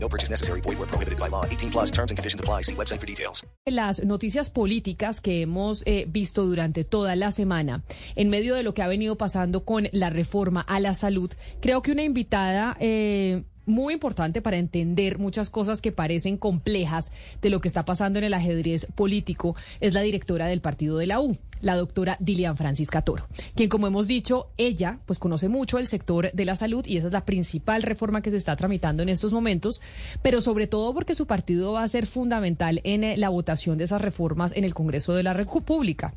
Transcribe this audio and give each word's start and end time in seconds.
No 0.00 0.08
purchase 0.08 0.30
necessary. 0.30 0.60
Void 0.60 0.78
where 0.78 0.88
prohibited 0.88 1.18
by 1.18 1.28
law. 1.28 1.44
18 1.44 1.70
plus 1.70 1.90
terms 1.90 2.10
and 2.10 2.18
conditions 2.18 2.40
apply. 2.40 2.62
See 2.62 2.74
website 2.74 3.00
for 3.00 3.06
details. 3.06 3.46
Las 3.66 4.02
noticias 4.04 4.50
políticas 4.50 5.20
que 5.20 5.42
hemos 5.42 5.82
eh, 5.86 6.06
visto 6.08 6.44
durante 6.46 6.84
toda 6.84 7.16
la 7.16 7.32
semana, 7.32 7.82
en 8.16 8.30
medio 8.30 8.54
de 8.54 8.62
lo 8.62 8.72
que 8.74 8.82
ha 8.82 8.88
venido 8.88 9.16
pasando 9.16 9.64
con 9.64 9.88
la 9.92 10.10
reforma 10.10 10.60
a 10.60 10.80
la 10.80 10.94
salud, 10.94 11.30
creo 11.60 11.82
que 11.82 11.92
una 11.92 12.02
invitada... 12.02 12.76
Eh, 12.80 13.42
muy 13.68 13.92
importante 13.94 14.40
para 14.40 14.56
entender 14.56 15.18
muchas 15.18 15.50
cosas 15.50 15.82
que 15.82 15.92
parecen 15.92 16.38
complejas 16.38 17.12
de 17.42 17.50
lo 17.50 17.60
que 17.60 17.68
está 17.68 17.84
pasando 17.84 18.18
en 18.18 18.24
el 18.24 18.34
ajedrez 18.34 18.86
político 18.94 19.54
es 19.80 19.94
la 19.94 20.00
directora 20.00 20.46
del 20.46 20.60
partido 20.60 20.96
de 20.96 21.06
la 21.06 21.20
U, 21.20 21.36
la 21.60 21.76
doctora 21.76 22.16
Dilian 22.20 22.56
Francisca 22.56 23.02
Toro, 23.02 23.26
quien 23.54 23.68
como 23.68 23.86
hemos 23.86 24.06
dicho, 24.06 24.50
ella 24.56 25.00
pues 25.06 25.18
conoce 25.18 25.48
mucho 25.48 25.78
el 25.78 25.86
sector 25.86 26.30
de 26.32 26.44
la 26.44 26.56
salud 26.56 26.84
y 26.86 26.96
esa 26.96 27.08
es 27.08 27.12
la 27.12 27.24
principal 27.24 27.82
reforma 27.82 28.22
que 28.22 28.30
se 28.30 28.36
está 28.36 28.56
tramitando 28.56 29.02
en 29.02 29.08
estos 29.08 29.32
momentos, 29.32 29.80
pero 30.22 30.40
sobre 30.40 30.66
todo 30.66 30.94
porque 30.94 31.14
su 31.14 31.26
partido 31.26 31.72
va 31.72 31.82
a 31.82 31.88
ser 31.88 32.06
fundamental 32.06 32.80
en 32.84 33.04
eh, 33.04 33.16
la 33.16 33.28
votación 33.28 33.78
de 33.78 33.84
esas 33.84 34.00
reformas 34.00 34.56
en 34.56 34.64
el 34.64 34.74
Congreso 34.74 35.14
de 35.14 35.22
la 35.22 35.32
República. 35.32 36.14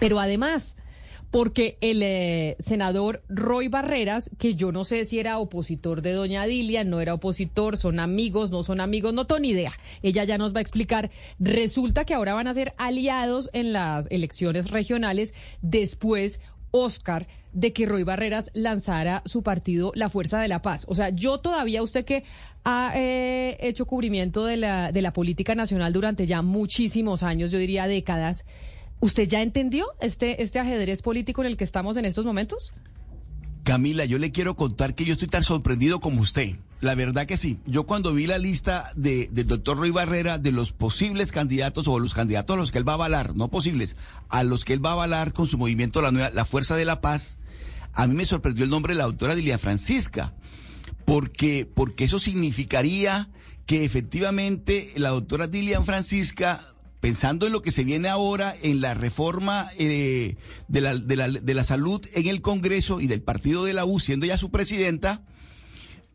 Pero 0.00 0.18
además, 0.18 0.76
porque 1.34 1.78
el 1.80 2.00
eh, 2.04 2.54
senador 2.60 3.24
Roy 3.28 3.66
Barreras, 3.66 4.30
que 4.38 4.54
yo 4.54 4.70
no 4.70 4.84
sé 4.84 5.04
si 5.04 5.18
era 5.18 5.38
opositor 5.38 6.00
de 6.00 6.12
doña 6.12 6.44
Dilia, 6.44 6.84
no 6.84 7.00
era 7.00 7.12
opositor, 7.12 7.76
son 7.76 7.98
amigos, 7.98 8.52
no 8.52 8.62
son 8.62 8.80
amigos, 8.80 9.14
no 9.14 9.26
tengo 9.26 9.40
ni 9.40 9.48
idea. 9.48 9.72
Ella 10.04 10.22
ya 10.22 10.38
nos 10.38 10.54
va 10.54 10.60
a 10.60 10.62
explicar. 10.62 11.10
Resulta 11.40 12.04
que 12.04 12.14
ahora 12.14 12.34
van 12.34 12.46
a 12.46 12.54
ser 12.54 12.72
aliados 12.76 13.50
en 13.52 13.72
las 13.72 14.06
elecciones 14.12 14.70
regionales 14.70 15.34
después 15.60 16.40
Oscar 16.70 17.26
de 17.52 17.72
que 17.72 17.86
Roy 17.86 18.04
Barreras 18.04 18.52
lanzara 18.54 19.22
su 19.24 19.42
partido 19.42 19.90
La 19.96 20.10
Fuerza 20.10 20.40
de 20.40 20.46
la 20.46 20.62
Paz. 20.62 20.86
O 20.88 20.94
sea, 20.94 21.08
yo 21.10 21.38
todavía, 21.38 21.82
usted 21.82 22.04
que 22.04 22.22
ha 22.62 22.92
eh, 22.94 23.56
hecho 23.58 23.86
cubrimiento 23.86 24.44
de 24.44 24.56
la, 24.56 24.92
de 24.92 25.02
la 25.02 25.12
política 25.12 25.56
nacional 25.56 25.92
durante 25.92 26.28
ya 26.28 26.42
muchísimos 26.42 27.24
años, 27.24 27.50
yo 27.50 27.58
diría 27.58 27.88
décadas, 27.88 28.46
¿Usted 29.04 29.28
ya 29.28 29.42
entendió 29.42 29.88
este, 30.00 30.42
este 30.42 30.58
ajedrez 30.58 31.02
político 31.02 31.42
en 31.42 31.48
el 31.48 31.58
que 31.58 31.64
estamos 31.64 31.98
en 31.98 32.06
estos 32.06 32.24
momentos? 32.24 32.72
Camila, 33.62 34.06
yo 34.06 34.16
le 34.16 34.32
quiero 34.32 34.56
contar 34.56 34.94
que 34.94 35.04
yo 35.04 35.12
estoy 35.12 35.28
tan 35.28 35.42
sorprendido 35.42 36.00
como 36.00 36.22
usted. 36.22 36.56
La 36.80 36.94
verdad 36.94 37.26
que 37.26 37.36
sí. 37.36 37.58
Yo 37.66 37.84
cuando 37.84 38.14
vi 38.14 38.26
la 38.26 38.38
lista 38.38 38.92
de, 38.96 39.28
del 39.30 39.46
doctor 39.46 39.76
Roy 39.76 39.90
Barrera 39.90 40.38
de 40.38 40.52
los 40.52 40.72
posibles 40.72 41.32
candidatos 41.32 41.86
o 41.86 41.98
los 41.98 42.14
candidatos 42.14 42.56
a 42.56 42.58
los 42.58 42.72
que 42.72 42.78
él 42.78 42.88
va 42.88 42.92
a 42.92 42.94
avalar, 42.94 43.36
no 43.36 43.48
posibles, 43.48 43.98
a 44.30 44.42
los 44.42 44.64
que 44.64 44.72
él 44.72 44.82
va 44.82 44.88
a 44.88 44.94
avalar 44.94 45.34
con 45.34 45.46
su 45.46 45.58
movimiento 45.58 46.00
La, 46.00 46.10
Nueva, 46.10 46.30
la 46.30 46.46
Fuerza 46.46 46.74
de 46.74 46.86
la 46.86 47.02
Paz, 47.02 47.40
a 47.92 48.06
mí 48.06 48.14
me 48.14 48.24
sorprendió 48.24 48.64
el 48.64 48.70
nombre 48.70 48.94
de 48.94 49.00
la 49.00 49.04
doctora 49.04 49.34
Dilia 49.34 49.58
Francisca, 49.58 50.32
porque, 51.04 51.70
porque 51.74 52.04
eso 52.04 52.18
significaría 52.18 53.28
que 53.66 53.84
efectivamente 53.84 54.92
la 54.96 55.10
doctora 55.10 55.46
Dilian 55.46 55.84
Francisca 55.84 56.73
pensando 57.04 57.46
en 57.46 57.52
lo 57.52 57.60
que 57.60 57.70
se 57.70 57.84
viene 57.84 58.08
ahora 58.08 58.56
en 58.62 58.80
la 58.80 58.94
reforma 58.94 59.68
eh, 59.76 60.36
de, 60.68 60.80
la, 60.80 60.94
de, 60.94 61.16
la, 61.16 61.28
de 61.28 61.52
la 61.52 61.62
salud 61.62 62.00
en 62.14 62.28
el 62.28 62.40
Congreso 62.40 62.98
y 62.98 63.08
del 63.08 63.20
partido 63.20 63.66
de 63.66 63.74
la 63.74 63.84
U, 63.84 64.00
siendo 64.00 64.24
ya 64.24 64.38
su 64.38 64.50
presidenta, 64.50 65.22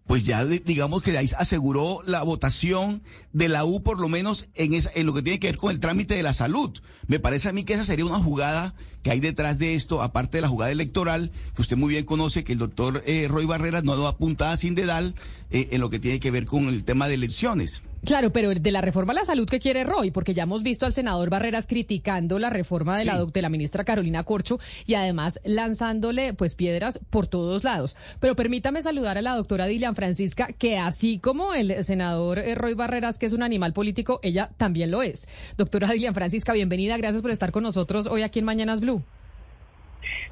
pues 0.07 0.25
ya 0.25 0.44
digamos 0.45 1.03
que 1.03 1.16
ahí 1.16 1.29
aseguró 1.38 2.01
la 2.07 2.23
votación 2.23 3.03
de 3.33 3.50
la 3.50 3.66
U 3.66 3.83
por 3.83 4.01
lo 4.01 4.09
menos 4.09 4.47
en, 4.55 4.73
esa, 4.73 4.89
en 4.95 5.05
lo 5.05 5.13
que 5.13 5.22
tiene 5.22 5.39
que 5.39 5.50
ver 5.50 5.57
con 5.57 5.69
el 5.69 5.79
trámite 5.79 6.16
de 6.16 6.23
la 6.23 6.33
salud. 6.33 6.75
Me 7.06 7.19
parece 7.19 7.50
a 7.50 7.53
mí 7.53 7.66
que 7.66 7.75
esa 7.75 7.85
sería 7.85 8.07
una 8.07 8.17
jugada 8.17 8.73
que 9.03 9.11
hay 9.11 9.19
detrás 9.19 9.59
de 9.59 9.75
esto, 9.75 10.01
aparte 10.01 10.39
de 10.39 10.41
la 10.41 10.47
jugada 10.47 10.71
electoral, 10.71 11.31
que 11.56 11.61
usted 11.61 11.77
muy 11.77 11.89
bien 11.89 12.06
conoce 12.06 12.44
que 12.44 12.53
el 12.53 12.57
doctor 12.57 13.03
eh, 13.06 13.27
Roy 13.29 13.45
Barreras 13.45 13.83
no 13.83 13.91
ha 13.91 13.95
dado 13.95 14.07
apuntada 14.07 14.57
sin 14.57 14.73
dedal 14.73 15.13
eh, 15.51 15.67
en 15.69 15.81
lo 15.81 15.91
que 15.91 16.00
tiene 16.00 16.19
que 16.19 16.31
ver 16.31 16.47
con 16.47 16.67
el 16.67 16.83
tema 16.83 17.07
de 17.07 17.13
elecciones. 17.13 17.83
Claro, 18.05 18.31
pero 18.31 18.53
de 18.53 18.71
la 18.71 18.81
reforma 18.81 19.11
a 19.11 19.15
la 19.15 19.25
salud 19.25 19.47
que 19.47 19.59
quiere 19.59 19.83
Roy, 19.83 20.11
porque 20.11 20.33
ya 20.33 20.43
hemos 20.43 20.63
visto 20.63 20.85
al 20.85 20.93
senador 20.93 21.29
Barreras 21.29 21.67
criticando 21.67 22.39
la 22.39 22.49
reforma 22.49 22.97
de, 22.97 23.05
la, 23.05 23.25
de 23.25 23.41
la 23.41 23.49
ministra 23.49 23.83
Carolina 23.83 24.23
Corcho 24.23 24.59
y 24.85 24.93
además 24.93 25.39
lanzándole 25.43 26.33
pues 26.33 26.55
piedras 26.55 26.99
por 27.09 27.27
todos 27.27 27.63
lados. 27.63 27.97
Pero 28.19 28.35
permítame 28.35 28.81
saludar 28.81 29.17
a 29.17 29.21
la 29.21 29.35
doctora 29.35 29.65
Dilian 29.65 29.95
Francisca, 29.95 30.47
que 30.57 30.77
así 30.77 31.19
como 31.19 31.53
el 31.53 31.83
senador 31.83 32.39
eh, 32.39 32.55
Roy 32.55 32.73
Barreras, 32.73 33.17
que 33.17 33.25
es 33.25 33.33
un 33.33 33.43
animal 33.43 33.73
político, 33.73 34.19
ella 34.23 34.49
también 34.57 34.91
lo 34.91 35.01
es. 35.01 35.27
Doctora 35.57 35.89
Dilian 35.89 36.13
Francisca, 36.13 36.53
bienvenida, 36.53 36.97
gracias 36.97 37.21
por 37.21 37.31
estar 37.31 37.51
con 37.51 37.63
nosotros 37.63 38.07
hoy 38.07 38.23
aquí 38.23 38.39
en 38.39 38.45
Mañanas 38.45 38.81
Blue. 38.81 39.03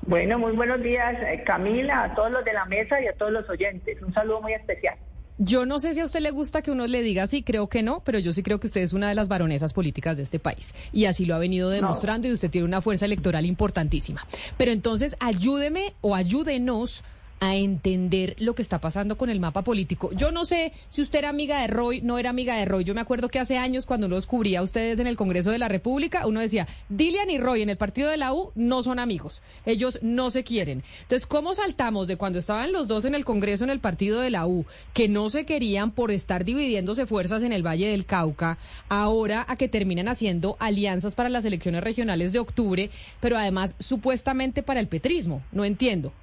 Bueno, 0.03 0.39
muy 0.39 0.53
buenos 0.53 0.81
días, 0.81 1.17
eh, 1.21 1.43
Camila, 1.45 2.03
a 2.03 2.15
todos 2.15 2.31
los 2.31 2.45
de 2.45 2.53
la 2.53 2.65
mesa 2.65 3.01
y 3.01 3.07
a 3.07 3.13
todos 3.13 3.31
los 3.31 3.49
oyentes. 3.49 4.01
Un 4.01 4.13
saludo 4.13 4.41
muy 4.41 4.53
especial. 4.53 4.97
Yo 5.39 5.65
no 5.65 5.79
sé 5.79 5.93
si 5.93 5.99
a 5.99 6.05
usted 6.05 6.21
le 6.21 6.31
gusta 6.31 6.61
que 6.61 6.71
uno 6.71 6.87
le 6.87 7.01
diga 7.03 7.27
sí, 7.27 7.43
creo 7.43 7.67
que 7.67 7.83
no, 7.83 8.01
pero 8.03 8.17
yo 8.17 8.33
sí 8.33 8.41
creo 8.41 8.59
que 8.59 8.67
usted 8.67 8.81
es 8.81 8.93
una 8.93 9.09
de 9.09 9.15
las 9.15 9.27
baronesas 9.27 9.73
políticas 9.73 10.17
de 10.17 10.23
este 10.23 10.39
país. 10.39 10.73
Y 10.91 11.05
así 11.05 11.25
lo 11.25 11.35
ha 11.35 11.39
venido 11.39 11.69
demostrando 11.69 12.27
y 12.27 12.31
usted 12.31 12.49
tiene 12.49 12.65
una 12.65 12.81
fuerza 12.81 13.05
electoral 13.05 13.45
importantísima. 13.45 14.25
Pero 14.57 14.71
entonces 14.71 15.15
ayúdeme 15.19 15.93
o 16.01 16.15
ayúdenos 16.15 17.03
a 17.39 17.55
entender 17.55 18.35
lo 18.39 18.55
que 18.55 18.61
está 18.61 18.79
pasando 18.79 19.17
con 19.17 19.29
el 19.29 19.39
mapa 19.39 19.63
político. 19.63 20.11
Yo 20.13 20.31
no 20.31 20.45
sé 20.45 20.73
si 20.89 21.01
usted 21.01 21.19
era 21.19 21.29
amiga 21.29 21.61
de 21.61 21.67
Roy, 21.67 22.01
no 22.01 22.17
era 22.17 22.29
amiga 22.29 22.55
de 22.55 22.65
Roy. 22.65 22.83
Yo 22.83 22.95
me 22.95 23.01
acuerdo 23.01 23.29
que 23.29 23.39
hace 23.39 23.57
años 23.57 23.85
cuando 23.85 24.07
los 24.07 24.27
cubría 24.27 24.59
a 24.59 24.63
ustedes 24.63 24.99
en 24.99 25.07
el 25.07 25.17
Congreso 25.17 25.51
de 25.51 25.59
la 25.59 25.67
República, 25.67 26.25
uno 26.25 26.39
decía, 26.39 26.67
Dilian 26.89 27.29
y 27.29 27.37
Roy 27.37 27.61
en 27.61 27.69
el 27.69 27.77
partido 27.77 28.09
de 28.09 28.17
la 28.17 28.33
U 28.33 28.51
no 28.55 28.83
son 28.83 28.99
amigos. 28.99 29.41
Ellos 29.65 29.99
no 30.01 30.31
se 30.31 30.43
quieren. 30.43 30.83
Entonces, 31.01 31.27
¿cómo 31.27 31.53
saltamos 31.53 32.07
de 32.07 32.17
cuando 32.17 32.39
estaban 32.39 32.71
los 32.71 32.87
dos 32.87 33.05
en 33.05 33.15
el 33.15 33.25
Congreso 33.25 33.63
en 33.63 33.69
el 33.69 33.79
partido 33.79 34.21
de 34.21 34.31
la 34.31 34.47
U, 34.47 34.65
que 34.93 35.07
no 35.07 35.29
se 35.29 35.45
querían 35.45 35.91
por 35.91 36.11
estar 36.11 36.45
dividiéndose 36.45 37.05
fuerzas 37.05 37.43
en 37.43 37.53
el 37.53 37.65
Valle 37.65 37.87
del 37.87 38.05
Cauca, 38.05 38.57
ahora 38.89 39.45
a 39.47 39.55
que 39.57 39.67
terminan 39.67 40.07
haciendo 40.07 40.57
alianzas 40.59 41.15
para 41.15 41.29
las 41.29 41.45
elecciones 41.45 41.83
regionales 41.83 42.33
de 42.33 42.39
octubre, 42.39 42.89
pero 43.19 43.37
además 43.37 43.75
supuestamente 43.79 44.63
para 44.63 44.79
el 44.79 44.87
petrismo? 44.87 45.43
No 45.51 45.65
entiendo. 45.65 46.13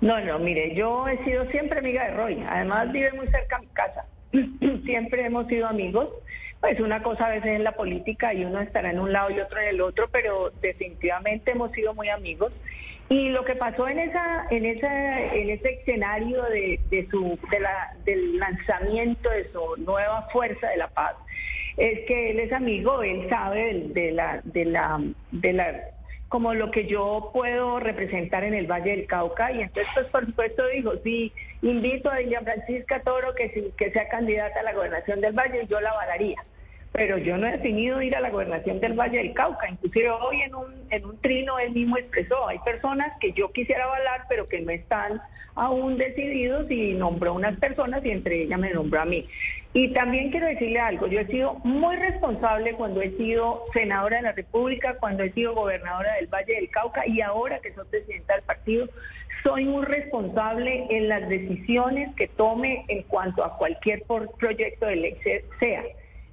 No, 0.00 0.20
no, 0.20 0.38
mire, 0.38 0.74
yo 0.74 1.08
he 1.08 1.22
sido 1.24 1.44
siempre 1.50 1.80
amiga 1.80 2.04
de 2.04 2.14
Roy, 2.14 2.44
además 2.48 2.92
vive 2.92 3.12
muy 3.12 3.26
cerca 3.28 3.56
a 3.56 3.60
mi 3.60 3.66
casa, 3.68 4.04
siempre 4.84 5.24
hemos 5.24 5.48
sido 5.48 5.66
amigos, 5.66 6.08
pues 6.60 6.78
una 6.80 7.02
cosa 7.02 7.26
a 7.26 7.30
veces 7.30 7.50
en 7.50 7.64
la 7.64 7.72
política 7.72 8.32
y 8.32 8.44
uno 8.44 8.60
estará 8.60 8.90
en 8.90 8.98
un 8.98 9.12
lado 9.12 9.30
y 9.30 9.40
otro 9.40 9.60
en 9.60 9.68
el 9.68 9.80
otro, 9.80 10.08
pero 10.10 10.50
definitivamente 10.60 11.52
hemos 11.52 11.72
sido 11.72 11.94
muy 11.94 12.08
amigos. 12.08 12.52
Y 13.08 13.30
lo 13.30 13.44
que 13.44 13.54
pasó 13.54 13.88
en 13.88 14.00
esa, 14.00 14.46
en 14.50 14.66
esa, 14.66 15.32
en 15.32 15.50
ese 15.50 15.70
escenario 15.70 16.42
de, 16.44 16.78
de 16.90 17.08
su, 17.10 17.38
de 17.50 17.60
la, 17.60 17.94
del 18.04 18.38
lanzamiento 18.38 19.30
de 19.30 19.50
su 19.50 19.82
nueva 19.82 20.28
fuerza 20.30 20.68
de 20.68 20.76
la 20.76 20.88
paz, 20.88 21.14
es 21.78 22.00
que 22.06 22.30
él 22.32 22.40
es 22.40 22.52
amigo, 22.52 23.02
él 23.02 23.28
sabe 23.30 23.86
de 23.94 24.10
la, 24.12 24.40
de 24.44 24.64
la, 24.64 25.00
de 25.30 25.52
la 25.52 25.80
como 26.28 26.52
lo 26.52 26.70
que 26.70 26.86
yo 26.86 27.30
puedo 27.32 27.80
representar 27.80 28.44
en 28.44 28.54
el 28.54 28.66
Valle 28.66 28.90
del 28.90 29.06
Cauca 29.06 29.50
y 29.50 29.62
entonces 29.62 29.90
pues 29.94 30.06
por 30.08 30.26
supuesto 30.26 30.66
dijo, 30.68 30.92
sí, 31.02 31.32
invito 31.62 32.10
a 32.10 32.16
Dilian 32.16 32.44
Francisca 32.44 33.00
Toro 33.00 33.34
que, 33.34 33.72
que 33.76 33.90
sea 33.92 34.08
candidata 34.08 34.60
a 34.60 34.62
la 34.62 34.74
gobernación 34.74 35.20
del 35.20 35.32
Valle 35.32 35.62
y 35.64 35.66
yo 35.66 35.80
la 35.80 35.90
avalaría. 35.90 36.42
Pero 36.92 37.18
yo 37.18 37.36
no 37.36 37.46
he 37.46 37.52
definido 37.52 38.00
ir 38.00 38.16
a 38.16 38.20
la 38.20 38.30
gobernación 38.30 38.80
del 38.80 38.94
Valle 38.94 39.18
del 39.18 39.32
Cauca, 39.32 39.68
inclusive 39.70 40.10
hoy 40.10 40.42
en 40.42 40.54
un, 40.54 40.74
en 40.90 41.04
un 41.04 41.18
trino 41.18 41.58
él 41.58 41.72
mismo 41.72 41.96
expresó, 41.96 42.48
hay 42.48 42.58
personas 42.60 43.12
que 43.20 43.32
yo 43.32 43.50
quisiera 43.52 43.84
avalar 43.84 44.24
pero 44.28 44.48
que 44.48 44.60
no 44.60 44.70
están 44.70 45.20
aún 45.54 45.96
decididos 45.96 46.70
y 46.70 46.92
nombró 46.94 47.34
unas 47.34 47.58
personas 47.58 48.04
y 48.04 48.10
entre 48.10 48.42
ellas 48.42 48.58
me 48.58 48.70
nombró 48.70 49.00
a 49.00 49.04
mí. 49.06 49.26
Y 49.80 49.92
también 49.92 50.32
quiero 50.32 50.48
decirle 50.48 50.80
algo, 50.80 51.06
yo 51.06 51.20
he 51.20 51.26
sido 51.28 51.54
muy 51.62 51.94
responsable 51.94 52.72
cuando 52.72 53.00
he 53.00 53.16
sido 53.16 53.62
senadora 53.72 54.16
de 54.16 54.24
la 54.24 54.32
República, 54.32 54.96
cuando 54.98 55.22
he 55.22 55.30
sido 55.30 55.54
gobernadora 55.54 56.14
del 56.14 56.26
Valle 56.26 56.54
del 56.56 56.68
Cauca 56.68 57.06
y 57.06 57.20
ahora 57.20 57.60
que 57.60 57.72
soy 57.74 57.84
presidenta 57.88 58.34
del 58.34 58.42
partido, 58.42 58.88
soy 59.44 59.66
muy 59.66 59.84
responsable 59.84 60.84
en 60.90 61.08
las 61.08 61.28
decisiones 61.28 62.12
que 62.16 62.26
tome 62.26 62.86
en 62.88 63.04
cuanto 63.04 63.44
a 63.44 63.56
cualquier 63.56 64.02
proyecto 64.02 64.86
de 64.86 64.96
ley 64.96 65.16
sea. 65.60 65.84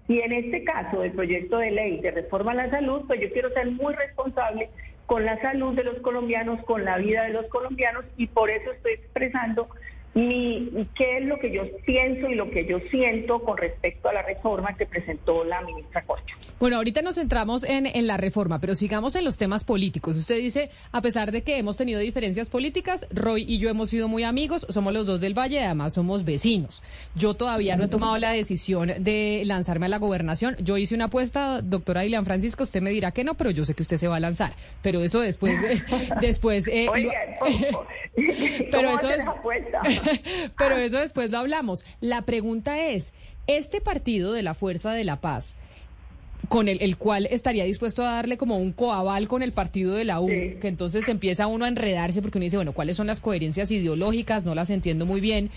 Y 0.08 0.22
en 0.22 0.32
este 0.32 0.64
caso, 0.64 1.04
el 1.04 1.12
proyecto 1.12 1.60
de 1.60 1.70
ley 1.70 2.00
de 2.00 2.10
reforma 2.10 2.54
a 2.54 2.56
la 2.56 2.72
salud, 2.72 3.04
pues 3.06 3.22
yo 3.22 3.32
quiero 3.32 3.52
ser 3.52 3.70
muy 3.70 3.94
responsable 3.94 4.72
con 5.06 5.24
la 5.24 5.40
salud 5.42 5.76
de 5.76 5.84
los 5.84 6.00
colombianos, 6.00 6.64
con 6.64 6.84
la 6.84 6.98
vida 6.98 7.26
de 7.26 7.34
los 7.34 7.46
colombianos 7.50 8.06
y 8.18 8.26
por 8.26 8.50
eso 8.50 8.72
estoy 8.72 8.94
expresando 8.94 9.68
mi, 10.16 10.88
qué 10.96 11.18
es 11.18 11.26
lo 11.26 11.38
que 11.40 11.52
yo 11.52 11.64
pienso 11.86 12.30
y 12.30 12.36
lo 12.36 12.50
que 12.50 12.66
yo 12.66 12.80
siento 12.90 13.44
con 13.44 13.58
respecto 13.58 14.08
a 14.08 14.14
la 14.14 14.22
reforma 14.22 14.76
que 14.78 14.86
presentó 14.86 15.44
la 15.44 15.62
ministra 15.62 16.04
Corcho. 16.04 16.36
Bueno, 16.58 16.78
ahorita 16.78 17.02
nos 17.02 17.16
centramos 17.16 17.66
en, 17.66 17.86
en 17.86 18.08
la 18.08 18.16
reforma, 18.16 18.60
pero 18.62 18.76
sigamos 18.76 19.16
en 19.16 19.26
los 19.26 19.38
temas 19.38 19.66
políticos. 19.66 20.16
Usted 20.16 20.38
dice, 20.38 20.70
a 20.94 21.02
pesar 21.02 21.34
de 21.34 21.44
que 21.44 21.58
hemos 21.58 21.76
tenido 21.76 22.00
diferencias 22.00 22.50
políticas, 22.50 23.08
Roy 23.12 23.44
y 23.46 23.60
yo 23.60 23.70
hemos 23.70 23.90
sido 23.90 24.08
muy 24.08 24.24
amigos, 24.24 24.66
somos 24.70 24.94
los 24.94 25.06
dos 25.06 25.20
del 25.20 25.38
Valle, 25.38 25.62
además 25.64 25.94
somos 25.94 26.24
vecinos. 26.24 26.82
Yo 27.16 27.34
todavía 27.34 27.76
no 27.76 27.84
he 27.84 27.88
tomado 27.90 28.18
la 28.18 28.32
decisión 28.32 28.94
de 29.00 29.44
lanzarme 29.46 29.88
a 29.88 29.90
la 29.90 29.98
gobernación. 29.98 30.56
Yo 30.60 30.78
hice 30.78 30.96
una 30.96 31.06
apuesta, 31.06 31.62
doctora 31.62 32.02
Dilian 32.02 32.24
Francisca, 32.24 32.64
usted 32.64 32.82
me 32.82 32.92
dirá 32.92 33.12
que 33.12 33.26
no, 33.26 33.34
pero 33.36 33.52
yo 33.52 33.66
sé 33.66 33.74
que 33.74 33.82
usted 33.82 33.98
se 33.98 34.08
va 34.08 34.16
a 34.16 34.22
lanzar. 34.22 34.54
Pero 34.82 35.02
eso 35.02 35.20
después, 35.20 35.60
después. 36.22 36.70
Eh, 36.70 36.88
pero 38.72 38.98
eso 38.98 39.10
es, 39.10 39.26
pero 40.58 40.78
eso 40.78 40.98
después 40.98 41.32
lo 41.32 41.40
hablamos. 41.40 41.86
La 42.02 42.24
pregunta 42.24 42.80
es, 42.80 43.14
este 43.48 43.82
partido 43.82 44.34
de 44.34 44.44
la 44.44 44.54
Fuerza 44.54 44.92
de 44.92 45.04
la 45.04 45.22
Paz, 45.22 45.56
con 46.50 46.68
el, 46.68 46.82
el, 46.82 46.98
cual 46.98 47.28
estaría 47.32 47.66
dispuesto 47.66 48.04
a 48.04 48.12
darle 48.12 48.38
como 48.38 48.58
un 48.58 48.72
coaval 48.72 49.28
con 49.28 49.42
el 49.42 49.52
partido 49.52 49.94
de 49.94 50.06
la 50.06 50.20
U, 50.20 50.28
que 50.28 50.68
entonces 50.68 51.08
empieza 51.10 51.48
uno 51.48 51.66
a 51.66 51.68
enredarse 51.68 52.22
porque 52.22 52.38
uno 52.38 52.46
dice, 52.46 52.58
bueno, 52.58 52.74
¿cuáles 52.74 52.98
son 52.98 53.08
las 53.08 53.20
coherencias 53.20 53.72
ideológicas? 53.72 54.46
No 54.46 54.56
las 54.56 54.70
entiendo 54.70 55.06
muy 55.06 55.22
bien. 55.22 55.50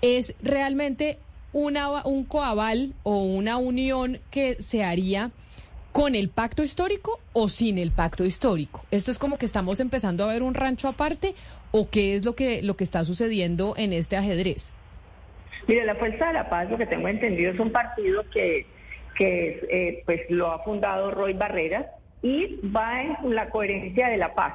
¿Es 0.00 0.34
realmente 0.42 1.18
una, 1.52 2.04
un 2.04 2.24
coaval 2.24 2.94
o 3.02 3.22
una 3.22 3.56
unión 3.56 4.20
que 4.30 4.62
se 4.62 4.84
haría 4.84 5.32
con 5.92 6.14
el 6.14 6.28
pacto 6.28 6.62
histórico 6.62 7.18
o 7.32 7.48
sin 7.48 7.78
el 7.78 7.90
pacto 7.90 8.24
histórico? 8.24 8.84
¿Esto 8.90 9.10
es 9.10 9.18
como 9.18 9.38
que 9.38 9.46
estamos 9.46 9.80
empezando 9.80 10.24
a 10.24 10.32
ver 10.32 10.42
un 10.42 10.54
rancho 10.54 10.88
aparte 10.88 11.34
o 11.70 11.90
qué 11.90 12.14
es 12.16 12.24
lo 12.24 12.34
que, 12.34 12.62
lo 12.62 12.76
que 12.76 12.84
está 12.84 13.04
sucediendo 13.04 13.74
en 13.76 13.92
este 13.92 14.16
ajedrez? 14.16 14.72
Mire, 15.66 15.84
la 15.84 15.94
Fuerza 15.96 16.28
de 16.28 16.32
la 16.34 16.48
Paz, 16.48 16.70
lo 16.70 16.78
que 16.78 16.86
tengo 16.86 17.08
entendido, 17.08 17.52
es 17.52 17.60
un 17.60 17.70
partido 17.70 18.24
que 18.30 18.66
que 19.18 19.66
eh, 19.68 20.02
pues 20.06 20.22
lo 20.30 20.52
ha 20.52 20.60
fundado 20.60 21.10
Roy 21.10 21.32
Barreras 21.32 21.86
y 22.22 22.60
va 22.64 23.02
en 23.02 23.34
la 23.34 23.50
coherencia 23.50 24.08
de 24.08 24.16
la 24.16 24.34
paz. 24.34 24.54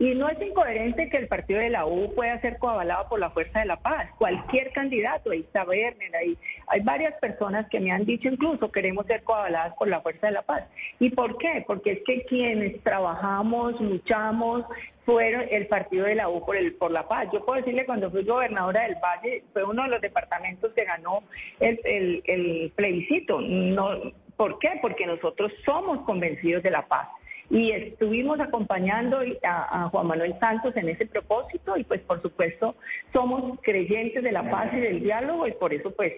Y 0.00 0.14
no 0.14 0.30
es 0.30 0.40
incoherente 0.40 1.10
que 1.10 1.18
el 1.18 1.28
partido 1.28 1.60
de 1.60 1.68
la 1.68 1.84
U 1.84 2.14
pueda 2.14 2.40
ser 2.40 2.56
coavalado 2.56 3.06
por 3.10 3.20
la 3.20 3.28
Fuerza 3.28 3.60
de 3.60 3.66
la 3.66 3.76
Paz. 3.76 4.08
Cualquier 4.16 4.72
candidato, 4.72 5.30
está 5.30 5.62
Werner, 5.64 6.16
ahí 6.16 6.38
hay 6.68 6.80
varias 6.80 7.12
personas 7.20 7.68
que 7.68 7.80
me 7.80 7.92
han 7.92 8.06
dicho 8.06 8.28
incluso 8.28 8.72
queremos 8.72 9.04
ser 9.04 9.22
coavaladas 9.24 9.74
por 9.74 9.88
la 9.88 10.00
Fuerza 10.00 10.28
de 10.28 10.32
la 10.32 10.42
Paz. 10.42 10.64
¿Y 11.00 11.10
por 11.10 11.36
qué? 11.36 11.64
Porque 11.66 11.92
es 11.92 11.98
que 12.06 12.24
quienes 12.24 12.82
trabajamos, 12.82 13.78
luchamos, 13.78 14.64
fueron 15.04 15.44
el 15.50 15.66
partido 15.66 16.06
de 16.06 16.14
la 16.14 16.30
U 16.30 16.46
por, 16.46 16.56
el, 16.56 16.72
por 16.76 16.92
la 16.92 17.06
paz. 17.06 17.28
Yo 17.30 17.44
puedo 17.44 17.60
decirle, 17.60 17.84
cuando 17.84 18.10
fui 18.10 18.24
gobernadora 18.24 18.84
del 18.84 18.96
Valle, 19.04 19.44
fue 19.52 19.64
uno 19.64 19.82
de 19.82 19.90
los 19.90 20.00
departamentos 20.00 20.72
que 20.72 20.84
ganó 20.86 21.24
el, 21.58 21.78
el, 21.84 22.22
el 22.24 22.72
plebiscito. 22.74 23.38
No, 23.42 24.00
¿Por 24.38 24.58
qué? 24.60 24.78
Porque 24.80 25.04
nosotros 25.04 25.52
somos 25.66 26.00
convencidos 26.06 26.62
de 26.62 26.70
la 26.70 26.86
paz 26.86 27.06
y 27.50 27.72
estuvimos 27.72 28.38
acompañando 28.38 29.18
a, 29.42 29.88
Juan 29.90 30.06
Manuel 30.06 30.36
Santos 30.38 30.76
en 30.76 30.88
ese 30.88 31.06
propósito 31.06 31.76
y 31.76 31.82
pues 31.82 32.00
por 32.02 32.22
supuesto 32.22 32.76
somos 33.12 33.58
creyentes 33.62 34.22
de 34.22 34.30
la 34.30 34.48
paz 34.48 34.72
y 34.72 34.80
del 34.80 35.02
diálogo 35.02 35.48
y 35.48 35.52
por 35.52 35.74
eso 35.74 35.90
pues, 35.90 36.12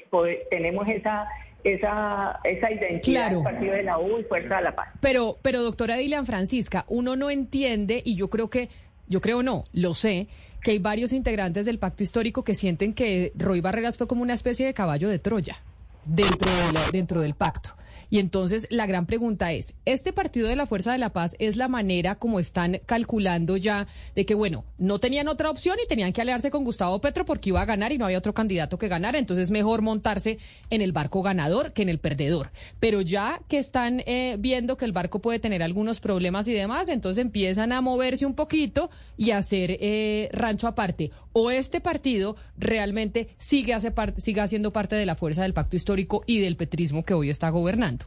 tenemos 0.51 0.87
esa 0.89 1.27
esa, 1.65 2.41
esa 2.45 2.73
identidad 2.73 3.31
del 3.31 3.43
partido 3.43 3.73
de 3.73 3.85
la 3.85 3.99
U 3.99 4.19
y 4.19 4.25
Fuerza 4.25 4.57
de 4.57 4.63
la 4.63 4.75
Paz. 4.75 4.89
Pero, 5.01 5.39
pero 5.43 5.63
doctora 5.63 5.97
Dilian 5.97 6.27
Francisca, 6.27 6.85
uno 6.89 7.15
no 7.15 7.31
entiende, 7.31 8.03
y 8.05 8.17
yo 8.17 8.31
creo 8.31 8.51
que, 8.51 8.69
yo 9.07 9.21
creo 9.21 9.45
no, 9.45 9.65
lo 9.73 9.95
sé, 9.95 10.27
que 10.61 10.73
hay 10.73 10.81
varios 10.81 11.13
integrantes 11.13 11.65
del 11.65 11.79
pacto 11.79 12.03
histórico 12.03 12.43
que 12.43 12.57
sienten 12.57 12.95
que 12.95 13.33
Roy 13.37 13.61
Barreras 13.61 13.97
fue 13.97 14.09
como 14.09 14.23
una 14.23 14.35
especie 14.35 14.67
de 14.67 14.75
caballo 14.75 15.09
de 15.09 15.21
Troya 15.21 15.57
dentro, 16.05 16.51
dentro 16.93 17.21
del 17.21 17.35
pacto. 17.35 17.71
Y 18.13 18.19
entonces 18.19 18.67
la 18.69 18.85
gran 18.85 19.07
pregunta 19.07 19.53
es, 19.53 19.73
¿este 19.87 20.13
partido 20.13 20.47
de 20.47 20.55
la 20.55 20.67
Fuerza 20.67 20.93
de 20.93 20.99
la 20.99 21.15
Paz 21.15 21.35
es 21.39 21.57
la 21.57 21.67
manera 21.67 22.17
como 22.17 22.41
están 22.41 22.83
calculando 22.85 23.57
ya 23.57 23.87
de 24.15 24.27
que, 24.27 24.35
bueno, 24.35 24.67
no 24.77 24.99
tenían 24.99 25.29
otra 25.29 25.49
opción 25.49 25.79
y 25.83 25.89
tenían 25.89 26.13
que 26.13 26.21
aliarse 26.21 26.51
con 26.51 26.63
Gustavo 26.63 27.01
Petro 27.01 27.25
porque 27.25 27.49
iba 27.49 27.63
a 27.63 27.65
ganar 27.65 27.91
y 27.91 27.97
no 27.97 28.05
había 28.05 28.19
otro 28.19 28.35
candidato 28.35 28.79
que 28.79 28.89
ganara? 28.89 29.19
Entonces 29.19 29.51
mejor 29.51 29.81
montarse 29.81 30.37
en 30.69 30.83
el 30.83 30.93
barco 30.93 31.23
ganador 31.23 31.73
que 31.73 31.81
en 31.81 31.89
el 31.89 32.01
perdedor. 32.01 32.51
Pero 32.81 33.01
ya 33.01 33.41
que 33.49 33.57
están 33.57 34.03
eh, 34.05 34.37
viendo 34.39 34.77
que 34.77 34.85
el 34.85 34.93
barco 34.93 35.21
puede 35.21 35.39
tener 35.39 35.63
algunos 35.63 35.99
problemas 36.01 36.47
y 36.49 36.53
demás, 36.53 36.91
entonces 36.91 37.23
empiezan 37.23 37.73
a 37.73 37.81
moverse 37.81 38.27
un 38.27 38.35
poquito 38.35 38.91
y 39.17 39.31
a 39.31 39.39
hacer 39.39 39.79
eh, 39.81 40.29
rancho 40.35 40.69
aparte. 40.69 41.13
O 41.33 41.51
este 41.51 41.81
partido 41.81 42.37
realmente 42.59 43.29
sigue, 43.39 43.73
hace 43.73 43.91
sigue 44.19 44.43
haciendo 44.43 44.71
parte 44.71 44.97
de 44.97 45.07
la 45.07 45.17
fuerza 45.17 45.45
del 45.45 45.55
pacto 45.55 45.77
histórico 45.77 46.25
y 46.27 46.41
del 46.41 46.57
petrismo 46.57 47.05
que 47.05 47.15
hoy 47.15 47.31
está 47.31 47.49
gobernando. 47.49 48.02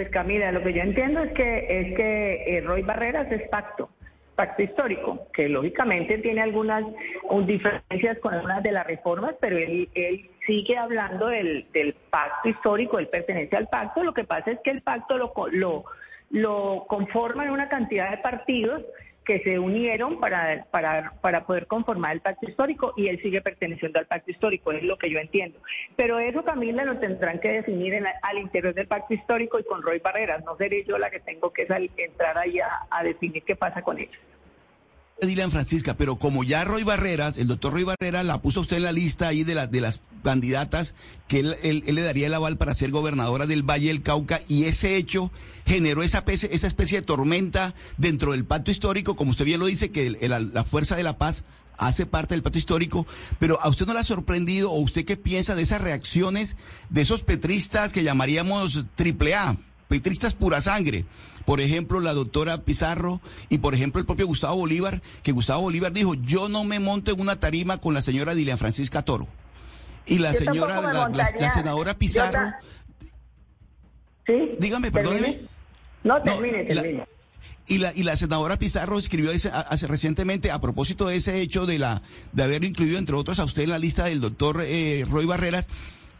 Pues 0.00 0.12
Camila, 0.12 0.50
lo 0.50 0.62
que 0.62 0.72
yo 0.72 0.80
entiendo 0.80 1.20
es 1.22 1.32
que 1.32 1.66
es 1.68 1.94
que 1.94 2.56
eh, 2.56 2.62
Roy 2.62 2.80
Barreras 2.80 3.30
es 3.30 3.46
pacto, 3.50 3.90
pacto 4.34 4.62
histórico, 4.62 5.26
que 5.30 5.46
lógicamente 5.46 6.16
tiene 6.16 6.40
algunas 6.40 6.86
diferencias 7.44 8.18
con 8.20 8.32
algunas 8.32 8.62
de 8.62 8.72
las 8.72 8.86
reformas, 8.86 9.34
pero 9.42 9.58
él, 9.58 9.90
él 9.92 10.30
sigue 10.46 10.78
hablando 10.78 11.26
del, 11.26 11.66
pacto 12.08 12.48
histórico, 12.48 12.98
él 12.98 13.08
pertenece 13.08 13.58
al 13.58 13.68
pacto. 13.68 14.02
Lo 14.02 14.14
que 14.14 14.24
pasa 14.24 14.52
es 14.52 14.60
que 14.64 14.70
el 14.70 14.80
pacto 14.80 15.18
lo, 15.18 15.34
lo, 15.52 15.84
lo 16.30 16.86
conforman 16.88 17.50
una 17.50 17.68
cantidad 17.68 18.10
de 18.10 18.16
partidos 18.22 18.82
que 19.30 19.38
se 19.44 19.60
unieron 19.60 20.18
para, 20.18 20.66
para, 20.72 21.12
para 21.20 21.46
poder 21.46 21.68
conformar 21.68 22.14
el 22.14 22.20
pacto 22.20 22.48
histórico 22.48 22.94
y 22.96 23.06
él 23.06 23.22
sigue 23.22 23.40
perteneciendo 23.40 24.00
al 24.00 24.06
pacto 24.06 24.32
histórico, 24.32 24.72
es 24.72 24.82
lo 24.82 24.98
que 24.98 25.08
yo 25.08 25.20
entiendo. 25.20 25.60
Pero 25.94 26.18
eso, 26.18 26.42
Camila, 26.42 26.84
lo 26.84 26.98
tendrán 26.98 27.38
que 27.38 27.52
definir 27.52 27.94
al 28.22 28.38
interior 28.38 28.74
del 28.74 28.88
pacto 28.88 29.14
histórico 29.14 29.60
y 29.60 29.62
con 29.62 29.82
Roy 29.82 30.00
Barreras. 30.00 30.44
No 30.44 30.56
seré 30.56 30.82
yo 30.82 30.98
la 30.98 31.10
que 31.10 31.20
tengo 31.20 31.52
que 31.52 31.64
entrar 31.96 32.38
ahí 32.38 32.58
a 32.58 33.04
definir 33.04 33.44
qué 33.44 33.54
pasa 33.54 33.82
con 33.82 34.00
ellos. 34.00 34.18
Dilan 35.22 35.50
Francisca, 35.50 35.94
pero 35.96 36.16
como 36.16 36.44
ya 36.44 36.64
Roy 36.64 36.82
Barreras, 36.82 37.36
el 37.38 37.46
doctor 37.46 37.72
Roy 37.72 37.84
Barreras 37.84 38.24
la 38.24 38.40
puso 38.40 38.60
usted 38.60 38.78
en 38.78 38.84
la 38.84 38.92
lista 38.92 39.28
ahí 39.28 39.44
de, 39.44 39.66
de 39.66 39.80
las 39.80 40.00
candidatas 40.22 40.94
que 41.28 41.40
él, 41.40 41.84
le 41.86 42.02
daría 42.02 42.26
el 42.26 42.34
aval 42.34 42.56
para 42.56 42.74
ser 42.74 42.90
gobernadora 42.90 43.46
del 43.46 43.62
Valle 43.62 43.88
del 43.88 44.02
Cauca 44.02 44.40
y 44.48 44.64
ese 44.64 44.96
hecho 44.96 45.30
generó 45.66 46.02
esa, 46.02 46.24
esa 46.26 46.66
especie 46.66 47.00
de 47.00 47.06
tormenta 47.06 47.74
dentro 47.96 48.32
del 48.32 48.44
pacto 48.44 48.70
histórico, 48.70 49.16
como 49.16 49.32
usted 49.32 49.44
bien 49.44 49.60
lo 49.60 49.66
dice, 49.66 49.90
que 49.90 50.10
la 50.10 50.64
Fuerza 50.64 50.96
de 50.96 51.02
la 51.02 51.18
Paz 51.18 51.44
hace 51.80 52.06
parte 52.06 52.34
del 52.34 52.42
pacto 52.42 52.58
histórico, 52.58 53.06
pero 53.38 53.60
¿a 53.60 53.68
usted 53.68 53.86
no 53.86 53.94
le 53.94 54.00
ha 54.00 54.04
sorprendido 54.04 54.70
o 54.70 54.80
usted 54.80 55.04
qué 55.04 55.16
piensa 55.16 55.54
de 55.54 55.62
esas 55.62 55.80
reacciones 55.80 56.56
de 56.90 57.02
esos 57.02 57.24
petristas 57.24 57.92
que 57.92 58.02
llamaríamos 58.02 58.84
triple 58.94 59.34
A? 59.34 59.56
Petristas 59.90 60.34
pura 60.34 60.60
sangre. 60.62 61.04
Por 61.44 61.60
ejemplo, 61.60 61.98
la 61.98 62.14
doctora 62.14 62.58
Pizarro 62.58 63.20
y 63.48 63.58
por 63.58 63.74
ejemplo 63.74 64.00
el 64.00 64.06
propio 64.06 64.26
Gustavo 64.26 64.56
Bolívar, 64.56 65.02
que 65.24 65.32
Gustavo 65.32 65.62
Bolívar 65.62 65.92
dijo, 65.92 66.14
yo 66.14 66.48
no 66.48 66.62
me 66.62 66.78
monto 66.78 67.10
en 67.10 67.20
una 67.20 67.40
tarima 67.40 67.78
con 67.78 67.92
la 67.92 68.00
señora 68.00 68.34
Dilian 68.34 68.56
Francisca 68.56 69.02
Toro. 69.02 69.26
Y 70.06 70.18
la 70.18 70.32
señora, 70.32 70.80
la, 71.10 71.50
senadora 71.50 71.98
Pizarro... 71.98 72.52
¿Sí? 74.26 74.56
Dígame, 74.60 74.92
perdóneme. 74.92 75.40
No, 76.04 76.22
termine, 76.22 76.64
termine. 76.64 77.04
Y 77.66 77.78
la, 77.78 77.92
y 77.94 78.04
la 78.04 78.14
senadora 78.14 78.58
Pizarro 78.58 78.98
escribió 78.98 79.32
hace, 79.32 79.86
recientemente 79.88 80.52
a 80.52 80.60
propósito 80.60 81.08
de 81.08 81.16
ese 81.16 81.40
hecho 81.40 81.66
de 81.66 81.80
la 81.80 82.02
de 82.32 82.42
haber 82.44 82.62
incluido 82.62 82.98
entre 82.98 83.16
otros 83.16 83.40
a 83.40 83.44
usted 83.44 83.64
en 83.64 83.70
la 83.70 83.78
lista 83.78 84.04
del 84.04 84.20
doctor 84.20 84.62
eh, 84.64 85.04
Roy 85.08 85.24
Barreras 85.26 85.68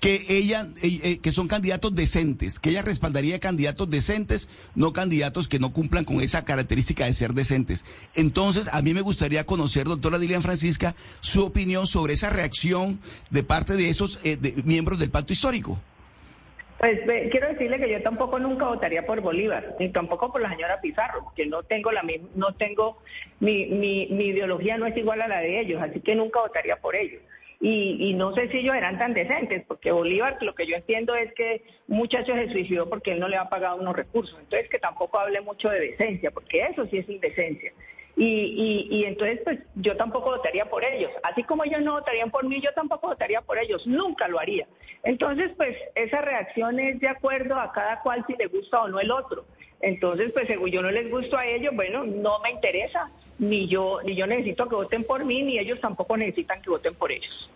que 0.01 0.23
ella, 0.31 0.67
eh, 0.83 1.01
eh, 1.03 1.19
que 1.19 1.31
son 1.31 1.47
candidatos 1.47 1.95
decentes, 1.95 2.59
que 2.59 2.71
ella 2.71 2.83
respaldaría 2.83 3.39
candidatos 3.39 3.89
decentes, 3.89 4.49
no 4.75 4.93
candidatos 4.93 5.47
que 5.47 5.59
no 5.59 5.73
cumplan 5.73 6.05
con 6.05 6.21
esa 6.21 6.45
característica 6.45 7.05
de 7.05 7.13
ser 7.13 7.35
decentes. 7.35 7.85
Entonces, 8.15 8.73
a 8.73 8.81
mí 8.81 8.95
me 8.95 9.03
gustaría 9.03 9.45
conocer, 9.45 9.87
doctora 9.87 10.19
Dilian 10.19 10.43
Francisca, 10.43 10.95
su 11.21 11.45
opinión 11.45 11.87
sobre 11.87 12.15
esa 12.15 12.31
reacción 12.31 12.99
de 13.29 13.43
parte 13.45 13.75
de 13.75 13.91
esos 13.91 14.19
eh, 14.25 14.39
miembros 14.65 14.99
del 14.99 15.11
pacto 15.11 15.35
histórico. 15.35 15.79
Pues 16.79 16.99
quiero 17.31 17.49
decirle 17.49 17.79
que 17.79 17.91
yo 17.91 18.03
tampoco 18.03 18.39
nunca 18.39 18.67
votaría 18.67 19.05
por 19.05 19.21
Bolívar, 19.21 19.77
ni 19.79 19.91
tampoco 19.91 20.33
por 20.33 20.41
la 20.41 20.49
señora 20.49 20.81
Pizarro, 20.81 21.25
porque 21.25 21.45
no 21.45 21.63
tengo 21.63 21.93
la 21.93 22.03
no 22.35 22.55
tengo 22.55 23.03
mi, 23.39 23.67
mi, 23.67 24.07
mi 24.07 24.29
ideología 24.29 24.79
no 24.79 24.87
es 24.87 24.97
igual 24.97 25.21
a 25.21 25.29
la 25.29 25.41
de 25.41 25.61
ellos, 25.61 25.83
así 25.83 26.01
que 26.01 26.15
nunca 26.15 26.41
votaría 26.41 26.77
por 26.77 26.97
ellos. 26.97 27.21
Y, 27.63 28.15
no 28.15 28.35
sé 28.35 28.49
si 28.49 28.59
ellos 28.59 28.75
eran 28.75 28.99
tan 28.99 29.13
decentes, 29.13 29.63
porque 29.69 29.93
Bolívar, 29.93 30.39
lo 30.41 30.55
que 30.55 30.67
yo 30.67 30.77
entiendo 30.77 31.15
es 31.15 31.31
que 31.35 31.63
un 31.89 31.99
muchacho 31.99 32.35
se 32.35 32.49
suicidó 32.51 32.89
porque 32.89 33.13
él 33.13 33.21
no 33.21 33.29
le 33.29 33.37
ha 33.37 33.51
pagado 33.51 33.77
unos 33.77 33.95
recursos. 33.95 34.39
Entonces, 34.41 34.71
que 34.71 34.79
tampoco 34.79 35.21
hable 35.21 35.43
mucho 35.43 35.69
de 35.69 35.81
decencia, 35.81 36.31
porque 36.31 36.63
eso 36.63 36.87
sí 36.87 36.97
es 36.97 37.09
indecencia. 37.09 37.73
Y, 38.17 38.25
y, 38.25 38.89
y, 38.91 39.05
entonces, 39.05 39.41
pues 39.45 39.61
yo 39.77 39.97
tampoco 39.97 40.31
votaría 40.31 40.67
por 40.67 40.85
ellos. 40.85 41.11
Así 41.23 41.43
como 41.45 41.65
ellos 41.65 41.81
no 41.81 41.93
votarían 41.93 42.31
por 42.31 42.45
mí, 42.45 42.61
yo 42.61 42.73
tampoco 42.75 43.09
votaría 43.09 43.41
por 43.41 43.59
ellos. 43.59 43.87
Nunca 43.87 44.29
lo 44.29 44.39
haría. 44.39 44.67
Entonces, 45.05 45.53
pues 45.57 45.77
esa 45.95 46.21
reacción 46.21 46.79
es 46.81 47.01
de 47.01 47.09
acuerdo 47.09 47.59
a 47.59 47.73
cada 47.73 48.01
cual 48.01 48.25
si 48.27 48.35
le 48.35 48.47
gusta 48.47 48.83
o 48.83 48.89
no 48.89 49.01
el 49.01 49.11
otro. 49.11 49.45
Entonces, 49.81 50.33
pues 50.33 50.47
según 50.47 50.71
yo 50.71 50.83
no 50.83 50.91
les 50.91 51.11
gusto 51.11 51.39
a 51.39 51.47
ellos, 51.47 51.75
bueno, 51.75 52.05
no 52.05 52.41
me 52.41 52.51
interesa. 52.51 53.11
Ni 53.39 53.67
yo, 53.67 54.01
ni 54.05 54.15
yo 54.15 54.27
necesito 54.27 54.69
que 54.69 54.75
voten 54.75 55.05
por 55.05 55.25
mí, 55.25 55.43
ni 55.43 55.59
ellos 55.59 55.81
tampoco 55.81 56.17
necesitan 56.17 56.61
que 56.61 56.69
voten 56.69 56.95
por 56.95 57.11
ellos. 57.11 57.49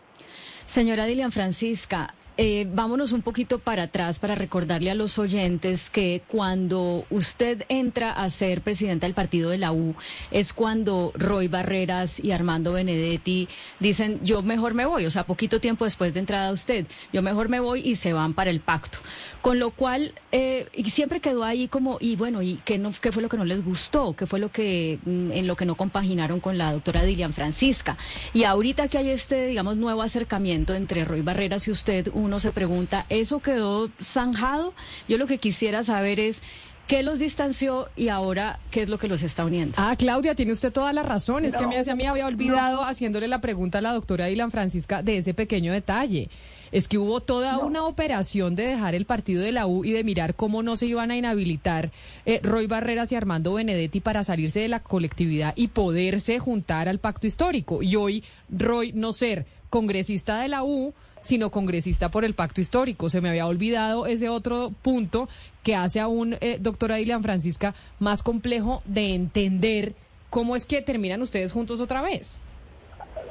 Señora 0.65 1.05
Dilian 1.05 1.31
Francisca, 1.31 2.15
eh, 2.37 2.67
vámonos 2.69 3.13
un 3.13 3.23
poquito 3.23 3.59
para 3.61 3.85
atrás 3.85 4.19
para 4.19 4.35
recordarle 4.35 4.91
a 4.91 4.95
los 4.95 5.19
oyentes 5.19 5.89
que 5.89 6.23
cuando 6.27 7.05
usted 7.11 7.65
entra 7.69 8.11
a 8.11 8.29
ser 8.29 8.61
presidenta 8.61 9.07
del 9.07 9.15
partido 9.15 9.51
de 9.51 9.59
la 9.59 9.73
U 9.73 9.95
es 10.31 10.53
cuando 10.53 11.13
Roy 11.15 11.47
Barreras 11.47 12.19
y 12.19 12.33
Armando 12.33 12.73
Benedetti 12.73 13.49
dicen 13.79 14.19
yo 14.25 14.43
mejor 14.43 14.75
me 14.75 14.85
voy, 14.85 15.07
o 15.07 15.11
sea, 15.11 15.25
poquito 15.25 15.61
tiempo 15.61 15.85
después 15.85 16.13
de 16.13 16.21
entrada 16.21 16.51
usted, 16.51 16.87
yo 17.13 17.23
mejor 17.23 17.49
me 17.49 17.61
voy 17.61 17.81
y 17.85 17.97
se 17.97 18.13
van 18.13 18.35
para 18.35 18.51
el 18.51 18.61
pacto. 18.61 18.99
Con 19.45 19.59
lo 19.59 19.73
cual, 19.73 20.15
eh, 20.33 20.69
y 20.73 20.89
siempre 20.89 21.21
quedó 21.21 21.45
ahí 21.45 21.69
como, 21.69 21.99
y 22.01 22.17
bueno, 22.17 22.41
¿y 22.41 22.59
qué, 22.65 22.79
no, 22.79 22.93
qué 22.99 23.13
fue 23.13 23.23
lo 23.23 23.29
que 23.29 23.37
no 23.37 23.45
les 23.45 23.63
gustó? 23.63 24.17
¿Qué 24.17 24.27
fue 24.27 24.39
lo 24.39 24.51
que, 24.51 24.99
mm, 25.05 25.33
en 25.33 25.47
lo 25.47 25.55
que 25.55 25.67
no 25.67 25.75
compaginaron 25.75 26.41
con 26.41 26.57
la 26.57 26.73
doctora 26.73 27.03
Dilian 27.03 27.35
Francisca? 27.35 27.99
Y 28.33 28.45
ahorita 28.45 28.89
que 28.89 28.97
hay 28.97 29.11
este, 29.11 29.49
digamos, 29.49 29.77
nuevo 29.77 30.01
acercamiento 30.01 30.75
entre 30.75 31.05
Roy 31.05 31.21
Barreras 31.21 31.69
y 31.69 31.73
usted, 31.73 32.09
uno 32.15 32.41
se 32.41 32.53
pregunta, 32.53 33.05
¿eso 33.11 33.41
quedó 33.41 33.91
zanjado? 34.03 34.73
Yo 35.09 35.19
lo 35.19 35.27
que 35.27 35.37
quisiera 35.37 35.85
saber 35.85 36.21
es... 36.21 36.43
¿Qué 36.87 37.03
los 37.03 37.19
distanció 37.19 37.89
y 37.97 38.09
ahora 38.09 38.59
qué 38.71 38.83
es 38.83 38.91
lo 38.91 38.99
que 38.99 39.09
los 39.09 39.23
está 39.23 39.43
uniendo? 39.47 39.75
Ah, 39.79 39.97
Claudia, 39.97 40.35
tiene 40.35 40.53
usted 40.53 40.71
toda 40.71 40.93
la 40.93 41.03
razón. 41.03 41.47
Es 41.47 41.57
que 41.57 41.67
me, 41.67 41.79
a 41.79 41.95
mí 41.95 42.05
había 42.05 42.27
olvidado 42.27 42.85
haciéndole 42.85 43.27
la 43.27 43.41
pregunta 43.41 43.79
a 43.79 43.81
la 43.81 43.95
doctora 43.95 44.27
Dylan 44.27 44.51
Francisca 44.51 45.03
de 45.03 45.17
ese 45.17 45.33
pequeño 45.33 45.73
detalle. 45.73 46.29
Es 46.75 46.89
que 46.89 46.99
hubo 46.99 47.21
toda 47.21 47.59
una 47.59 47.87
operación 47.87 48.57
de 48.57 48.67
dejar 48.67 48.97
el 48.97 49.05
partido 49.05 49.45
de 49.45 49.53
la 49.53 49.69
U 49.69 49.85
y 49.85 49.93
de 49.93 50.03
mirar 50.03 50.35
cómo 50.35 50.61
no 50.65 50.77
se 50.77 50.87
iban 50.87 51.13
a 51.13 51.17
inhabilitar 51.17 51.93
eh, 52.27 52.41
Roy 52.43 52.67
Barreras 52.67 53.13
y 53.13 53.15
Armando 53.15 53.55
Benedetti 53.55 54.01
para 54.01 54.25
salirse 54.25 54.59
de 54.59 54.67
la 54.67 54.81
colectividad 54.81 55.53
y 55.55 55.69
poderse 55.69 56.41
juntar 56.41 56.89
al 56.89 56.99
pacto 56.99 57.29
histórico. 57.29 57.81
Y 57.81 57.95
hoy 57.95 58.25
Roy 58.49 58.93
no 58.93 59.13
ser 59.13 59.47
congresista 59.71 60.41
de 60.41 60.49
la 60.49 60.65
U, 60.65 60.93
sino 61.23 61.51
congresista 61.51 62.11
por 62.11 62.25
el 62.25 62.35
pacto 62.35 62.61
histórico. 62.61 63.09
Se 63.09 63.21
me 63.21 63.29
había 63.29 63.47
olvidado 63.47 64.07
ese 64.09 64.29
otro 64.29 64.73
punto 64.83 65.29
que 65.63 65.77
hace 65.77 66.01
a 66.01 66.09
un 66.09 66.37
eh, 66.41 66.59
doctora 66.61 66.97
Dilian 66.97 67.23
Francisca 67.23 67.73
más 68.01 68.25
complejo 68.25 68.83
de 68.85 69.15
entender 69.15 69.95
cómo 70.29 70.57
es 70.57 70.67
que 70.67 70.83
terminan 70.83 71.23
ustedes 71.23 71.53
juntos 71.53 71.79
otra 71.79 72.03
vez. 72.03 72.41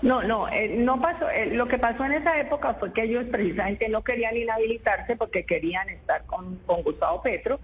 No, 0.02 0.24
no, 0.24 0.48
eh, 0.50 0.76
no 0.78 1.02
pasó. 1.02 1.30
Eh, 1.30 1.48
lo 1.54 1.68
que 1.68 1.78
pasó 1.78 2.06
en 2.06 2.14
esa 2.14 2.40
época 2.40 2.74
fue 2.76 2.92
que 2.94 3.04
ellos 3.04 3.26
precisamente 3.32 3.88
no 3.90 4.04
querían 4.04 4.36
inhabilitarse 4.36 5.16
porque 5.16 5.46
querían 5.46 5.90
estar 5.90 6.26
con, 6.26 6.58
con 6.66 6.84
Gustavo 6.84 7.22
Petro 7.22 7.60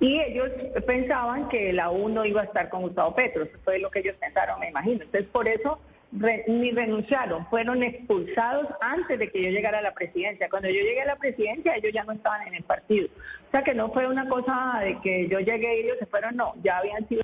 y 0.00 0.20
ellos 0.20 0.50
pensaban 0.86 1.48
que 1.48 1.72
la 1.72 1.90
U 1.90 2.08
no 2.08 2.24
iba 2.24 2.42
a 2.42 2.44
estar 2.44 2.68
con 2.68 2.82
Gustavo 2.82 3.14
Petro. 3.14 3.44
Eso 3.44 3.58
fue 3.64 3.78
lo 3.78 3.90
que 3.90 4.00
ellos 4.00 4.16
pensaron, 4.20 4.60
me 4.60 4.68
imagino. 4.68 5.02
Entonces, 5.04 5.28
por 5.30 5.48
eso 5.48 5.80
ni 6.46 6.70
renunciaron, 6.70 7.46
fueron 7.46 7.82
expulsados 7.82 8.68
antes 8.80 9.18
de 9.18 9.30
que 9.30 9.42
yo 9.42 9.50
llegara 9.50 9.78
a 9.78 9.82
la 9.82 9.94
presidencia. 9.94 10.48
Cuando 10.48 10.68
yo 10.68 10.80
llegué 10.80 11.02
a 11.02 11.06
la 11.06 11.16
presidencia, 11.16 11.74
ellos 11.74 11.92
ya 11.92 12.04
no 12.04 12.12
estaban 12.12 12.46
en 12.46 12.54
el 12.54 12.62
partido. 12.62 13.08
O 13.48 13.50
sea 13.50 13.62
que 13.62 13.74
no 13.74 13.90
fue 13.92 14.06
una 14.06 14.28
cosa 14.28 14.80
de 14.80 15.00
que 15.00 15.28
yo 15.28 15.40
llegué 15.40 15.76
y 15.76 15.80
ellos 15.84 15.98
se 15.98 16.06
fueron, 16.06 16.36
no, 16.36 16.54
ya 16.62 16.78
habían 16.78 17.06
sido 17.08 17.22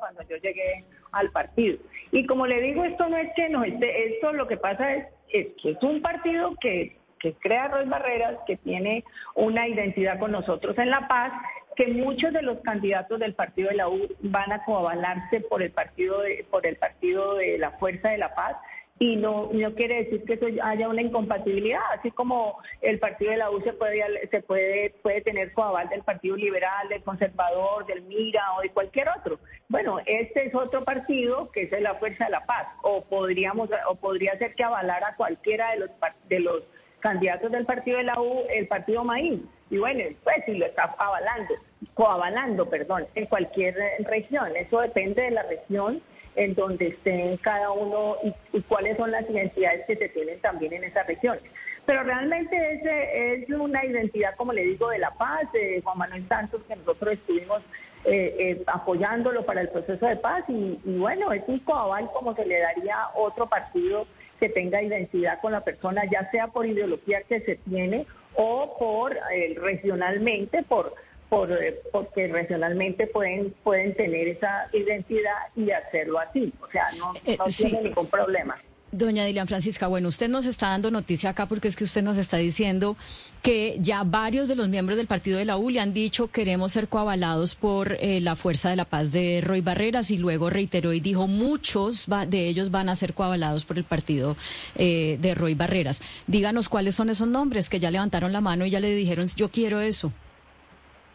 cuando 0.00 0.22
yo 0.22 0.36
llegué 0.36 0.84
al 1.12 1.30
partido. 1.30 1.78
Y 2.12 2.26
como 2.26 2.46
le 2.46 2.60
digo, 2.60 2.84
esto 2.84 3.08
no 3.08 3.16
es 3.16 3.32
que 3.34 3.48
no 3.48 3.64
esté, 3.64 4.14
esto 4.14 4.32
lo 4.32 4.46
que 4.46 4.56
pasa 4.56 4.94
es, 4.94 5.06
es 5.28 5.46
que 5.60 5.70
es 5.70 5.82
un 5.82 6.02
partido 6.02 6.54
que 6.60 6.96
que 7.18 7.34
crea 7.34 7.68
Roy 7.68 7.86
Barreras, 7.86 8.38
que 8.46 8.56
tiene 8.56 9.04
una 9.34 9.66
identidad 9.68 10.18
con 10.18 10.32
nosotros 10.32 10.76
en 10.78 10.90
La 10.90 11.08
Paz, 11.08 11.32
que 11.74 11.88
muchos 11.88 12.32
de 12.32 12.42
los 12.42 12.58
candidatos 12.60 13.18
del 13.20 13.34
partido 13.34 13.68
de 13.68 13.76
la 13.76 13.88
U 13.88 14.08
van 14.20 14.52
a 14.52 14.64
coavalarse 14.64 15.40
por 15.40 15.62
el 15.62 15.70
partido 15.70 16.20
de, 16.20 16.46
por 16.50 16.66
el 16.66 16.76
partido 16.76 17.34
de 17.34 17.58
la 17.58 17.72
Fuerza 17.72 18.10
de 18.10 18.18
la 18.18 18.34
Paz 18.34 18.56
y 18.98 19.16
no, 19.16 19.50
no 19.52 19.74
quiere 19.74 20.04
decir 20.04 20.24
que 20.24 20.34
eso 20.34 20.46
haya 20.62 20.88
una 20.88 21.02
incompatibilidad, 21.02 21.80
así 21.98 22.10
como 22.10 22.58
el 22.80 22.98
partido 22.98 23.30
de 23.30 23.36
la 23.36 23.50
U 23.50 23.60
se 23.60 23.74
puede, 23.74 24.26
se 24.28 24.40
puede, 24.40 24.90
puede 25.02 25.20
tener 25.20 25.52
coaval 25.52 25.88
del 25.90 26.02
Partido 26.02 26.36
Liberal, 26.36 26.88
del 26.88 27.02
Conservador, 27.02 27.84
del 27.86 28.02
Mira 28.02 28.54
o 28.56 28.62
de 28.62 28.70
cualquier 28.70 29.08
otro. 29.10 29.38
Bueno, 29.68 29.98
este 30.06 30.46
es 30.46 30.54
otro 30.54 30.82
partido 30.84 31.50
que 31.52 31.64
es 31.64 31.80
la 31.80 31.94
Fuerza 31.96 32.24
de 32.24 32.30
la 32.30 32.46
Paz, 32.46 32.68
o 32.82 33.04
podríamos, 33.04 33.68
o 33.88 33.94
podría 33.96 34.38
ser 34.38 34.54
que 34.54 34.64
avalara 34.64 35.14
cualquiera 35.16 35.72
de 35.72 35.78
los 35.80 35.90
de 36.28 36.40
los 36.40 36.62
candidatos 37.00 37.52
del 37.52 37.66
partido 37.66 37.98
de 37.98 38.04
la 38.04 38.20
U, 38.20 38.44
el 38.48 38.66
partido 38.66 39.04
Maíz. 39.04 39.40
Y 39.68 39.78
bueno, 39.78 40.04
pues 40.24 40.36
si 40.46 40.54
lo 40.54 40.64
está 40.64 40.94
avalando, 40.98 41.54
coavalando, 41.94 42.68
perdón, 42.70 43.06
en 43.14 43.26
cualquier 43.26 43.76
región. 44.00 44.56
Eso 44.56 44.80
depende 44.80 45.22
de 45.22 45.30
la 45.32 45.42
región 45.42 46.00
en 46.36 46.54
donde 46.54 46.88
estén 46.88 47.36
cada 47.38 47.72
uno 47.72 48.16
y, 48.52 48.60
cuáles 48.62 48.96
son 48.96 49.10
las 49.10 49.28
identidades 49.28 49.86
que 49.86 49.96
se 49.96 50.08
tienen 50.08 50.38
también 50.40 50.72
en 50.74 50.84
esa 50.84 51.02
región. 51.02 51.38
Pero 51.84 52.02
realmente 52.02 52.56
ese 52.74 53.34
es 53.34 53.50
una 53.50 53.84
identidad, 53.84 54.34
como 54.36 54.52
le 54.52 54.62
digo, 54.64 54.90
de 54.90 54.98
La 54.98 55.10
Paz, 55.12 55.50
de 55.52 55.80
Juan 55.82 55.98
Manuel 55.98 56.26
Santos, 56.28 56.60
que 56.68 56.76
nosotros 56.76 57.14
estuvimos 57.14 57.62
eh, 58.04 58.36
eh, 58.38 58.62
apoyándolo 58.66 59.44
para 59.44 59.62
el 59.62 59.68
proceso 59.68 60.06
de 60.06 60.16
paz 60.16 60.44
y, 60.48 60.78
y 60.84 60.98
bueno, 60.98 61.32
es 61.32 61.42
un 61.48 61.58
coaval 61.60 62.08
como 62.12 62.34
se 62.36 62.46
le 62.46 62.60
daría 62.60 63.08
otro 63.14 63.48
partido 63.48 64.06
que 64.38 64.48
tenga 64.48 64.82
identidad 64.82 65.40
con 65.40 65.52
la 65.52 65.64
persona, 65.64 66.04
ya 66.10 66.30
sea 66.30 66.48
por 66.48 66.66
ideología 66.66 67.22
que 67.22 67.40
se 67.40 67.56
tiene 67.56 68.06
o 68.34 68.76
por 68.78 69.16
eh, 69.32 69.56
regionalmente, 69.60 70.62
por, 70.62 70.94
por 71.28 71.50
eh, 71.50 71.80
porque 71.92 72.28
regionalmente 72.28 73.06
pueden 73.06 73.54
pueden 73.62 73.94
tener 73.94 74.28
esa 74.28 74.68
identidad 74.72 75.36
y 75.56 75.70
hacerlo 75.70 76.18
así, 76.18 76.52
o 76.60 76.70
sea, 76.70 76.88
no, 76.98 77.14
eh, 77.24 77.38
tiene 77.56 77.82
ningún 77.82 78.06
problema. 78.06 78.56
Doña 78.92 79.24
Dilian 79.24 79.48
Francisca, 79.48 79.88
bueno, 79.88 80.08
usted 80.08 80.28
nos 80.28 80.46
está 80.46 80.68
dando 80.68 80.92
noticia 80.92 81.30
acá 81.30 81.46
porque 81.46 81.66
es 81.66 81.74
que 81.74 81.84
usted 81.84 82.02
nos 82.02 82.18
está 82.18 82.36
diciendo 82.36 82.96
que 83.42 83.76
ya 83.80 84.04
varios 84.04 84.48
de 84.48 84.54
los 84.54 84.68
miembros 84.68 84.96
del 84.96 85.08
partido 85.08 85.38
de 85.38 85.44
la 85.44 85.56
U 85.56 85.70
le 85.70 85.80
han 85.80 85.92
dicho 85.92 86.28
queremos 86.28 86.72
ser 86.72 86.88
coavalados 86.88 87.56
por 87.56 87.96
eh, 88.00 88.20
la 88.20 88.36
Fuerza 88.36 88.70
de 88.70 88.76
la 88.76 88.84
Paz 88.84 89.10
de 89.10 89.40
Roy 89.42 89.60
Barreras 89.60 90.12
y 90.12 90.18
luego 90.18 90.50
reiteró 90.50 90.92
y 90.92 91.00
dijo 91.00 91.26
muchos 91.26 92.06
de 92.28 92.48
ellos 92.48 92.70
van 92.70 92.88
a 92.88 92.94
ser 92.94 93.12
coavalados 93.12 93.64
por 93.64 93.76
el 93.76 93.84
partido 93.84 94.36
eh, 94.76 95.18
de 95.20 95.34
Roy 95.34 95.54
Barreras. 95.54 96.00
Díganos 96.28 96.68
cuáles 96.68 96.94
son 96.94 97.10
esos 97.10 97.28
nombres 97.28 97.68
que 97.68 97.80
ya 97.80 97.90
levantaron 97.90 98.32
la 98.32 98.40
mano 98.40 98.64
y 98.66 98.70
ya 98.70 98.80
le 98.80 98.94
dijeron 98.94 99.26
yo 99.36 99.50
quiero 99.50 99.80
eso. 99.80 100.12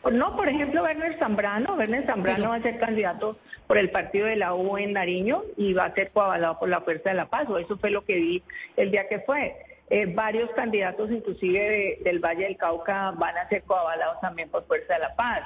No, 0.09 0.35
por 0.35 0.49
ejemplo, 0.49 0.83
Werner 0.83 1.17
Zambrano. 1.19 1.75
Werner 1.75 2.05
Zambrano 2.05 2.49
va 2.49 2.55
a 2.55 2.61
ser 2.61 2.79
candidato 2.79 3.37
por 3.67 3.77
el 3.77 3.91
partido 3.91 4.25
de 4.25 4.35
la 4.35 4.53
U 4.53 4.77
en 4.77 4.93
Nariño 4.93 5.43
y 5.57 5.73
va 5.73 5.85
a 5.85 5.93
ser 5.93 6.09
coavalado 6.11 6.57
por 6.59 6.69
la 6.69 6.81
Fuerza 6.81 7.11
de 7.11 7.15
la 7.15 7.25
Paz. 7.25 7.47
O 7.49 7.57
eso 7.57 7.77
fue 7.77 7.91
lo 7.91 8.03
que 8.03 8.15
vi 8.15 8.43
el 8.77 8.91
día 8.91 9.07
que 9.07 9.19
fue. 9.19 9.55
Eh, 9.93 10.05
varios 10.05 10.49
candidatos, 10.51 11.11
inclusive 11.11 11.99
del 12.03 12.19
Valle 12.19 12.45
del 12.45 12.55
Cauca, 12.55 13.11
van 13.11 13.37
a 13.37 13.49
ser 13.49 13.63
coavalados 13.63 14.21
también 14.21 14.49
por 14.49 14.65
Fuerza 14.65 14.93
de 14.93 14.99
la 15.01 15.15
Paz. 15.15 15.41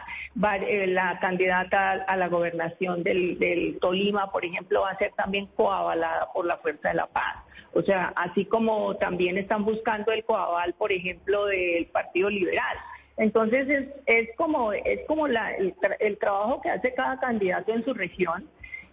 Eh, 0.67 0.87
la 0.87 1.17
candidata 1.19 2.03
a 2.07 2.15
la 2.15 2.27
gobernación 2.27 3.01
del, 3.01 3.39
del 3.39 3.79
Tolima, 3.79 4.31
por 4.31 4.45
ejemplo, 4.45 4.81
va 4.81 4.91
a 4.91 4.97
ser 4.99 5.11
también 5.13 5.47
coavalada 5.55 6.31
por 6.31 6.45
la 6.45 6.57
Fuerza 6.57 6.89
de 6.89 6.95
la 6.95 7.07
Paz. 7.07 7.43
O 7.73 7.81
sea, 7.81 8.13
así 8.15 8.45
como 8.45 8.95
también 8.97 9.37
están 9.37 9.65
buscando 9.65 10.11
el 10.11 10.23
coaval, 10.23 10.75
por 10.75 10.93
ejemplo, 10.93 11.47
del 11.47 11.87
Partido 11.87 12.29
Liberal. 12.29 12.77
Entonces 13.17 13.69
es, 13.69 13.87
es 14.05 14.35
como, 14.35 14.73
es 14.73 14.99
como 15.07 15.27
la, 15.27 15.51
el, 15.51 16.17
trabajo 16.17 16.61
que 16.61 16.69
hace 16.69 16.93
cada 16.93 17.19
candidato 17.19 17.73
en 17.73 17.85
su 17.85 17.93
región 17.93 18.47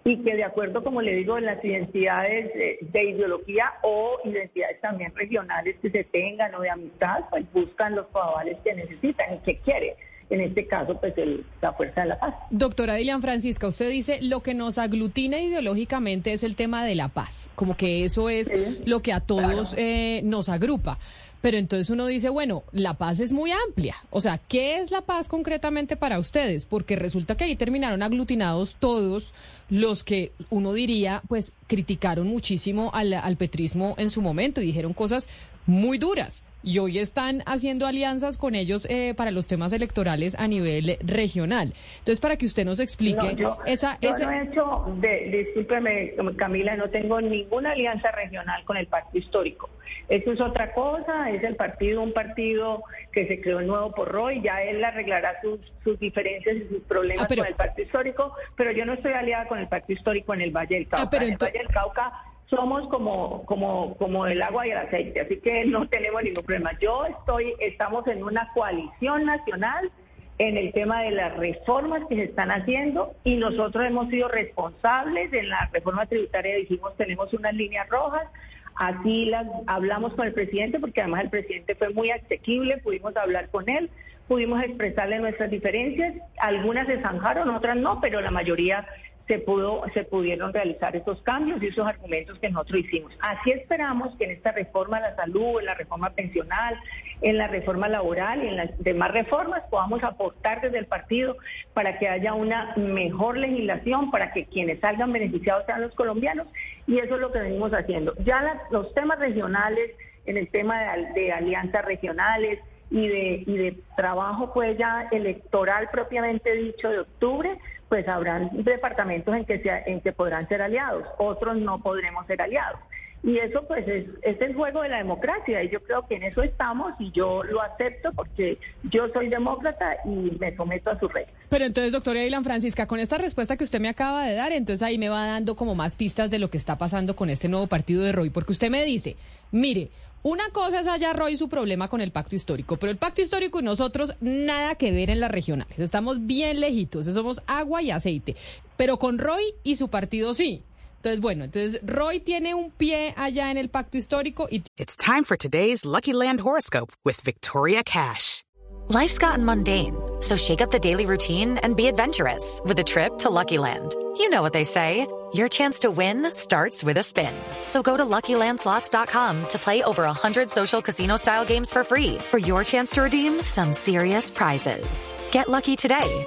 y 0.05 0.19
que 0.23 0.35
de 0.35 0.45
acuerdo, 0.45 0.83
como 0.83 1.01
le 1.01 1.15
digo, 1.15 1.39
en 1.39 1.47
las 1.47 1.65
identidades 1.65 2.53
de, 2.55 3.05
ideología 3.05 3.73
o 3.83 4.19
identidades 4.25 4.81
también 4.81 5.15
regionales 5.15 5.77
que 5.81 5.91
se 5.91 6.05
tengan 6.05 6.55
o 6.55 6.61
de 6.61 6.71
amistad, 6.71 7.25
pues 7.31 7.45
buscan 7.53 7.95
los 7.95 8.07
cabales 8.09 8.59
que 8.65 8.75
necesitan 8.75 9.35
y 9.35 9.39
que 9.39 9.59
quieren 9.59 9.95
en 10.31 10.41
este 10.41 10.67
caso, 10.67 10.99
pues 10.99 11.13
la 11.61 11.75
fuerza 11.75 12.03
de 12.03 12.09
la 12.09 12.19
paz. 12.19 12.35
Doctora 12.51 12.95
Dilian 12.95 13.21
Francisca, 13.21 13.67
usted 13.67 13.91
dice 13.91 14.19
lo 14.23 14.41
que 14.41 14.55
nos 14.55 14.79
aglutina 14.79 15.39
ideológicamente 15.39 16.33
es 16.33 16.43
el 16.43 16.57
tema 16.57 16.87
de 16.87 16.95
la 16.95 17.09
paz, 17.09 17.51
como 17.55 17.77
que 17.77 18.07
eso 18.07 18.31
es 18.31 18.51
lo 18.87 19.03
que 19.03 19.13
a 19.13 19.21
todos 19.21 19.75
eh, 19.77 20.23
nos 20.25 20.49
agrupa. 20.49 20.99
Pero 21.43 21.59
entonces 21.59 21.91
uno 21.91 22.07
dice, 22.07 22.31
bueno, 22.31 22.63
la 22.73 22.95
paz 22.95 23.21
es 23.21 23.33
muy 23.33 23.51
amplia. 23.51 23.97
O 24.11 24.21
sea, 24.21 24.39
¿qué 24.39 24.79
es 24.79 24.93
la 24.93 25.03
paz 25.03 25.29
concretamente 25.29 25.97
para 25.97 26.21
ustedes? 26.21 26.65
Porque 26.65 26.97
resulta 26.97 27.37
que 27.37 27.45
ahí 27.45 27.57
terminaron 27.57 28.01
aglutinados 28.03 28.77
todos 28.79 29.35
los 29.69 30.05
que 30.05 30.33
uno 30.51 30.73
diría, 30.73 31.23
pues 31.29 31.53
criticaron 31.67 32.29
muchísimo 32.29 32.91
al, 32.95 33.37
petrismo 33.37 33.95
en 33.99 34.11
su 34.11 34.23
momento 34.23 34.61
y 34.61 34.67
dijeron 34.67 34.93
cosas 34.93 35.29
muy 35.67 35.99
duras. 35.99 36.43
y 36.65 36.79
hoy 36.79 37.01
están 37.01 37.43
haciendo 37.45 37.89
alianzas 37.89 38.39
con 38.39 38.55
ellos 38.55 38.87
eh, 38.89 39.15
para 39.17 39.33
los 39.33 39.49
temas 39.49 39.73
electorales 39.73 40.37
a 40.39 40.47
nivel 40.47 40.97
regional. 41.01 41.73
Entonces, 41.99 42.21
para 42.21 42.37
que 42.37 42.47
usted 42.47 42.65
nos 42.65 42.79
explique 42.79 43.17
No, 43.21 43.31
yo, 43.33 43.59
esa... 43.67 43.99
yo 44.01 44.11
ese- 44.11 44.25
no 44.25 44.31
he 44.31 44.43
hecho, 44.45 44.85
de, 45.01 45.45
discúlpeme 45.45 46.15
Camila, 46.37 46.77
no 46.77 46.89
tengo 46.89 47.21
ninguna 47.21 47.73
alianza 47.73 48.13
regional 48.13 48.65
con 48.65 48.77
el 48.77 48.87
pacto 48.87 49.19
histórico. 49.19 49.71
Eso 50.09 50.31
es 50.33 50.41
otra 50.41 50.73
cosa, 50.73 51.31
es 51.31 51.43
el 51.43 51.57
partido, 51.57 52.01
un 52.01 52.13
partido 52.13 52.85
que 53.13 53.27
se 53.27 53.41
creó 53.41 53.61
nuevo 53.63 53.93
por 53.93 54.13
Roy, 54.13 54.41
ya 54.41 54.63
él 54.63 54.85
arreglará 54.85 55.41
sus, 55.43 55.59
sus 55.83 55.99
diferencias 55.99 56.55
y 56.59 56.69
sus 56.69 56.83
problemas 56.85 57.25
Ah, 57.25 57.29
pero- 57.29 57.43
con 57.43 57.49
el 57.49 57.57
pacto 57.57 57.83
histórico, 57.83 58.35
pero 58.57 58.71
yo 58.71 58.85
no 58.85 58.93
estoy 58.93 59.15
aliada 59.15 59.49
con 59.49 59.59
el 59.59 59.67
pacto 59.67 59.93
histórico 59.93 60.33
en 60.33 60.43
el 60.43 60.53
Valle 60.53 60.77
del 60.77 60.87
Cauca. 60.87 61.03
Ah, 61.07 61.11
pero 61.11 61.25
en 61.25 61.33
el 61.33 61.39
Valle 61.39 61.59
del 61.59 61.69
Cauca 61.75 62.13
somos 62.55 62.87
como, 62.89 63.45
como, 63.47 63.97
como 63.97 64.27
el 64.27 64.43
agua 64.43 64.67
y 64.67 64.71
el 64.73 64.79
aceite, 64.79 65.23
así 65.23 65.39
que 65.39 65.65
no 65.65 65.89
tenemos 65.89 66.23
ningún 66.23 66.45
problema. 66.45 66.73
Yo 66.81 67.07
estoy, 67.07 67.55
estamos 67.61 68.07
en 68.07 68.23
una 68.23 68.49
coalición 68.53 69.25
nacional 69.25 69.91
en 70.39 70.57
el 70.57 70.73
tema 70.73 71.03
de 71.03 71.13
las 71.13 71.37
reformas 71.37 72.03
que 72.09 72.17
se 72.17 72.25
están 72.25 72.51
haciendo 72.51 73.15
y 73.25 73.37
nosotros 73.37 73.87
hemos 73.87 74.09
sido 74.09 74.29
responsables 74.29 75.33
en 75.33 75.49
la 75.49 75.71
reforma 75.73 76.07
tributaria, 76.07 76.57
dijimos 76.57 76.97
tenemos 76.97 77.33
unas 77.33 77.55
líneas 77.55 77.89
rojas, 77.89 78.27
así 78.75 79.27
las 79.27 79.47
hablamos 79.67 80.15
con 80.15 80.27
el 80.27 80.35
presidente 80.35 80.79
porque 80.79 81.01
además 81.01 81.25
el 81.25 81.31
presidente 81.31 81.75
fue 81.75 81.91
muy 81.91 82.11
asequible, 82.11 82.79
pudimos 82.79 83.17
hablar 83.17 83.49
con 83.51 83.69
él, 83.69 83.89
pudimos 84.29 84.63
expresarle 84.63 85.19
nuestras 85.21 85.51
diferencias, 85.51 86.15
algunas 86.39 86.87
se 86.87 87.01
zanjaron, 87.01 87.49
otras 87.51 87.77
no, 87.77 88.01
pero 88.01 88.21
la 88.21 88.31
mayoría 88.31 88.87
se 89.33 89.39
pudo 89.39 89.83
se 89.95 90.05
pudieron 90.05 90.53
realizar 90.53 90.95
esos 90.95 91.23
cambios 91.23 91.63
y 91.63 91.69
esos 91.69 91.87
argumentos 91.87 92.39
que 92.39 92.51
nosotros 92.51 92.81
hicimos. 92.81 93.17
Así 93.21 93.51
esperamos 93.51 94.15
que 94.17 94.25
en 94.25 94.33
esta 94.33 94.53
reforma 94.53 94.99
a 94.99 95.01
la 95.01 95.17
salud, 95.17 95.59
en 95.59 95.65
la 95.65 95.75
reforma 95.75 96.11
pensional, 96.11 96.79
en 97.23 97.39
la 97.39 97.47
reforma 97.47 97.89
laboral 97.89 98.45
y 98.45 98.49
en 98.49 98.57
las 98.57 98.79
demás 98.79 99.11
reformas 99.13 99.63
podamos 99.71 100.05
aportar 100.05 100.61
desde 100.61 100.79
el 100.79 100.87
partido 100.87 101.39
para 101.73 101.99
que 101.99 102.09
haya 102.09 102.35
una 102.35 102.75
mejor 102.77 103.39
legislación, 103.39 104.11
para 104.11 104.33
que 104.33 104.45
quienes 104.45 104.81
salgan 104.81 105.13
beneficiados 105.13 105.65
sean 105.65 105.81
los 105.81 105.95
colombianos 105.95 106.47
y 106.87 106.99
eso 106.99 107.15
es 107.15 107.21
lo 107.23 107.33
que 107.33 107.39
venimos 107.39 107.73
haciendo. 107.73 108.13
Ya 108.27 108.61
los 108.71 108.93
temas 108.93 109.19
regionales, 109.19 109.93
en 110.27 110.37
el 110.37 110.49
tema 110.49 110.79
de, 110.79 111.13
de 111.15 111.33
alianzas 111.33 111.87
regionales, 111.87 112.59
y 112.93 113.09
de, 113.09 113.45
y 113.47 113.57
de 113.57 113.79
trabajo 113.97 114.53
pues 114.53 114.77
ya 114.77 115.09
electoral 115.11 115.89
propiamente 115.91 116.55
dicho 116.55 116.91
de 116.91 117.01
octubre, 117.01 117.59
pues 117.89 118.07
habrán 118.07 118.51
departamentos 118.53 119.35
en 119.35 119.47
que, 119.47 119.61
se, 119.61 119.71
en 119.87 120.03
que 120.03 120.13
podrán 120.13 120.47
ser 120.47 120.61
aliados, 120.61 121.05
otros 121.19 121.57
no 121.57 121.83
podremos 121.83 122.27
ser 122.27 122.43
aliados. 122.43 122.79
Y 123.25 123.39
eso 123.39 123.65
pues 123.67 123.87
es, 123.89 124.07
es 124.23 124.41
el 124.43 124.55
juego 124.55 124.83
de 124.83 124.91
la 124.91 124.99
democracia 124.99 125.63
y 125.63 125.71
yo 125.71 125.81
creo 125.83 126.07
que 126.07 126.17
en 126.17 126.25
eso 126.25 126.43
estamos 126.43 126.93
y 126.99 127.11
yo 127.13 127.43
lo 127.45 127.63
acepto 127.63 128.13
porque 128.13 128.59
yo 128.91 129.09
soy 129.15 129.29
demócrata 129.29 129.97
y 130.05 130.37
me 130.39 130.55
someto 130.57 130.91
a 130.91 130.99
sus 130.99 131.11
reglas. 131.11 131.33
Pero 131.49 131.65
entonces, 131.65 131.93
doctora 131.93 132.21
Dylan 132.21 132.45
Francisca, 132.45 132.87
con 132.87 132.99
esta 132.99 133.19
respuesta 133.19 133.57
que 133.57 133.65
usted 133.65 133.81
me 133.81 133.89
acaba 133.89 134.27
de 134.27 134.35
dar, 134.35 134.53
entonces 134.53 134.83
ahí 134.83 134.99
me 134.99 135.09
va 135.09 135.25
dando 135.25 135.55
como 135.55 135.75
más 135.75 135.97
pistas 135.97 136.31
de 136.31 136.41
lo 136.41 136.51
que 136.51 136.59
está 136.59 136.77
pasando 136.77 137.15
con 137.15 137.31
este 137.31 137.49
nuevo 137.49 137.69
partido 137.69 138.03
de 138.03 138.13
Roy, 138.13 138.31
porque 138.31 138.53
usted 138.53 138.71
me 138.71 138.85
dice, 138.85 139.17
mire, 139.53 139.91
una 140.23 140.51
cosa 140.51 140.81
es 140.81 140.87
allá 140.87 141.13
Roy 141.13 141.37
su 141.37 141.49
problema 141.49 141.89
con 141.89 142.01
el 142.01 142.13
pacto 142.13 142.37
histórico, 142.37 142.77
pero 142.77 142.91
el 142.91 142.99
pacto 142.99 143.23
histórico 143.23 143.61
y 143.61 143.63
nosotros 143.63 144.15
nada 144.21 144.77
que 144.77 144.93
ver 144.93 145.11
en 145.11 145.21
las 145.21 145.31
regionales, 145.31 145.79
estamos 145.79 146.27
bien 146.27 146.61
lejitos, 146.61 147.07
somos 147.07 147.43
agua 147.47 147.83
y 147.83 147.91
aceite, 147.91 148.37
pero 148.77 148.99
con 148.99 149.19
Roy 149.19 149.43
y 149.65 149.77
su 149.77 149.89
partido 149.89 150.35
sí. 150.35 150.63
Entonces, 150.97 151.21
bueno, 151.21 151.43
entonces 151.45 151.81
Roy 151.83 152.21
tiene 152.21 152.55
un 152.55 152.71
pie 152.71 153.13
allá 153.17 153.51
en 153.51 153.59
el 153.59 153.69
pacto 153.69 153.99
histórico 153.99 154.47
y 154.49 154.63
It's 154.77 154.97
time 154.97 155.25
for 155.25 155.37
today's 155.37 155.85
Lucky 155.85 156.13
Land 156.13 156.41
horoscope 156.43 156.93
with 157.05 157.21
Victoria 157.25 157.83
Cash. 157.83 158.45
Life's 158.89 159.19
gotten 159.19 159.45
mundane, 159.45 159.97
so 160.21 160.37
shake 160.37 160.61
up 160.61 160.71
the 160.71 160.79
daily 160.79 161.07
routine 161.07 161.59
and 161.65 161.77
be 161.77 161.89
adventurous 161.89 162.61
with 162.65 162.79
a 162.79 162.85
trip 162.85 163.19
to 163.19 163.31
Lucky 163.31 163.59
Land. 163.59 163.97
You 164.17 164.31
know 164.31 164.43
what 164.43 164.53
they 164.53 164.65
say 164.65 165.07
your 165.35 165.49
chance 165.49 165.81
to 165.81 165.91
win 165.91 166.33
starts 166.33 166.83
with 166.85 166.97
a 166.99 167.03
spin. 167.03 167.33
So 167.67 167.83
go 167.83 167.97
to 167.97 168.05
luckylandslots.com 168.05 169.47
to 169.49 169.59
play 169.59 169.83
over 169.85 170.03
100 170.05 170.51
social 170.51 170.83
casino 170.83 171.17
style 171.17 171.45
games 171.45 171.71
for 171.71 171.85
free 171.85 172.19
for 172.31 172.39
your 172.39 172.65
chance 172.65 172.93
to 172.93 173.03
redeem 173.03 173.41
some 173.43 173.73
serious 173.73 174.31
prizes. 174.31 175.15
Get 175.31 175.49
lucky 175.49 175.77
today 175.77 176.27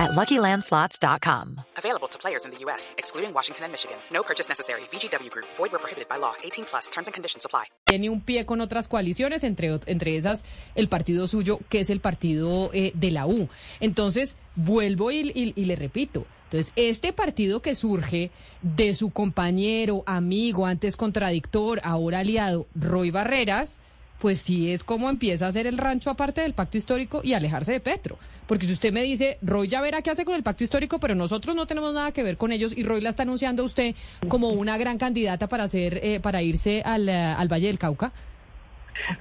at 0.00 0.10
luckylandslots.com. 0.10 1.60
Available 1.78 2.08
to 2.08 2.18
players 2.18 2.44
in 2.44 2.50
the 2.50 2.58
U.S., 2.66 2.94
excluding 2.98 3.32
Washington 3.32 3.64
and 3.64 3.72
Michigan. 3.72 3.96
No 4.12 4.22
purchase 4.22 4.48
necessary. 4.48 4.80
VGW 4.92 5.30
Group, 5.30 5.46
void 5.56 5.72
where 5.72 5.78
prohibited 5.78 6.08
by 6.08 6.16
law. 6.18 6.34
18 6.44 6.66
plus 6.66 6.90
terms 6.90 7.08
and 7.08 7.14
conditions 7.14 7.46
apply. 7.46 7.64
tiene 7.86 8.10
un 8.10 8.20
pie 8.20 8.44
con 8.44 8.60
otras 8.60 8.88
coaliciones, 8.88 9.42
entre, 9.44 9.78
entre 9.86 10.16
esas 10.16 10.42
el 10.74 10.88
partido 10.88 11.26
suyo, 11.28 11.60
que 11.70 11.80
es 11.80 11.88
el 11.88 12.00
partido 12.00 12.70
eh, 12.74 12.92
de 12.94 13.10
la 13.10 13.26
U. 13.26 13.48
Entonces, 13.80 14.36
vuelvo 14.54 15.10
y, 15.12 15.30
y- 15.34 15.52
y 15.56 15.64
le 15.64 15.76
repito. 15.76 16.26
Entonces, 16.46 16.72
este 16.76 17.12
partido 17.12 17.60
que 17.60 17.74
surge 17.74 18.30
de 18.62 18.94
su 18.94 19.10
compañero, 19.10 20.04
amigo, 20.06 20.66
antes 20.66 20.96
contradictor, 20.96 21.80
ahora 21.82 22.20
aliado, 22.20 22.66
Roy 22.74 23.10
Barreras, 23.10 23.78
pues 24.20 24.40
sí 24.40 24.72
es 24.72 24.84
como 24.84 25.10
empieza 25.10 25.46
a 25.46 25.48
hacer 25.48 25.66
el 25.66 25.76
rancho 25.76 26.08
aparte 26.08 26.40
del 26.40 26.54
pacto 26.54 26.78
histórico 26.78 27.20
y 27.22 27.34
alejarse 27.34 27.72
de 27.72 27.80
Petro. 27.80 28.18
Porque 28.46 28.66
si 28.66 28.72
usted 28.72 28.92
me 28.92 29.02
dice, 29.02 29.38
Roy 29.42 29.66
ya 29.66 29.80
verá 29.80 30.02
qué 30.02 30.10
hace 30.10 30.24
con 30.24 30.36
el 30.36 30.44
pacto 30.44 30.62
histórico, 30.62 31.00
pero 31.00 31.16
nosotros 31.16 31.56
no 31.56 31.66
tenemos 31.66 31.92
nada 31.92 32.12
que 32.12 32.22
ver 32.22 32.36
con 32.36 32.52
ellos 32.52 32.72
y 32.76 32.84
Roy 32.84 33.00
la 33.00 33.10
está 33.10 33.24
anunciando 33.24 33.64
a 33.64 33.66
usted 33.66 33.96
como 34.28 34.50
una 34.50 34.78
gran 34.78 34.98
candidata 34.98 35.48
para 35.48 35.64
hacer, 35.64 35.98
eh, 36.02 36.20
para 36.20 36.42
irse 36.42 36.80
al, 36.84 37.08
eh, 37.08 37.12
al 37.12 37.48
Valle 37.48 37.66
del 37.66 37.78
Cauca. 37.78 38.12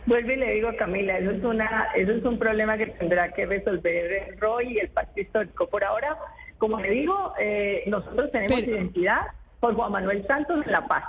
Vuelvo 0.05 0.31
y 0.31 0.35
le 0.37 0.53
digo, 0.53 0.69
Camila, 0.77 1.17
eso 1.17 1.31
es 1.31 1.43
una, 1.43 1.87
eso 1.95 2.11
es 2.11 2.23
un 2.23 2.37
problema 2.37 2.77
que 2.77 2.85
tendrá 2.85 3.31
que 3.33 3.45
resolver 3.45 4.37
Roy 4.39 4.73
y 4.73 4.79
el 4.79 4.89
pacto 4.89 5.19
histórico. 5.19 5.67
Por 5.67 5.83
ahora, 5.83 6.15
como 6.57 6.79
le 6.79 6.89
digo, 6.89 7.33
eh, 7.39 7.83
nosotros 7.87 8.31
tenemos 8.31 8.61
Pero- 8.61 8.77
identidad 8.77 9.21
por 9.59 9.73
Juan 9.75 9.91
Manuel 9.91 10.25
Santos 10.27 10.65
en 10.65 10.71
La 10.71 10.87
Paz. 10.87 11.03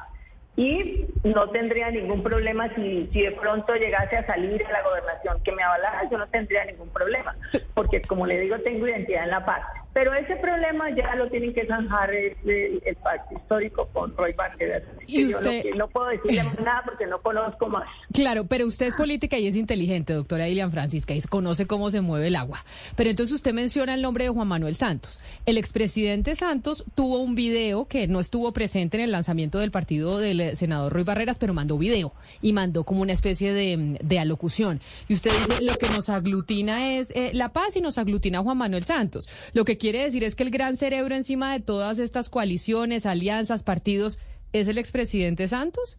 Y 0.58 1.04
no 1.22 1.50
tendría 1.50 1.90
ningún 1.90 2.22
problema 2.22 2.74
si, 2.74 3.08
si 3.12 3.20
de 3.20 3.32
pronto 3.32 3.74
llegase 3.74 4.16
a 4.16 4.26
salir 4.26 4.64
a 4.64 4.72
la 4.72 4.82
gobernación 4.82 5.42
que 5.42 5.52
me 5.52 5.62
avalara, 5.62 6.08
yo 6.10 6.16
no 6.16 6.26
tendría 6.28 6.64
ningún 6.64 6.88
problema, 6.88 7.36
porque 7.74 8.00
como 8.00 8.26
le 8.26 8.40
digo, 8.40 8.58
tengo 8.60 8.86
identidad 8.88 9.24
en 9.24 9.30
La 9.30 9.44
Paz. 9.44 9.60
Pero 9.96 10.12
ese 10.12 10.36
problema 10.36 10.90
ya 10.94 11.14
lo 11.16 11.30
tienen 11.30 11.54
que 11.54 11.64
zanjar 11.66 12.12
el, 12.12 12.36
el- 12.44 12.82
el 12.84 12.96
pacto 12.96 13.34
histórico 13.34 13.88
con 13.94 14.14
Roy 14.14 14.34
Barreras. 14.34 14.82
Y 15.06 15.22
Yo 15.22 15.40
no, 15.40 15.48
usted- 15.48 15.74
no 15.74 15.88
puedo 15.88 16.08
decirle 16.08 16.42
más 16.44 16.60
nada 16.60 16.82
porque 16.84 17.06
no 17.06 17.18
conozco 17.22 17.66
más. 17.70 17.88
Claro, 18.12 18.44
pero 18.46 18.66
usted 18.66 18.88
es 18.88 18.94
política 18.94 19.38
y 19.38 19.46
es 19.46 19.56
inteligente, 19.56 20.12
doctora 20.12 20.44
Dilian 20.44 20.70
Francisca, 20.70 21.14
y 21.14 21.22
conoce 21.22 21.66
cómo 21.66 21.90
se 21.90 22.02
mueve 22.02 22.26
el 22.26 22.36
agua. 22.36 22.62
Pero 22.94 23.08
entonces 23.08 23.34
usted 23.34 23.54
menciona 23.54 23.94
el 23.94 24.02
nombre 24.02 24.24
de 24.24 24.30
Juan 24.30 24.46
Manuel 24.48 24.74
Santos. 24.76 25.18
El 25.46 25.56
expresidente 25.56 26.36
Santos 26.36 26.84
tuvo 26.94 27.20
un 27.20 27.34
video 27.34 27.86
que 27.86 28.06
no 28.06 28.20
estuvo 28.20 28.52
presente 28.52 28.98
en 28.98 29.04
el 29.04 29.12
lanzamiento 29.12 29.60
del 29.60 29.70
partido 29.70 30.18
del 30.18 30.40
eh, 30.42 30.56
senador 30.56 30.92
Roy 30.92 31.04
Barreras, 31.04 31.38
pero 31.38 31.54
mandó 31.54 31.78
video 31.78 32.12
y 32.42 32.52
mandó 32.52 32.84
como 32.84 33.00
una 33.00 33.14
especie 33.14 33.54
de, 33.54 33.76
mm, 33.78 33.94
de 34.02 34.18
alocución. 34.18 34.80
Y 35.08 35.14
usted 35.14 35.30
dice, 35.40 35.62
lo 35.62 35.78
que 35.78 35.88
nos 35.88 36.10
aglutina 36.10 36.96
es 36.98 37.10
eh, 37.16 37.30
la 37.32 37.48
paz 37.54 37.76
y 37.76 37.80
nos 37.80 37.96
aglutina 37.96 38.40
Juan 38.42 38.58
Manuel 38.58 38.84
Santos. 38.84 39.26
Lo 39.54 39.64
que 39.64 39.78
quiere 39.90 40.04
decir 40.04 40.24
es 40.24 40.34
que 40.34 40.42
el 40.42 40.50
gran 40.50 40.76
cerebro 40.76 41.14
encima 41.14 41.52
de 41.52 41.60
todas 41.60 42.00
estas 42.00 42.28
coaliciones, 42.28 43.06
alianzas, 43.06 43.62
partidos, 43.62 44.18
es 44.52 44.66
el 44.66 44.78
expresidente 44.78 45.46
Santos 45.46 45.96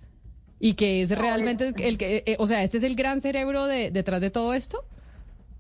y 0.59 0.73
que 0.73 1.01
es 1.01 1.17
realmente 1.17 1.71
el 1.79 1.97
que, 1.97 2.23
eh, 2.25 2.35
o 2.37 2.47
sea, 2.47 2.63
este 2.63 2.77
es 2.79 2.83
el 2.83 2.95
gran 2.95 3.21
cerebro 3.21 3.65
de, 3.65 3.89
detrás 3.91 4.19
de 4.19 4.29
todo 4.29 4.53
esto. 4.53 4.83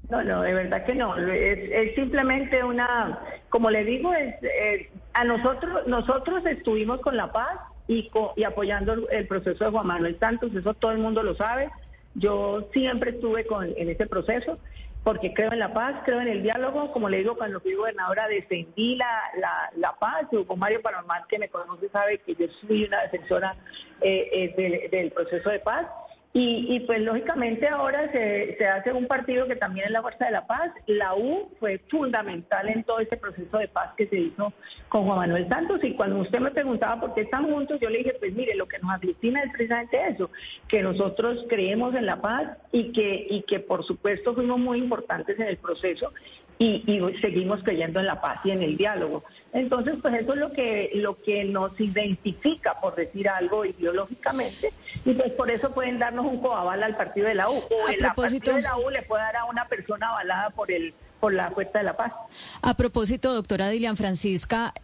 No, 0.09 0.23
no, 0.23 0.41
de 0.41 0.53
verdad 0.53 0.85
que 0.85 0.93
no. 0.93 1.15
Es, 1.17 1.59
es 1.71 1.95
simplemente 1.95 2.63
una, 2.65 3.17
como 3.49 3.69
le 3.69 3.85
digo, 3.85 4.13
es 4.13 4.35
eh, 4.43 4.89
a 5.13 5.23
nosotros, 5.23 5.87
nosotros 5.87 6.45
estuvimos 6.45 6.99
con 6.99 7.15
la 7.15 7.31
paz 7.31 7.57
y, 7.87 8.09
co- 8.09 8.33
y 8.35 8.43
apoyando 8.43 8.91
el, 8.93 9.05
el 9.11 9.27
proceso 9.27 9.63
de 9.63 9.71
Juan 9.71 9.87
Manuel 9.87 10.19
Santos, 10.19 10.53
eso 10.53 10.73
todo 10.73 10.91
el 10.91 10.97
mundo 10.97 11.23
lo 11.23 11.33
sabe. 11.35 11.69
Yo 12.15 12.67
siempre 12.73 13.11
estuve 13.11 13.45
con, 13.45 13.69
en 13.77 13.89
ese 13.89 14.05
proceso 14.05 14.59
porque 15.03 15.33
creo 15.33 15.53
en 15.53 15.59
la 15.59 15.73
paz, 15.73 15.95
creo 16.05 16.21
en 16.21 16.27
el 16.27 16.43
diálogo. 16.43 16.91
Como 16.91 17.09
le 17.09 17.19
digo, 17.19 17.37
cuando 17.37 17.59
fui 17.59 17.73
gobernadora 17.73 18.27
defendí 18.27 18.95
la, 18.95 19.21
la, 19.39 19.71
la 19.75 19.93
paz. 19.93 20.27
Hugo 20.31 20.55
Mario 20.55 20.81
Palomat, 20.81 21.27
que 21.27 21.39
me 21.39 21.49
conoce, 21.49 21.89
sabe 21.89 22.19
que 22.19 22.35
yo 22.35 22.47
soy 22.61 22.85
una 22.85 23.01
defensora 23.03 23.55
eh, 24.01 24.53
eh, 24.57 24.89
del 24.91 25.11
proceso 25.11 25.49
de 25.49 25.59
paz. 25.59 25.87
Y, 26.33 26.75
y, 26.75 26.81
pues 26.81 27.01
lógicamente 27.01 27.67
ahora 27.67 28.11
se, 28.11 28.55
se 28.57 28.67
hace 28.67 28.93
un 28.93 29.07
partido 29.07 29.47
que 29.47 29.55
también 29.55 29.87
es 29.87 29.91
la 29.91 30.01
Fuerza 30.01 30.25
de 30.25 30.31
la 30.31 30.45
Paz. 30.45 30.71
La 30.85 31.15
U 31.15 31.49
fue 31.59 31.79
fundamental 31.89 32.69
en 32.69 32.83
todo 32.83 32.99
este 32.99 33.17
proceso 33.17 33.57
de 33.57 33.67
paz 33.67 33.93
que 33.97 34.07
se 34.07 34.17
hizo 34.17 34.53
con 34.89 35.05
Juan 35.05 35.17
Manuel 35.19 35.47
Santos. 35.49 35.83
Y 35.83 35.93
cuando 35.93 36.19
usted 36.19 36.39
me 36.39 36.51
preguntaba 36.51 36.99
por 36.99 37.15
qué 37.15 37.21
están 37.21 37.49
juntos, 37.49 37.79
yo 37.79 37.89
le 37.89 37.99
dije, 37.99 38.13
pues 38.19 38.33
mire, 38.33 38.55
lo 38.55 38.67
que 38.67 38.77
nos 38.79 38.91
aglutina 38.91 39.41
es 39.41 39.51
precisamente 39.51 40.07
eso, 40.09 40.29
que 40.67 40.83
nosotros 40.83 41.43
creemos 41.49 41.95
en 41.95 42.05
la 42.05 42.21
paz 42.21 42.57
y 42.71 42.91
que, 42.91 43.25
y 43.29 43.41
que 43.43 43.59
por 43.59 43.83
supuesto 43.83 44.35
fuimos 44.35 44.59
muy 44.59 44.77
importantes 44.77 45.39
en 45.39 45.47
el 45.47 45.57
proceso 45.57 46.13
y, 46.59 46.83
y, 46.87 47.17
seguimos 47.19 47.61
creyendo 47.63 47.99
en 47.99 48.07
la 48.07 48.19
paz 48.19 48.39
y 48.43 48.51
en 48.51 48.63
el 48.63 48.77
diálogo. 48.77 49.23
Entonces, 49.53 49.95
pues 50.01 50.13
eso 50.15 50.33
es 50.33 50.39
lo 50.39 50.51
que, 50.51 50.91
lo 50.95 51.21
que 51.21 51.43
nos 51.43 51.79
identifica, 51.79 52.79
por 52.79 52.95
decir 52.95 53.29
algo, 53.29 53.65
ideológicamente, 53.65 54.71
y 55.05 55.13
pues 55.13 55.31
por 55.33 55.51
eso 55.51 55.73
pueden 55.73 55.99
darnos 56.17 56.33
un 56.33 56.39
coaval 56.39 56.83
al 56.83 56.95
partido 56.95 57.27
de 57.27 57.35
la 57.35 57.49
U, 57.49 57.55
o 57.55 57.87
el 57.89 57.97
partido 58.15 58.55
de 58.55 58.61
la 58.61 58.77
U 58.77 58.89
le 58.89 59.03
puede 59.03 59.23
dar 59.23 59.37
a 59.37 59.45
una 59.45 59.67
persona 59.67 60.09
avalada 60.09 60.49
por 60.51 60.71
el 60.71 60.93
por 61.19 61.33
la 61.33 61.49
Fuerza 61.49 61.79
de 61.79 61.83
la 61.83 61.97
Paz. 61.97 62.13
A 62.61 62.75
propósito, 62.75 63.33
doctora 63.33 63.69
Dilian 63.69 63.97
Francisca, 63.97 64.75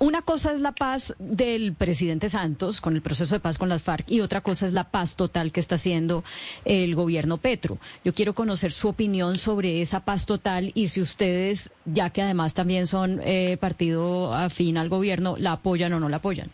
una 0.00 0.22
cosa 0.22 0.52
es 0.52 0.60
la 0.60 0.72
paz 0.72 1.14
del 1.20 1.74
presidente 1.74 2.28
Santos 2.28 2.80
con 2.80 2.96
el 2.96 3.02
proceso 3.02 3.36
de 3.36 3.40
paz 3.40 3.56
con 3.56 3.68
las 3.68 3.84
FARC 3.84 4.10
y 4.10 4.20
otra 4.20 4.40
cosa 4.40 4.66
es 4.66 4.72
la 4.72 4.90
paz 4.90 5.14
total 5.14 5.52
que 5.52 5.60
está 5.60 5.76
haciendo 5.76 6.24
el 6.64 6.96
gobierno 6.96 7.36
Petro. 7.36 7.78
Yo 8.04 8.14
quiero 8.14 8.34
conocer 8.34 8.72
su 8.72 8.88
opinión 8.88 9.38
sobre 9.38 9.80
esa 9.80 10.00
paz 10.00 10.26
total 10.26 10.72
y 10.74 10.88
si 10.88 11.00
ustedes, 11.00 11.70
ya 11.84 12.10
que 12.10 12.22
además 12.22 12.54
también 12.54 12.88
son 12.88 13.20
eh, 13.22 13.56
partido 13.60 14.34
afín 14.34 14.76
al 14.76 14.88
gobierno, 14.88 15.36
la 15.38 15.52
apoyan 15.52 15.92
o 15.92 16.00
no 16.00 16.08
la 16.08 16.16
apoyan. 16.16 16.50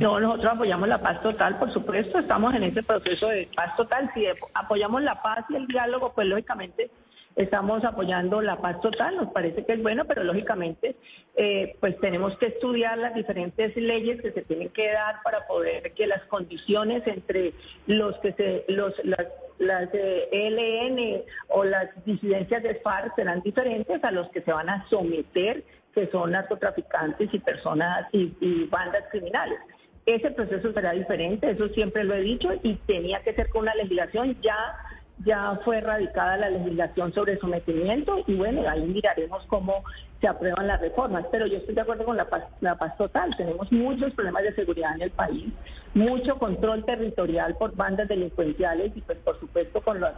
No, 0.00 0.20
nosotros 0.20 0.52
apoyamos 0.52 0.88
la 0.88 1.00
paz 1.00 1.22
total, 1.22 1.56
por 1.58 1.72
supuesto, 1.72 2.18
estamos 2.18 2.54
en 2.54 2.64
ese 2.64 2.82
proceso 2.82 3.28
de 3.28 3.48
paz 3.54 3.74
total. 3.76 4.10
Si 4.12 4.26
apoyamos 4.52 5.02
la 5.02 5.22
paz 5.22 5.44
y 5.48 5.56
el 5.56 5.66
diálogo, 5.66 6.12
pues 6.14 6.26
lógicamente 6.26 6.90
estamos 7.36 7.84
apoyando 7.84 8.40
la 8.40 8.56
paz 8.56 8.80
total, 8.80 9.16
nos 9.16 9.32
parece 9.32 9.64
que 9.64 9.72
es 9.72 9.82
bueno, 9.82 10.04
pero 10.04 10.22
lógicamente 10.22 10.96
eh, 11.36 11.76
pues 11.80 11.98
tenemos 12.00 12.36
que 12.38 12.46
estudiar 12.46 12.98
las 12.98 13.14
diferentes 13.14 13.74
leyes 13.76 14.20
que 14.20 14.32
se 14.32 14.42
tienen 14.42 14.68
que 14.70 14.92
dar 14.92 15.22
para 15.24 15.46
poder 15.46 15.92
que 15.94 16.06
las 16.06 16.22
condiciones 16.26 17.04
entre 17.06 17.54
los 17.86 18.16
que 18.18 18.32
se 18.34 18.64
los 18.68 18.92
las 19.04 19.26
las 19.58 19.88
ELN 19.92 20.98
e 20.98 21.24
o 21.48 21.64
las 21.64 21.88
disidencias 22.04 22.62
de 22.62 22.74
FARC 22.76 23.14
serán 23.14 23.40
diferentes 23.42 24.02
a 24.02 24.10
los 24.10 24.28
que 24.30 24.42
se 24.42 24.52
van 24.52 24.68
a 24.68 24.84
someter, 24.88 25.62
que 25.94 26.08
son 26.08 26.32
narcotraficantes 26.32 27.32
y 27.32 27.38
personas 27.38 28.06
y, 28.12 28.36
y 28.40 28.66
bandas 28.66 29.04
criminales. 29.10 29.58
Ese 30.06 30.30
proceso 30.32 30.72
será 30.72 30.92
diferente, 30.92 31.50
eso 31.50 31.68
siempre 31.68 32.04
lo 32.04 32.14
he 32.14 32.20
dicho, 32.20 32.50
y 32.62 32.74
tenía 32.86 33.20
que 33.22 33.34
ser 33.34 33.48
con 33.48 33.62
una 33.62 33.74
legislación 33.74 34.36
ya 34.42 34.76
ya 35.24 35.60
fue 35.64 35.78
erradicada 35.78 36.36
la 36.36 36.50
legislación 36.50 37.12
sobre 37.12 37.38
sometimiento 37.38 38.24
y 38.26 38.34
bueno, 38.34 38.68
ahí 38.68 38.82
miraremos 38.82 39.44
cómo 39.46 39.84
se 40.20 40.26
aprueban 40.26 40.66
las 40.66 40.80
reformas. 40.80 41.24
Pero 41.30 41.46
yo 41.46 41.58
estoy 41.58 41.74
de 41.74 41.80
acuerdo 41.82 42.04
con 42.04 42.16
la 42.16 42.28
paz, 42.28 42.44
la 42.60 42.76
paz 42.76 42.96
total. 42.96 43.34
Tenemos 43.36 43.70
muchos 43.70 44.12
problemas 44.14 44.42
de 44.42 44.54
seguridad 44.54 44.94
en 44.96 45.02
el 45.02 45.10
país, 45.10 45.52
mucho 45.94 46.36
control 46.38 46.84
territorial 46.84 47.56
por 47.56 47.74
bandas 47.76 48.08
delincuenciales 48.08 48.92
y 48.96 49.00
pues 49.02 49.18
por 49.18 49.38
supuesto 49.38 49.80
con 49.82 50.00
los, 50.00 50.10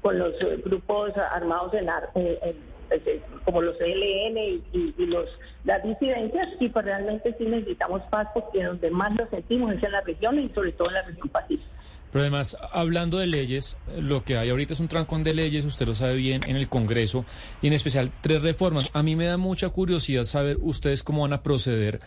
con 0.00 0.18
los 0.18 0.34
eh, 0.40 0.62
grupos 0.64 1.12
armados 1.16 1.74
en, 1.74 1.88
eh, 2.14 2.56
como 3.44 3.62
los 3.62 3.80
ELN 3.80 4.38
y, 4.38 4.94
y, 4.98 5.06
los 5.06 5.28
las 5.64 5.82
disidencias 5.82 6.48
y 6.60 6.68
pues 6.68 6.84
realmente 6.84 7.34
sí 7.38 7.44
necesitamos 7.44 8.02
paz 8.10 8.28
porque 8.34 8.62
donde 8.62 8.90
más 8.90 9.14
lo 9.18 9.26
sentimos 9.28 9.72
es 9.72 9.82
en 9.82 9.92
la 9.92 10.00
región 10.02 10.38
y 10.38 10.48
sobre 10.50 10.72
todo 10.72 10.88
en 10.88 10.94
la 10.94 11.02
región 11.02 11.28
pacífica. 11.28 11.70
Pero 12.14 12.22
además, 12.22 12.56
hablando 12.70 13.18
de 13.18 13.26
leyes, 13.26 13.76
lo 13.98 14.22
que 14.22 14.36
hay 14.36 14.48
ahorita 14.48 14.74
es 14.74 14.78
un 14.78 14.86
trancón 14.86 15.24
de 15.24 15.34
leyes, 15.34 15.64
usted 15.64 15.84
lo 15.84 15.96
sabe 15.96 16.14
bien, 16.14 16.44
en 16.46 16.54
el 16.54 16.68
Congreso, 16.68 17.24
y 17.60 17.66
en 17.66 17.72
especial 17.72 18.12
tres 18.20 18.40
reformas. 18.40 18.88
A 18.92 19.02
mí 19.02 19.16
me 19.16 19.26
da 19.26 19.36
mucha 19.36 19.70
curiosidad 19.70 20.24
saber 20.24 20.58
ustedes 20.60 21.02
cómo 21.02 21.22
van 21.22 21.32
a 21.32 21.42
proceder 21.42 21.98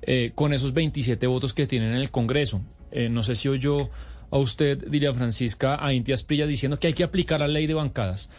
eh, 0.00 0.32
con 0.34 0.54
esos 0.54 0.72
27 0.72 1.26
votos 1.26 1.52
que 1.52 1.66
tienen 1.66 1.90
en 1.90 1.96
el 1.96 2.10
Congreso. 2.10 2.62
Eh, 2.90 3.10
no 3.10 3.22
sé 3.22 3.34
si 3.34 3.48
oyó 3.48 3.90
a 4.30 4.38
usted, 4.38 4.82
diría 4.88 5.12
Francisca, 5.12 5.84
a 5.84 5.92
Intias 5.92 6.22
Prilla 6.22 6.46
diciendo 6.46 6.78
que 6.78 6.86
hay 6.86 6.94
que 6.94 7.04
aplicar 7.04 7.40
la 7.40 7.48
ley 7.48 7.66
de 7.66 7.74
bancadas. 7.74 8.30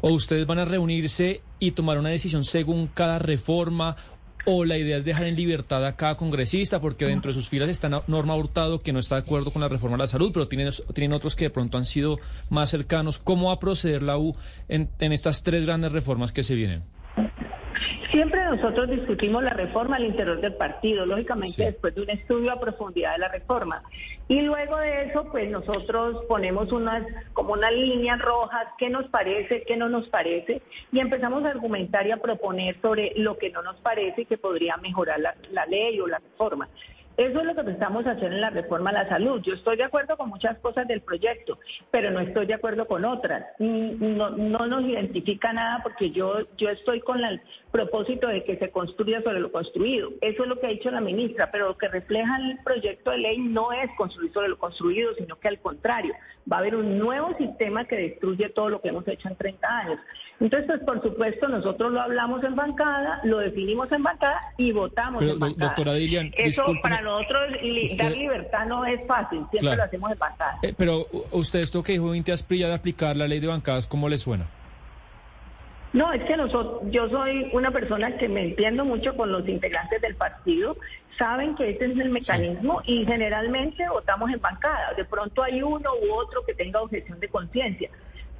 ¿O 0.00 0.10
ustedes 0.10 0.46
van 0.46 0.58
a 0.58 0.64
reunirse 0.64 1.42
y 1.58 1.72
tomar 1.72 1.98
una 1.98 2.10
decisión 2.10 2.44
según 2.44 2.88
cada 2.88 3.18
reforma 3.18 3.96
o 4.48 4.64
la 4.64 4.78
idea 4.78 4.96
es 4.96 5.04
dejar 5.04 5.26
en 5.26 5.34
libertad 5.34 5.84
a 5.84 5.96
cada 5.96 6.16
congresista, 6.16 6.80
porque 6.80 7.04
dentro 7.04 7.30
de 7.30 7.34
sus 7.34 7.48
filas 7.48 7.68
está 7.68 7.88
Norma 8.06 8.36
Hurtado, 8.36 8.78
que 8.78 8.92
no 8.92 9.00
está 9.00 9.16
de 9.16 9.22
acuerdo 9.22 9.50
con 9.50 9.60
la 9.60 9.68
reforma 9.68 9.96
de 9.96 10.04
la 10.04 10.06
salud, 10.06 10.30
pero 10.32 10.46
tienen, 10.46 10.70
tienen 10.94 11.12
otros 11.12 11.34
que 11.34 11.46
de 11.46 11.50
pronto 11.50 11.76
han 11.78 11.84
sido 11.84 12.20
más 12.48 12.70
cercanos. 12.70 13.18
¿Cómo 13.18 13.48
va 13.48 13.54
a 13.54 13.58
proceder 13.58 14.04
la 14.04 14.18
U 14.18 14.36
en, 14.68 14.88
en 15.00 15.12
estas 15.12 15.42
tres 15.42 15.66
grandes 15.66 15.90
reformas 15.90 16.32
que 16.32 16.44
se 16.44 16.54
vienen? 16.54 16.84
Siempre 18.10 18.44
nosotros 18.44 18.88
discutimos 18.88 19.42
la 19.42 19.50
reforma 19.50 19.96
al 19.96 20.04
interior 20.04 20.40
del 20.40 20.54
partido, 20.54 21.04
lógicamente 21.06 21.64
después 21.64 21.94
de 21.94 22.02
un 22.02 22.10
estudio 22.10 22.52
a 22.52 22.60
profundidad 22.60 23.12
de 23.12 23.18
la 23.18 23.28
reforma. 23.28 23.82
Y 24.28 24.40
luego 24.42 24.76
de 24.78 25.04
eso, 25.04 25.24
pues 25.30 25.50
nosotros 25.50 26.24
ponemos 26.28 26.72
unas 26.72 27.06
como 27.32 27.52
unas 27.52 27.72
líneas 27.72 28.18
rojas, 28.20 28.66
qué 28.78 28.88
nos 28.88 29.08
parece, 29.08 29.62
qué 29.62 29.76
no 29.76 29.88
nos 29.88 30.08
parece, 30.08 30.62
y 30.92 31.00
empezamos 31.00 31.44
a 31.44 31.50
argumentar 31.50 32.06
y 32.06 32.12
a 32.12 32.16
proponer 32.16 32.80
sobre 32.80 33.12
lo 33.16 33.36
que 33.38 33.50
no 33.50 33.62
nos 33.62 33.76
parece 33.76 34.22
y 34.22 34.26
que 34.26 34.38
podría 34.38 34.76
mejorar 34.78 35.20
la, 35.20 35.34
la 35.50 35.66
ley 35.66 36.00
o 36.00 36.06
la 36.06 36.18
reforma. 36.18 36.68
Eso 37.16 37.40
es 37.40 37.46
lo 37.46 37.54
que 37.54 37.64
pensamos 37.64 38.06
hacer 38.06 38.32
en 38.32 38.40
la 38.40 38.50
reforma 38.50 38.90
a 38.90 39.04
la 39.04 39.08
salud. 39.08 39.40
Yo 39.42 39.54
estoy 39.54 39.76
de 39.76 39.84
acuerdo 39.84 40.16
con 40.16 40.28
muchas 40.28 40.58
cosas 40.58 40.86
del 40.86 41.00
proyecto, 41.00 41.58
pero 41.90 42.10
no 42.10 42.20
estoy 42.20 42.46
de 42.46 42.54
acuerdo 42.54 42.86
con 42.86 43.04
otras. 43.04 43.44
No, 43.58 44.30
no 44.30 44.66
nos 44.66 44.84
identifica 44.84 45.52
nada 45.52 45.80
porque 45.82 46.10
yo, 46.10 46.40
yo 46.58 46.68
estoy 46.68 47.00
con 47.00 47.24
el 47.24 47.40
propósito 47.70 48.28
de 48.28 48.44
que 48.44 48.58
se 48.58 48.70
construya 48.70 49.22
sobre 49.22 49.40
lo 49.40 49.50
construido. 49.50 50.10
Eso 50.20 50.42
es 50.42 50.48
lo 50.48 50.60
que 50.60 50.66
ha 50.66 50.70
dicho 50.70 50.90
la 50.90 51.00
ministra, 51.00 51.50
pero 51.50 51.68
lo 51.68 51.78
que 51.78 51.88
refleja 51.88 52.36
el 52.36 52.58
proyecto 52.64 53.10
de 53.10 53.18
ley 53.18 53.38
no 53.38 53.72
es 53.72 53.90
construir 53.96 54.32
sobre 54.32 54.48
lo 54.48 54.58
construido, 54.58 55.14
sino 55.14 55.36
que 55.36 55.48
al 55.48 55.58
contrario, 55.60 56.14
va 56.50 56.56
a 56.56 56.60
haber 56.60 56.76
un 56.76 56.98
nuevo 56.98 57.36
sistema 57.38 57.84
que 57.86 57.96
destruye 57.96 58.48
todo 58.50 58.68
lo 58.68 58.80
que 58.80 58.88
hemos 58.88 59.06
hecho 59.08 59.28
en 59.28 59.36
30 59.36 59.78
años. 59.78 60.00
Entonces, 60.38 60.66
pues, 60.66 60.80
por 60.80 61.02
supuesto, 61.02 61.48
nosotros 61.48 61.92
lo 61.92 62.00
hablamos 62.00 62.44
en 62.44 62.54
bancada, 62.54 63.20
lo 63.24 63.38
definimos 63.38 63.90
en 63.90 64.02
bancada 64.02 64.40
y 64.58 64.70
votamos 64.70 65.22
en 65.22 65.38
bancada. 65.38 65.66
Doctora 65.66 65.94
Dilian, 65.94 66.30
Eso 66.36 66.64
para 66.82 67.00
nosotros 67.06 67.52
dar 67.96 68.12
libertad 68.12 68.66
no 68.66 68.84
es 68.84 69.00
fácil, 69.06 69.44
siempre 69.50 69.76
lo 69.76 69.82
hacemos 69.82 70.12
en 70.12 70.18
bancada. 70.18 70.58
Eh, 70.62 70.74
pero 70.76 71.06
usted 71.32 71.60
esto 71.60 71.82
que 71.82 71.92
dijo 71.92 72.14
Inti 72.14 72.32
Asprilla 72.32 72.68
de 72.68 72.74
aplicar 72.74 73.16
la 73.16 73.26
ley 73.26 73.40
de 73.40 73.46
bancadas, 73.46 73.86
¿cómo 73.86 74.08
le 74.08 74.18
suena? 74.18 74.46
No, 75.92 76.12
es 76.12 76.22
que 76.24 76.36
nosotros, 76.36 76.82
yo 76.90 77.08
soy 77.08 77.48
una 77.52 77.70
persona 77.70 78.16
que 78.18 78.28
me 78.28 78.42
entiendo 78.42 78.84
mucho 78.84 79.16
con 79.16 79.32
los 79.32 79.48
integrantes 79.48 80.02
del 80.02 80.14
partido, 80.14 80.76
saben 81.18 81.54
que 81.54 81.70
ese 81.70 81.86
es 81.86 81.98
el 81.98 82.10
mecanismo 82.10 82.82
y 82.84 83.06
generalmente 83.06 83.88
votamos 83.88 84.30
en 84.30 84.40
bancada. 84.40 84.92
De 84.94 85.04
pronto 85.06 85.42
hay 85.42 85.62
uno 85.62 85.90
u 86.02 86.12
otro 86.12 86.44
que 86.44 86.54
tenga 86.54 86.82
objeción 86.82 87.18
de 87.20 87.28
conciencia 87.28 87.90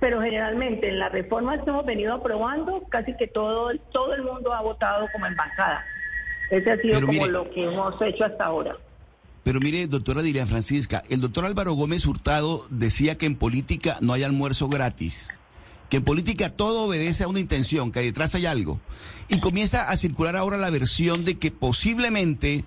pero 0.00 0.20
generalmente 0.20 0.88
en 0.88 0.98
las 0.98 1.12
reformas 1.12 1.62
que 1.62 1.70
hemos 1.70 1.86
venido 1.86 2.14
aprobando, 2.14 2.82
casi 2.88 3.16
que 3.16 3.26
todo, 3.26 3.70
todo 3.92 4.14
el 4.14 4.22
mundo 4.22 4.52
ha 4.52 4.60
votado 4.60 5.06
como 5.12 5.26
en 5.26 5.34
bancada. 5.36 5.84
Ese 6.50 6.70
ha 6.70 6.76
sido 6.80 7.00
como 7.06 7.26
lo 7.26 7.50
que 7.50 7.64
hemos 7.64 7.94
hecho 8.02 8.24
hasta 8.24 8.44
ahora. 8.44 8.76
Pero 9.42 9.60
mire, 9.60 9.86
doctora 9.86 10.22
Diria 10.22 10.46
Francisca, 10.46 11.04
el 11.08 11.20
doctor 11.20 11.44
Álvaro 11.46 11.74
Gómez 11.74 12.04
Hurtado 12.04 12.66
decía 12.68 13.16
que 13.16 13.26
en 13.26 13.36
política 13.36 13.98
no 14.00 14.12
hay 14.12 14.24
almuerzo 14.24 14.68
gratis, 14.68 15.38
que 15.88 15.98
en 15.98 16.04
política 16.04 16.50
todo 16.50 16.86
obedece 16.86 17.22
a 17.22 17.28
una 17.28 17.38
intención, 17.38 17.92
que 17.92 18.00
detrás 18.00 18.34
hay 18.34 18.46
algo. 18.46 18.80
Y 19.28 19.38
comienza 19.38 19.88
a 19.88 19.96
circular 19.96 20.34
ahora 20.34 20.56
la 20.56 20.70
versión 20.70 21.24
de 21.24 21.38
que 21.38 21.52
posiblemente 21.52 22.64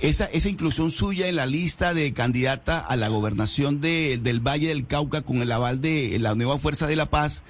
esa, 0.00 0.24
esa 0.26 0.48
inclusión 0.48 0.90
suya 0.90 1.28
en 1.28 1.36
la 1.36 1.46
lista 1.46 1.94
de 1.94 2.12
candidata 2.12 2.80
a 2.80 2.96
la 2.96 3.06
gobernación 3.06 3.80
de, 3.80 4.18
del 4.20 4.40
Valle 4.40 4.68
del 4.68 4.86
Cauca 4.86 5.22
con 5.22 5.36
el 5.38 5.52
aval 5.52 5.80
de 5.80 6.18
la 6.18 6.34
Nueva 6.34 6.58
Fuerza 6.58 6.88
de 6.88 6.96
la 6.96 7.08
Paz, 7.08 7.44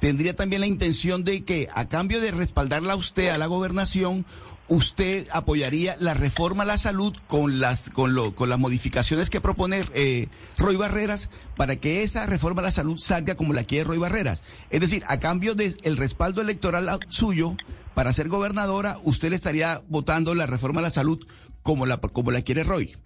tendría 0.00 0.34
también 0.34 0.60
la 0.60 0.66
intención 0.66 1.22
de 1.22 1.44
que, 1.44 1.68
a 1.74 1.88
cambio 1.88 2.20
de 2.20 2.30
respaldarla 2.30 2.94
a 2.94 2.96
usted 2.96 3.28
a 3.28 3.38
la 3.38 3.46
gobernación, 3.46 4.24
usted 4.72 5.26
apoyaría 5.32 5.96
la 6.00 6.14
reforma 6.14 6.62
a 6.62 6.66
la 6.66 6.78
salud 6.78 7.14
con 7.26 7.60
las 7.60 7.90
con, 7.90 8.14
lo, 8.14 8.34
con 8.34 8.48
las 8.48 8.58
modificaciones 8.58 9.28
que 9.28 9.40
propone 9.40 9.82
eh, 9.94 10.28
Roy 10.56 10.76
Barreras 10.76 11.30
para 11.58 11.76
que 11.76 12.02
esa 12.02 12.24
reforma 12.24 12.62
a 12.62 12.64
la 12.64 12.70
salud 12.70 12.96
salga 12.96 13.34
como 13.34 13.52
la 13.52 13.64
quiere 13.64 13.84
Roy 13.84 13.98
Barreras. 13.98 14.42
Es 14.70 14.80
decir, 14.80 15.04
a 15.08 15.20
cambio 15.20 15.54
del 15.54 15.76
el 15.82 15.98
respaldo 15.98 16.40
electoral 16.40 16.88
suyo 17.08 17.54
para 17.94 18.14
ser 18.14 18.28
gobernadora, 18.28 18.96
usted 19.04 19.28
le 19.28 19.36
estaría 19.36 19.82
votando 19.88 20.34
la 20.34 20.46
reforma 20.46 20.80
a 20.80 20.84
la 20.84 20.90
salud 20.90 21.20
como 21.62 21.84
la, 21.84 21.98
como 21.98 22.30
la 22.30 22.40
quiere 22.40 22.64
Roy? 22.64 22.96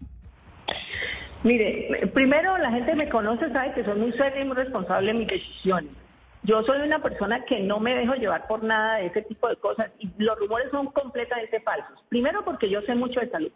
Mire, 1.42 2.08
primero 2.14 2.56
la 2.58 2.70
gente 2.70 2.94
me 2.94 3.08
conoce, 3.08 3.52
sabe 3.52 3.74
que 3.74 3.84
soy 3.84 3.98
muy 3.98 4.12
seria 4.12 4.40
y 4.40 4.44
muy 4.44 4.56
responsable 4.56 5.10
en 5.10 5.18
mis 5.18 5.28
decisiones. 5.28 5.90
Yo 6.46 6.62
soy 6.62 6.80
una 6.80 7.00
persona 7.00 7.44
que 7.44 7.58
no 7.58 7.80
me 7.80 7.96
dejo 7.96 8.14
llevar 8.14 8.46
por 8.46 8.62
nada 8.62 8.98
de 8.98 9.06
ese 9.06 9.22
tipo 9.22 9.48
de 9.48 9.56
cosas 9.56 9.90
y 9.98 10.08
los 10.16 10.38
rumores 10.38 10.70
son 10.70 10.86
completamente 10.92 11.58
falsos. 11.60 12.00
Primero 12.08 12.44
porque 12.44 12.70
yo 12.70 12.80
sé 12.82 12.94
mucho 12.94 13.18
de 13.18 13.28
salud. 13.30 13.50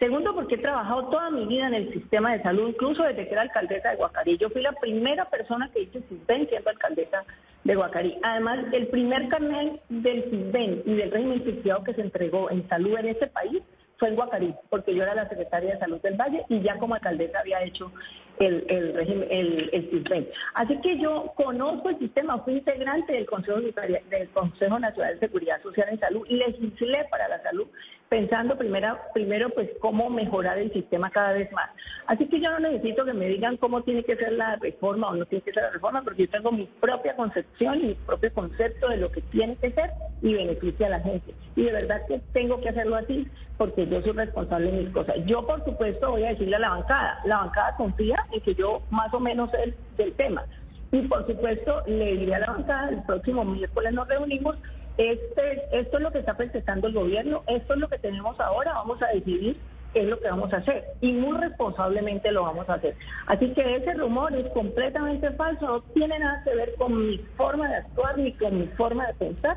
Segundo, 0.00 0.34
porque 0.34 0.56
he 0.56 0.58
trabajado 0.58 1.04
toda 1.04 1.30
mi 1.30 1.46
vida 1.46 1.68
en 1.68 1.74
el 1.74 1.92
sistema 1.92 2.32
de 2.32 2.42
salud, 2.42 2.70
incluso 2.70 3.04
desde 3.04 3.28
que 3.28 3.34
era 3.34 3.42
alcaldesa 3.42 3.90
de 3.90 3.96
Guacarí. 3.96 4.38
Yo 4.38 4.50
fui 4.50 4.60
la 4.60 4.72
primera 4.72 5.24
persona 5.26 5.70
que 5.72 5.82
hizo 5.82 6.00
CISBEN 6.08 6.48
siendo 6.48 6.70
alcaldesa 6.70 7.24
de 7.62 7.76
Guacarí. 7.76 8.18
Además, 8.24 8.58
el 8.72 8.88
primer 8.88 9.28
carnet 9.28 9.80
del 9.88 10.24
CISBEN 10.24 10.82
y 10.84 10.94
del 10.96 11.12
régimen 11.12 11.44
subsidiado 11.44 11.84
que 11.84 11.94
se 11.94 12.00
entregó 12.00 12.50
en 12.50 12.68
salud 12.68 12.98
en 12.98 13.06
este 13.06 13.28
país 13.28 13.62
fue 14.02 14.08
en 14.08 14.16
Guacarí, 14.16 14.52
porque 14.68 14.92
yo 14.96 15.04
era 15.04 15.14
la 15.14 15.28
secretaria 15.28 15.74
de 15.74 15.78
Salud 15.78 16.00
del 16.00 16.16
Valle 16.16 16.44
y 16.48 16.60
ya 16.60 16.76
como 16.76 16.96
alcaldesa 16.96 17.38
había 17.38 17.62
hecho 17.62 17.92
el, 18.40 18.66
el 18.68 18.94
régimen, 18.94 19.28
el, 19.30 19.70
el. 19.72 20.32
Así 20.54 20.76
que 20.80 20.98
yo 20.98 21.32
conozco 21.36 21.88
el 21.88 22.00
sistema, 22.00 22.42
fui 22.42 22.54
integrante 22.54 23.12
del 23.12 23.26
Consejo, 23.26 23.60
del 23.60 24.28
Consejo 24.30 24.80
Nacional 24.80 25.14
de 25.14 25.20
Seguridad 25.20 25.62
Social 25.62 25.88
y 25.92 25.98
Salud, 25.98 26.26
legislé 26.28 27.06
para 27.12 27.28
la 27.28 27.40
salud, 27.44 27.68
pensando 28.12 28.58
primero, 28.58 28.98
primero 29.14 29.48
pues 29.48 29.70
cómo 29.80 30.10
mejorar 30.10 30.58
el 30.58 30.70
sistema 30.70 31.08
cada 31.08 31.32
vez 31.32 31.50
más. 31.50 31.70
Así 32.06 32.26
que 32.26 32.42
yo 32.42 32.50
no 32.50 32.58
necesito 32.58 33.06
que 33.06 33.14
me 33.14 33.26
digan 33.26 33.56
cómo 33.56 33.80
tiene 33.84 34.04
que 34.04 34.16
ser 34.16 34.34
la 34.34 34.56
reforma 34.56 35.08
o 35.08 35.14
no 35.14 35.24
tiene 35.24 35.42
que 35.42 35.54
ser 35.54 35.62
la 35.62 35.70
reforma, 35.70 36.02
porque 36.02 36.26
yo 36.26 36.30
tengo 36.30 36.52
mi 36.52 36.66
propia 36.78 37.16
concepción 37.16 37.80
y 37.80 37.84
mi 37.84 37.94
propio 37.94 38.30
concepto 38.34 38.90
de 38.90 38.98
lo 38.98 39.10
que 39.10 39.22
tiene 39.22 39.56
que 39.56 39.70
ser 39.70 39.92
y 40.20 40.34
beneficia 40.34 40.88
a 40.88 40.90
la 40.90 41.00
gente. 41.00 41.32
Y 41.56 41.62
de 41.62 41.72
verdad 41.72 42.02
que 42.06 42.20
tengo 42.34 42.60
que 42.60 42.68
hacerlo 42.68 42.96
así 42.96 43.26
porque 43.56 43.86
yo 43.86 44.02
soy 44.02 44.12
responsable 44.12 44.70
de 44.70 44.82
mis 44.82 44.90
cosas. 44.90 45.16
Yo, 45.24 45.46
por 45.46 45.64
supuesto, 45.64 46.10
voy 46.10 46.24
a 46.24 46.32
decirle 46.32 46.56
a 46.56 46.58
la 46.58 46.68
bancada, 46.68 47.18
la 47.24 47.38
bancada 47.38 47.76
confía 47.76 48.26
en 48.30 48.42
que 48.42 48.54
yo 48.54 48.82
más 48.90 49.14
o 49.14 49.20
menos 49.20 49.50
sé 49.52 49.74
del 49.96 50.12
tema. 50.16 50.44
Y, 50.90 51.00
por 51.08 51.26
supuesto, 51.26 51.82
le 51.86 52.18
diré 52.18 52.34
a 52.34 52.40
la 52.40 52.48
bancada, 52.48 52.90
el 52.90 53.02
próximo 53.04 53.42
miércoles 53.42 53.94
nos 53.94 54.06
reunimos, 54.06 54.58
este, 54.98 55.68
esto 55.72 55.96
es 55.96 56.02
lo 56.02 56.12
que 56.12 56.18
está 56.18 56.36
presentando 56.36 56.88
el 56.88 56.94
gobierno, 56.94 57.42
esto 57.46 57.74
es 57.74 57.80
lo 57.80 57.88
que 57.88 57.98
tenemos 57.98 58.38
ahora, 58.40 58.74
vamos 58.74 59.00
a 59.02 59.08
decidir 59.08 59.56
qué 59.92 60.00
es 60.00 60.06
lo 60.08 60.18
que 60.20 60.28
vamos 60.28 60.52
a 60.52 60.58
hacer. 60.58 60.84
Y 61.00 61.12
muy 61.12 61.38
responsablemente 61.38 62.30
lo 62.32 62.42
vamos 62.42 62.68
a 62.68 62.74
hacer. 62.74 62.94
Así 63.26 63.52
que 63.52 63.76
ese 63.76 63.94
rumor 63.94 64.34
es 64.34 64.48
completamente 64.50 65.30
falso, 65.32 65.66
no 65.66 65.80
tiene 65.94 66.18
nada 66.18 66.42
que 66.44 66.54
ver 66.54 66.74
con 66.76 67.06
mi 67.06 67.18
forma 67.36 67.68
de 67.68 67.76
actuar 67.76 68.18
ni 68.18 68.32
con 68.32 68.58
mi 68.58 68.66
forma 68.68 69.06
de 69.06 69.14
pensar. 69.14 69.54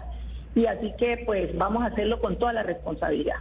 Y 0.55 0.65
así 0.67 0.93
que, 0.97 1.23
pues, 1.25 1.55
vamos 1.57 1.83
a 1.83 1.87
hacerlo 1.87 2.19
con 2.21 2.37
toda 2.37 2.53
la 2.53 2.63
responsabilidad. 2.63 3.37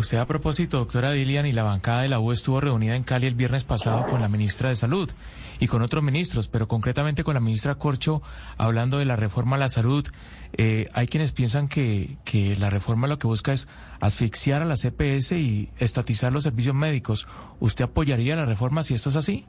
Usted 0.00 0.16
a 0.16 0.24
propósito, 0.24 0.78
doctora 0.78 1.10
Dilian, 1.12 1.44
y 1.44 1.52
la 1.52 1.62
bancada 1.62 2.00
de 2.00 2.08
la 2.08 2.20
U 2.20 2.32
estuvo 2.32 2.58
reunida 2.58 2.96
en 2.96 3.02
Cali 3.02 3.26
el 3.26 3.34
viernes 3.34 3.64
pasado 3.64 4.06
con 4.06 4.22
la 4.22 4.30
ministra 4.30 4.70
de 4.70 4.76
Salud 4.76 5.10
y 5.58 5.66
con 5.66 5.82
otros 5.82 6.02
ministros, 6.02 6.48
pero 6.48 6.68
concretamente 6.68 7.22
con 7.22 7.34
la 7.34 7.40
ministra 7.40 7.74
Corcho, 7.74 8.22
hablando 8.56 8.96
de 8.96 9.04
la 9.04 9.16
reforma 9.16 9.56
a 9.56 9.58
la 9.58 9.68
salud. 9.68 10.08
Eh, 10.56 10.88
hay 10.94 11.06
quienes 11.06 11.32
piensan 11.32 11.68
que, 11.68 12.16
que 12.24 12.56
la 12.56 12.70
reforma 12.70 13.08
lo 13.08 13.18
que 13.18 13.26
busca 13.26 13.52
es 13.52 13.68
asfixiar 14.00 14.62
a 14.62 14.64
la 14.64 14.76
CPS 14.76 15.32
y 15.32 15.68
estatizar 15.76 16.32
los 16.32 16.44
servicios 16.44 16.74
médicos. 16.74 17.28
¿Usted 17.60 17.84
apoyaría 17.84 18.36
la 18.36 18.46
reforma 18.46 18.82
si 18.82 18.94
esto 18.94 19.10
es 19.10 19.16
así? 19.16 19.44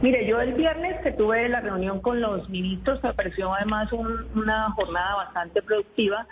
Mire, 0.00 0.28
yo 0.28 0.40
el 0.40 0.54
viernes 0.54 0.94
que 1.02 1.10
tuve 1.10 1.48
la 1.48 1.60
reunión 1.60 2.00
con 2.00 2.20
los 2.20 2.48
ministros, 2.48 3.02
me 3.02 3.14
pareció 3.14 3.52
además 3.52 3.90
una 3.92 4.70
jornada 4.76 5.16
bastante 5.16 5.60
productiva 5.60 6.28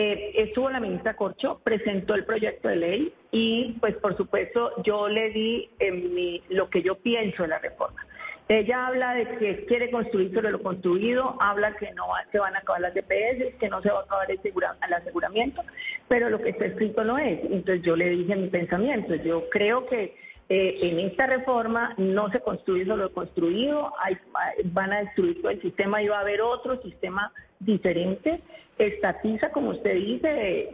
eh, 0.00 0.30
estuvo 0.36 0.70
la 0.70 0.78
ministra 0.78 1.16
Corcho, 1.16 1.60
presentó 1.64 2.14
el 2.14 2.24
proyecto 2.24 2.68
de 2.68 2.76
ley 2.76 3.12
y 3.32 3.72
pues 3.80 3.96
por 3.96 4.16
supuesto 4.16 4.80
yo 4.84 5.08
le 5.08 5.30
di 5.30 5.68
en 5.80 6.14
mi, 6.14 6.40
lo 6.50 6.70
que 6.70 6.82
yo 6.82 6.94
pienso 6.94 7.42
de 7.42 7.48
la 7.48 7.58
reforma. 7.58 8.06
Ella 8.48 8.86
habla 8.86 9.14
de 9.14 9.26
que 9.38 9.64
quiere 9.66 9.90
construir 9.90 10.32
sobre 10.32 10.52
lo 10.52 10.62
construido, 10.62 11.36
habla 11.40 11.74
que 11.74 11.90
no 11.94 12.04
se 12.30 12.38
van 12.38 12.54
a 12.54 12.60
acabar 12.60 12.80
las 12.80 12.94
DPS, 12.94 13.56
que 13.58 13.68
no 13.68 13.82
se 13.82 13.90
va 13.90 13.98
a 13.98 14.02
acabar 14.02 14.30
el, 14.30 14.38
el 14.40 14.94
aseguramiento, 14.94 15.62
pero 16.06 16.30
lo 16.30 16.40
que 16.40 16.50
está 16.50 16.66
escrito 16.66 17.02
no 17.02 17.18
es. 17.18 17.40
Entonces 17.42 17.82
yo 17.82 17.96
le 17.96 18.08
dije 18.08 18.36
mi 18.36 18.50
pensamiento. 18.50 19.16
Yo 19.16 19.50
creo 19.50 19.84
que 19.88 20.16
eh, 20.50 20.78
en 20.80 20.98
esta 21.00 21.26
reforma 21.26 21.94
no 21.98 22.30
se 22.30 22.40
construye 22.40 22.84
solo 22.84 23.04
lo 23.04 23.12
construido, 23.12 23.92
hay, 24.00 24.16
van 24.64 24.92
a 24.94 25.00
destruir 25.00 25.42
todo 25.42 25.50
el 25.50 25.60
sistema 25.60 26.02
y 26.02 26.08
va 26.08 26.18
a 26.18 26.22
haber 26.22 26.40
otro 26.40 26.80
sistema 26.80 27.32
diferente. 27.60 28.40
Estatiza, 28.78 29.52
como 29.52 29.70
usted 29.70 29.94
dice, 29.94 30.70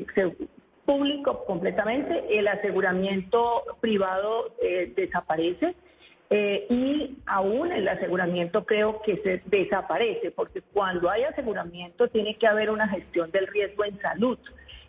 público 0.84 1.44
completamente, 1.44 2.38
el 2.38 2.46
aseguramiento 2.46 3.64
privado 3.80 4.54
eh, 4.62 4.92
desaparece. 4.94 5.74
Eh, 6.30 6.66
y 6.70 7.18
aún 7.26 7.70
el 7.70 7.86
aseguramiento 7.86 8.64
creo 8.64 9.02
que 9.02 9.18
se 9.18 9.42
desaparece, 9.44 10.30
porque 10.30 10.62
cuando 10.72 11.10
hay 11.10 11.24
aseguramiento 11.24 12.08
tiene 12.08 12.36
que 12.36 12.46
haber 12.46 12.70
una 12.70 12.88
gestión 12.88 13.30
del 13.30 13.46
riesgo 13.46 13.84
en 13.84 14.00
salud 14.00 14.38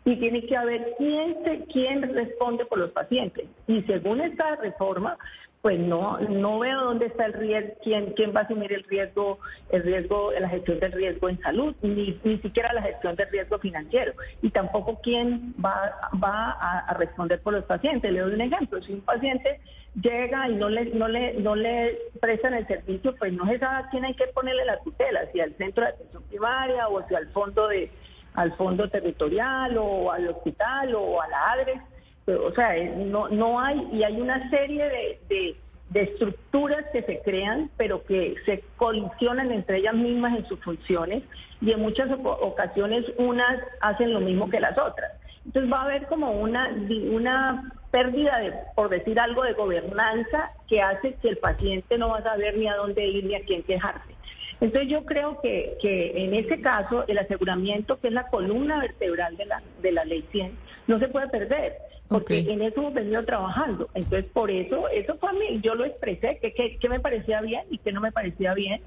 y 0.05 0.15
tiene 0.17 0.45
que 0.45 0.55
haber 0.55 0.93
quién, 0.97 1.35
se, 1.43 1.65
quién 1.65 2.13
responde 2.13 2.65
por 2.65 2.77
los 2.77 2.91
pacientes. 2.91 3.47
Y 3.67 3.81
según 3.83 4.21
esta 4.21 4.55
reforma, 4.55 5.17
pues 5.65 5.79
no 5.79 6.19
no 6.19 6.59
veo 6.59 6.79
dónde 6.79 7.07
está 7.07 7.25
el 7.25 7.33
riesgo, 7.33 7.73
quién, 7.83 8.13
quién 8.13 8.31
va 8.35 8.41
a 8.41 8.43
asumir 8.43 8.71
el 8.71 8.83
riesgo, 8.83 9.39
el 9.71 9.81
riesgo, 9.81 10.31
la 10.39 10.47
gestión 10.47 10.79
del 10.79 10.91
riesgo 10.91 11.27
en 11.27 11.41
salud, 11.41 11.75
ni, 11.81 12.19
ni 12.23 12.37
siquiera 12.37 12.71
la 12.71 12.83
gestión 12.83 13.15
del 13.15 13.31
riesgo 13.31 13.57
financiero, 13.57 14.13
y 14.43 14.51
tampoco 14.51 14.99
quién 15.01 15.55
va, 15.55 16.11
va 16.23 16.51
a, 16.51 16.93
responder 16.93 17.41
por 17.41 17.53
los 17.53 17.63
pacientes. 17.63 18.11
Le 18.11 18.19
doy 18.19 18.35
un 18.35 18.41
ejemplo, 18.41 18.79
si 18.83 18.93
un 18.93 19.01
paciente 19.01 19.59
llega 19.99 20.47
y 20.49 20.55
no 20.55 20.69
le, 20.69 20.85
no 20.85 21.07
le, 21.07 21.33
no 21.33 21.55
le 21.55 21.97
prestan 22.21 22.53
el 22.53 22.67
servicio, 22.67 23.15
pues 23.15 23.33
no 23.33 23.47
se 23.47 23.57
sabe 23.57 23.87
a 23.87 23.89
quién 23.89 24.05
hay 24.05 24.13
que 24.13 24.27
ponerle 24.27 24.65
la 24.65 24.77
tutela, 24.81 25.21
si 25.31 25.39
al 25.39 25.55
centro 25.55 25.83
de 25.83 25.89
atención 25.89 26.21
primaria 26.29 26.87
o 26.89 27.07
si 27.07 27.15
al 27.15 27.27
fondo 27.29 27.67
de 27.69 27.89
al 28.35 28.55
fondo 28.55 28.89
territorial 28.89 29.77
o 29.77 30.11
al 30.11 30.27
hospital 30.29 30.95
o 30.95 31.21
a 31.21 31.27
la 31.27 31.51
ADRES. 31.51 31.81
O 32.27 32.51
sea, 32.53 32.73
no, 32.95 33.29
no 33.29 33.59
hay, 33.59 33.87
y 33.91 34.03
hay 34.03 34.19
una 34.19 34.49
serie 34.49 34.83
de, 34.85 35.55
de, 35.91 36.01
estructuras 36.01 36.83
que 36.91 37.03
se 37.03 37.21
crean, 37.21 37.69
pero 37.77 38.03
que 38.03 38.35
se 38.45 38.63
colisionan 38.77 39.51
entre 39.51 39.77
ellas 39.77 39.93
mismas 39.93 40.37
en 40.37 40.45
sus 40.47 40.59
funciones, 40.59 41.23
y 41.61 41.71
en 41.71 41.79
muchas 41.79 42.09
ocasiones 42.23 43.05
unas 43.17 43.61
hacen 43.79 44.11
lo 44.11 44.19
mismo 44.19 44.49
que 44.49 44.59
las 44.59 44.77
otras. 44.77 45.11
Entonces 45.45 45.71
va 45.71 45.81
a 45.81 45.85
haber 45.85 46.07
como 46.07 46.31
una, 46.31 46.69
una 47.11 47.71
pérdida 47.91 48.39
de, 48.39 48.53
por 48.75 48.89
decir 48.89 49.19
algo, 49.19 49.43
de 49.43 49.53
gobernanza 49.53 50.51
que 50.67 50.81
hace 50.81 51.13
que 51.21 51.29
el 51.29 51.37
paciente 51.37 51.97
no 51.97 52.09
va 52.09 52.17
a 52.17 52.23
saber 52.23 52.57
ni 52.57 52.67
a 52.67 52.75
dónde 52.75 53.05
ir 53.05 53.23
ni 53.25 53.35
a 53.35 53.45
quién 53.45 53.63
quejarse. 53.63 54.15
Entonces 54.61 54.89
yo 54.89 55.03
creo 55.05 55.39
que, 55.41 55.77
que 55.81 56.23
en 56.23 56.33
ese 56.33 56.61
caso 56.61 57.05
el 57.07 57.17
aseguramiento, 57.17 57.99
que 57.99 58.07
es 58.07 58.13
la 58.13 58.27
columna 58.27 58.79
vertebral 58.79 59.35
de 59.37 59.45
la, 59.45 59.61
de 59.81 59.91
la 59.91 60.05
ley 60.05 60.27
100, 60.31 60.57
no 60.87 60.99
se 60.99 61.07
puede 61.09 61.27
perder, 61.27 61.75
porque 62.07 62.39
en 62.39 62.61
eso 62.61 62.81
hemos 62.81 62.93
venido 62.93 63.23
trabajando. 63.25 63.89
Entonces 63.93 64.31
por 64.31 64.49
eso, 64.49 64.87
eso 64.89 65.17
fue 65.17 65.29
a 65.29 65.33
mí, 65.33 65.59
yo 65.61 65.75
lo 65.75 65.85
expresé, 65.85 66.39
que, 66.41 66.53
que, 66.53 66.77
que 66.77 66.89
me 66.89 66.99
parecía 66.99 67.41
bien 67.41 67.63
y 67.69 67.79
que 67.79 67.91
no 67.91 68.01
me 68.01 68.11
parecía 68.11 68.53
bien. 68.53 68.81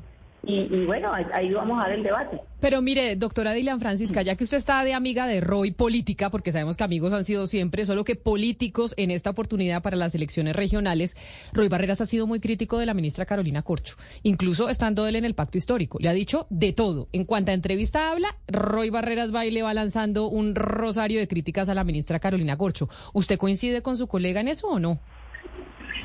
Y, 0.48 0.86
bueno, 0.86 1.12
ahí 1.34 1.52
vamos 1.52 1.78
a 1.84 1.88
ver 1.88 1.98
el 1.98 2.04
debate. 2.04 2.40
Pero 2.58 2.80
mire, 2.80 3.16
doctora 3.16 3.52
Dilian 3.52 3.80
Francisca, 3.80 4.22
ya 4.22 4.34
que 4.34 4.44
usted 4.44 4.56
está 4.56 4.82
de 4.82 4.94
amiga 4.94 5.26
de 5.26 5.42
Roy 5.42 5.72
política, 5.72 6.30
porque 6.30 6.52
sabemos 6.52 6.78
que 6.78 6.84
amigos 6.84 7.12
han 7.12 7.24
sido 7.24 7.46
siempre, 7.46 7.84
solo 7.84 8.02
que 8.02 8.16
políticos 8.16 8.94
en 8.96 9.10
esta 9.10 9.28
oportunidad 9.28 9.82
para 9.82 9.96
las 9.96 10.14
elecciones 10.14 10.56
regionales, 10.56 11.16
Roy 11.52 11.68
Barreras 11.68 12.00
ha 12.00 12.06
sido 12.06 12.26
muy 12.26 12.40
crítico 12.40 12.78
de 12.78 12.86
la 12.86 12.94
ministra 12.94 13.26
Carolina 13.26 13.60
Corcho, 13.60 13.96
incluso 14.22 14.70
estando 14.70 15.06
él 15.06 15.16
en 15.16 15.26
el 15.26 15.34
pacto 15.34 15.58
histórico. 15.58 15.98
Le 16.00 16.08
ha 16.08 16.14
dicho 16.14 16.46
de 16.48 16.72
todo. 16.72 17.08
En 17.12 17.26
cuanto 17.26 17.50
a 17.50 17.54
entrevista 17.54 18.10
habla, 18.10 18.34
Roy 18.46 18.88
Barreras 18.88 19.34
va 19.34 19.44
y 19.44 19.50
le 19.50 19.62
va 19.62 19.74
lanzando 19.74 20.28
un 20.28 20.54
rosario 20.54 21.20
de 21.20 21.28
críticas 21.28 21.68
a 21.68 21.74
la 21.74 21.84
ministra 21.84 22.20
Carolina 22.20 22.56
Corcho. 22.56 22.88
¿Usted 23.12 23.36
coincide 23.36 23.82
con 23.82 23.98
su 23.98 24.08
colega 24.08 24.40
en 24.40 24.48
eso 24.48 24.66
o 24.68 24.78
no? 24.78 24.98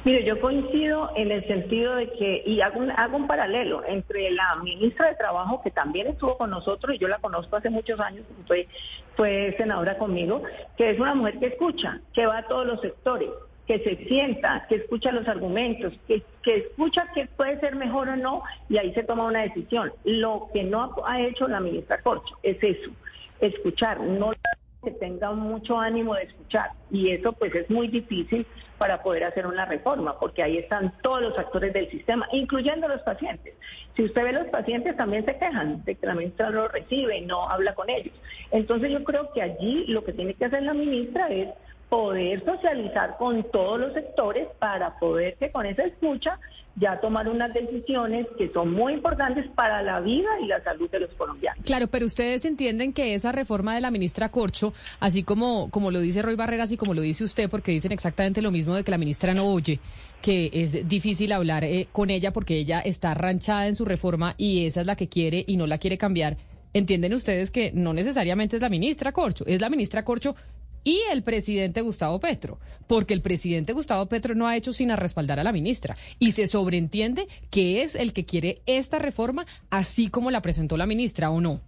Mire, 0.04 0.26
yo 0.26 0.40
coincido 0.40 1.12
en 1.16 1.32
el 1.32 1.46
sentido 1.48 1.96
de 1.96 2.12
que, 2.12 2.44
y 2.46 2.62
hago 2.62 2.80
un, 2.80 2.92
hago 2.92 3.18
un 3.18 3.28
paralelo 3.28 3.84
entre 3.88 4.32
la 4.32 4.56
ministra 4.58 5.10
de 5.10 5.16
Trabajo, 5.16 5.62
que 5.62 5.72
también 5.72 6.08
estuvo 6.08 6.38
con 6.38 6.50
nosotros, 6.50 6.96
y 6.96 7.00
yo 7.00 7.08
la 7.08 7.20
conozco 7.20 7.56
hace 7.56 7.70
muchos 7.70 8.00
años, 8.00 8.26
fue, 8.48 8.68
fue 9.16 9.54
senadora 9.58 9.98
conmigo, 9.98 10.44
que 10.78 10.92
es 10.92 11.00
una 11.00 11.16
mujer 11.16 11.40
que 11.40 11.48
escucha, 11.48 12.02
que 12.14 12.26
va 12.26 12.40
a 12.40 12.48
todos 12.48 12.66
los 12.66 12.82
sectores, 12.82 13.30
que 13.66 13.80
se 13.80 13.96
sienta, 14.08 14.66
que 14.68 14.76
escucha 14.76 15.12
los 15.12 15.28
argumentos, 15.28 15.94
que, 16.08 16.22
que 16.42 16.58
escucha 16.58 17.08
qué 17.14 17.28
puede 17.38 17.60
ser 17.60 17.76
mejor 17.76 18.10
o 18.10 18.16
no, 18.16 18.44
y 18.70 18.78
ahí 18.78 18.94
se 18.94 19.04
toma 19.04 19.26
una 19.26 19.44
decisión. 19.44 19.94
Lo 20.04 20.50
que 20.54 20.64
no 20.64 20.94
ha 21.06 21.22
hecho 21.22 21.48
la 21.48 21.62
ministra 21.62 22.02
Corcho 22.02 22.38
es 22.44 22.62
eso, 22.62 22.92
escuchar, 23.40 24.02
no 24.02 24.34
que 24.84 24.92
tenga 24.92 25.32
mucho 25.32 25.80
ánimo 25.80 26.16
de 26.16 26.24
escuchar 26.24 26.72
y 26.92 27.12
eso 27.12 27.34
pues 27.34 27.54
es 27.56 27.70
muy 27.70 27.88
difícil 27.88 28.46
para 28.78 29.02
poder 29.02 29.24
hacer 29.24 29.48
una 29.48 29.66
reforma 29.66 30.20
porque 30.20 30.44
ahí 30.44 30.58
están 30.58 30.94
todos 31.02 31.22
los 31.22 31.38
actores 31.38 31.74
del 31.74 31.90
sistema, 31.90 32.28
incluyendo 32.32 32.88
los 32.88 33.02
pacientes. 33.02 33.54
Si 33.96 34.04
usted 34.04 34.24
ve 34.24 34.34
los 34.34 34.48
pacientes 34.48 34.98
también 34.98 35.26
se 35.26 35.38
quejan 35.38 35.84
de 35.86 35.96
que 35.96 36.06
la 36.06 36.16
ministra 36.16 36.50
no 36.50 36.64
lo 36.64 36.68
recibe, 36.68 37.22
no 37.22 37.50
habla 37.50 37.74
con 37.74 37.90
ellos. 37.90 38.14
Entonces 38.52 38.92
yo 38.92 39.04
creo 39.04 39.32
que 39.34 39.42
allí 39.42 39.86
lo 39.88 40.04
que 40.04 40.14
tiene 40.14 40.34
que 40.34 40.46
hacer 40.46 40.64
la 40.64 40.74
ministra 40.74 41.28
es 41.30 41.50
poder 41.90 42.44
socializar 42.44 43.18
con 43.18 43.44
todos 43.52 43.80
los 43.80 43.94
sectores 43.94 44.48
para 44.60 44.98
poder 44.98 45.36
que 45.36 45.52
con 45.52 45.66
esa 45.66 45.84
escucha 45.84 46.40
ya 46.76 47.00
tomar 47.00 47.30
unas 47.30 47.54
decisiones 47.54 48.26
que 48.38 48.52
son 48.52 48.74
muy 48.74 48.94
importantes 48.94 49.46
para 49.56 49.84
la 49.84 50.00
vida 50.00 50.30
y 50.42 50.48
la 50.48 50.64
salud 50.64 50.90
de 50.90 51.02
los 51.02 51.14
colombianos. 51.14 51.64
Claro, 51.64 51.88
pero 51.88 52.06
ustedes 52.06 52.46
entienden 52.46 52.94
que 52.94 53.14
esa 53.14 53.32
reforma 53.32 53.76
de 53.76 53.82
la 53.82 53.92
ministra 53.92 54.30
Corcho, 54.30 54.74
así 55.00 55.24
como, 55.24 55.70
como 55.70 55.92
lo 55.92 56.00
dice 56.00 56.24
Roy 56.24 56.36
Barreras 56.36 56.72
y 56.72 56.78
como 56.78 56.94
lo 56.94 57.02
dice 57.02 57.24
usted, 57.24 57.50
porque 57.50 57.72
dicen 57.72 57.92
exactamente 57.92 58.42
lo 58.42 58.50
mismo 58.50 58.76
de 58.76 58.84
que 58.84 58.92
la 58.92 58.98
ministra 58.98 59.34
no 59.36 59.46
oye, 59.46 59.80
que 60.22 60.50
es 60.52 60.88
difícil 60.88 61.32
hablar 61.32 61.64
eh, 61.64 61.88
con 61.92 62.10
ella 62.10 62.34
porque 62.34 62.58
ella 62.58 62.80
está 62.80 63.14
ranchada 63.14 63.68
en 63.68 63.76
su 63.76 63.86
reforma 63.86 64.34
y 64.38 64.66
esa 64.66 64.82
es 64.82 64.88
la 64.88 64.96
que 64.96 65.10
quiere 65.10 65.44
y 65.46 65.58
no 65.58 65.68
la 65.68 65.78
quiere 65.78 65.98
cambiar. 65.98 66.38
¿Entienden 66.74 67.14
ustedes 67.14 67.52
que 67.52 67.72
no 67.72 67.94
necesariamente 67.94 68.56
es 68.56 68.62
la 68.64 68.70
ministra 68.70 69.12
Corcho, 69.12 69.46
es 69.46 69.62
la 69.62 69.70
ministra 69.70 70.04
Corcho 70.04 70.36
y 70.84 71.02
el 71.12 71.24
presidente 71.24 71.82
Gustavo 71.82 72.20
Petro, 72.20 72.60
porque 72.88 73.14
el 73.14 73.22
presidente 73.22 73.74
Gustavo 73.74 74.06
Petro 74.08 74.36
no 74.36 74.48
ha 74.48 74.56
hecho 74.56 74.74
sino 74.74 74.96
respaldar 74.96 75.40
a 75.40 75.44
la 75.44 75.52
ministra 75.52 75.96
y 76.20 76.32
se 76.32 76.48
sobreentiende 76.48 77.28
que 77.50 77.82
es 77.82 77.96
el 77.96 78.14
que 78.14 78.26
quiere 78.26 78.62
esta 78.66 79.00
reforma 79.00 79.46
así 79.70 80.10
como 80.10 80.32
la 80.32 80.42
presentó 80.42 80.78
la 80.78 80.86
ministra 80.86 81.30
o 81.30 81.42
no. 81.42 81.62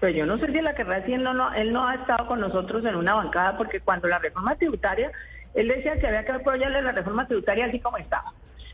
Pero 0.00 0.18
yo 0.18 0.26
no 0.26 0.38
sé 0.38 0.52
si 0.52 0.60
la 0.60 0.74
querrá 0.74 1.04
si 1.06 1.12
no, 1.16 1.32
no, 1.32 1.52
él 1.54 1.72
no 1.72 1.86
ha 1.86 1.94
estado 1.94 2.26
con 2.26 2.40
nosotros 2.40 2.84
en 2.84 2.96
una 2.96 3.14
bancada 3.14 3.56
porque 3.56 3.80
cuando 3.80 4.08
la 4.08 4.18
reforma 4.18 4.56
tributaria, 4.56 5.12
él 5.54 5.68
decía 5.68 5.98
que 5.98 6.06
había 6.06 6.24
que 6.24 6.32
apoyarle 6.32 6.82
la 6.82 6.92
reforma 6.92 7.26
tributaria 7.26 7.66
así 7.66 7.78
como 7.78 7.98
estaba. 7.98 8.32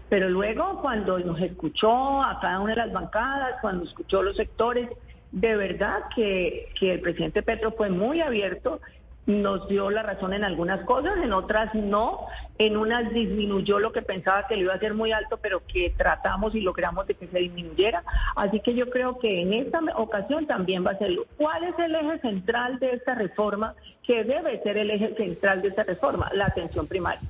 Pero 0.09 0.31
luego 0.31 0.81
cuando 0.81 1.19
nos 1.19 1.39
escuchó 1.41 2.23
a 2.23 2.41
cada 2.41 2.61
una 2.61 2.75
de 2.75 2.79
las 2.79 2.93
bancadas, 2.93 3.61
cuando 3.61 3.85
escuchó 3.85 4.23
los 4.23 4.37
sectores, 4.37 4.89
de 5.33 5.57
verdad 5.57 6.05
que, 6.17 6.71
que 6.81 6.95
el 6.95 7.01
presidente 7.01 7.43
Petro 7.43 7.73
fue 7.73 7.91
muy 7.91 8.23
abierto 8.23 8.81
nos 9.29 9.69
dio 9.69 9.91
la 9.91 10.03
razón 10.03 10.33
en 10.33 10.43
algunas 10.43 10.81
cosas, 10.87 11.19
en 11.23 11.35
otras 11.35 11.75
no, 11.75 12.27
en 12.57 12.79
unas 12.79 13.13
disminuyó 13.13 13.79
lo 13.79 13.93
que 13.93 14.01
pensaba 14.01 14.47
que 14.47 14.57
le 14.57 14.63
iba 14.63 14.73
a 14.73 14.79
ser 14.79 14.95
muy 14.95 15.13
alto, 15.13 15.37
pero 15.37 15.63
que 15.67 15.93
tratamos 15.97 16.55
y 16.55 16.63
logramos 16.63 17.07
de 17.07 17.15
que 17.15 17.27
se 17.27 17.39
disminuyera. 17.39 18.03
Así 18.37 18.61
que 18.61 18.75
yo 18.75 18.89
creo 18.89 19.19
que 19.19 19.43
en 19.43 19.53
esta 19.53 19.81
ocasión 19.97 20.47
también 20.47 20.85
va 20.85 20.93
a 20.93 20.99
ser. 20.99 21.11
¿Cuál 21.37 21.65
es 21.65 21.79
el 21.79 21.95
eje 21.95 22.19
central 22.21 22.79
de 22.79 22.93
esta 22.93 23.15
reforma? 23.15 23.75
Que 24.03 24.25
debe 24.25 24.63
ser 24.63 24.79
el 24.79 24.91
eje 24.91 25.15
central 25.15 25.61
de 25.61 25.69
esta 25.69 25.85
reforma, 25.85 26.31
la 26.33 26.47
atención 26.47 26.87
primaria. 26.87 27.21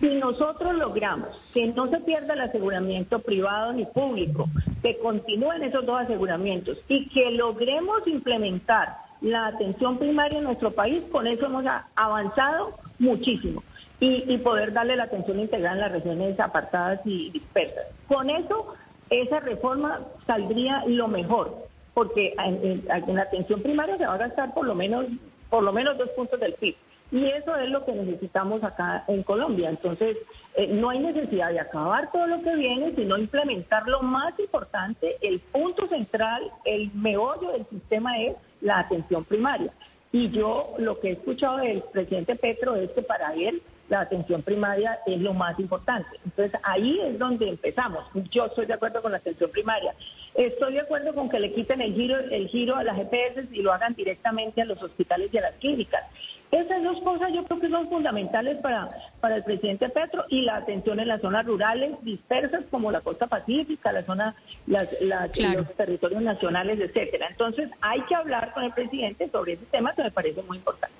Si 0.00 0.14
nosotros 0.14 0.74
logramos 0.74 1.28
que 1.52 1.66
no 1.66 1.88
se 1.88 2.00
pierda 2.00 2.32
el 2.32 2.40
aseguramiento 2.40 3.18
privado 3.18 3.74
ni 3.74 3.84
público, 3.84 4.48
que 4.80 4.96
continúen 4.96 5.62
esos 5.62 5.84
dos 5.84 6.00
aseguramientos 6.00 6.78
y 6.88 7.08
que 7.08 7.30
logremos 7.32 8.06
implementar 8.06 9.03
la 9.24 9.46
atención 9.46 9.96
primaria 9.96 10.38
en 10.38 10.44
nuestro 10.44 10.70
país, 10.72 11.02
con 11.10 11.26
eso 11.26 11.46
hemos 11.46 11.64
avanzado 11.96 12.74
muchísimo. 12.98 13.62
Y, 14.00 14.36
poder 14.38 14.74
darle 14.74 14.96
la 14.96 15.04
atención 15.04 15.40
integral 15.40 15.76
en 15.76 15.80
las 15.80 15.92
regiones 15.92 16.38
apartadas 16.38 17.00
y 17.06 17.30
dispersas. 17.30 17.86
Con 18.06 18.28
eso, 18.28 18.74
esa 19.08 19.40
reforma 19.40 20.00
saldría 20.26 20.84
lo 20.86 21.08
mejor, 21.08 21.56
porque 21.94 22.34
en, 22.36 22.84
la 22.86 23.22
atención 23.22 23.62
primaria 23.62 23.96
se 23.96 24.04
va 24.04 24.14
a 24.14 24.18
gastar 24.18 24.52
por 24.52 24.66
lo 24.66 24.74
menos, 24.74 25.06
por 25.48 25.62
lo 25.62 25.72
menos 25.72 25.96
dos 25.96 26.10
puntos 26.10 26.38
del 26.38 26.52
PIB. 26.52 26.76
Y 27.12 27.24
eso 27.26 27.56
es 27.56 27.70
lo 27.70 27.82
que 27.86 27.92
necesitamos 27.92 28.62
acá 28.62 29.04
en 29.08 29.22
Colombia. 29.22 29.70
Entonces, 29.70 30.18
eh, 30.54 30.66
no 30.66 30.90
hay 30.90 30.98
necesidad 30.98 31.50
de 31.50 31.60
acabar 31.60 32.12
todo 32.12 32.26
lo 32.26 32.42
que 32.42 32.56
viene, 32.56 32.92
sino 32.94 33.16
implementar 33.16 33.88
lo 33.88 34.02
más 34.02 34.38
importante, 34.38 35.16
el 35.22 35.40
punto 35.40 35.86
central, 35.86 36.42
el 36.66 36.90
meollo 36.92 37.52
del 37.52 37.64
sistema 37.70 38.20
es 38.20 38.34
la 38.64 38.80
atención 38.80 39.24
primaria. 39.24 39.70
Y 40.10 40.30
yo 40.30 40.74
lo 40.78 40.98
que 40.98 41.08
he 41.08 41.12
escuchado 41.12 41.58
del 41.58 41.82
presidente 41.82 42.34
Petro 42.34 42.74
es 42.74 42.90
que 42.90 43.02
para 43.02 43.34
él 43.34 43.62
la 43.88 44.00
atención 44.00 44.42
primaria 44.42 44.98
es 45.06 45.20
lo 45.20 45.34
más 45.34 45.58
importante. 45.60 46.08
Entonces 46.24 46.58
ahí 46.64 47.00
es 47.00 47.18
donde 47.18 47.48
empezamos. 47.48 48.04
Yo 48.30 48.46
estoy 48.46 48.66
de 48.66 48.74
acuerdo 48.74 49.02
con 49.02 49.12
la 49.12 49.18
atención 49.18 49.50
primaria. 49.50 49.94
Estoy 50.34 50.74
de 50.74 50.80
acuerdo 50.80 51.14
con 51.14 51.28
que 51.28 51.38
le 51.38 51.52
quiten 51.52 51.80
el 51.80 51.94
giro, 51.94 52.18
el 52.18 52.48
giro 52.48 52.76
a 52.76 52.84
las 52.84 52.98
EPS 52.98 53.52
y 53.52 53.62
lo 53.62 53.72
hagan 53.72 53.94
directamente 53.94 54.62
a 54.62 54.64
los 54.64 54.82
hospitales 54.82 55.30
y 55.32 55.38
a 55.38 55.42
las 55.42 55.54
clínicas. 55.54 56.04
Esas 56.54 56.84
dos 56.84 57.00
cosas 57.00 57.32
yo 57.32 57.42
creo 57.44 57.58
que 57.58 57.68
son 57.68 57.88
fundamentales 57.88 58.58
para, 58.58 58.88
para 59.18 59.36
el 59.36 59.42
presidente 59.42 59.88
Petro 59.88 60.24
y 60.28 60.42
la 60.42 60.56
atención 60.56 61.00
en 61.00 61.08
las 61.08 61.20
zonas 61.20 61.44
rurales 61.44 61.96
dispersas 62.02 62.62
como 62.70 62.92
la 62.92 63.00
costa 63.00 63.26
pacífica, 63.26 63.90
la 63.90 64.04
zona, 64.04 64.36
las, 64.68 64.88
los 65.00 65.74
territorios 65.76 66.22
nacionales, 66.22 66.78
etcétera. 66.78 67.26
Entonces 67.28 67.70
hay 67.80 68.02
que 68.02 68.14
hablar 68.14 68.52
con 68.52 68.62
el 68.62 68.72
presidente 68.72 69.28
sobre 69.30 69.54
ese 69.54 69.64
tema 69.66 69.94
que 69.94 70.04
me 70.04 70.12
parece 70.12 70.44
muy 70.44 70.58
importante. 70.58 70.94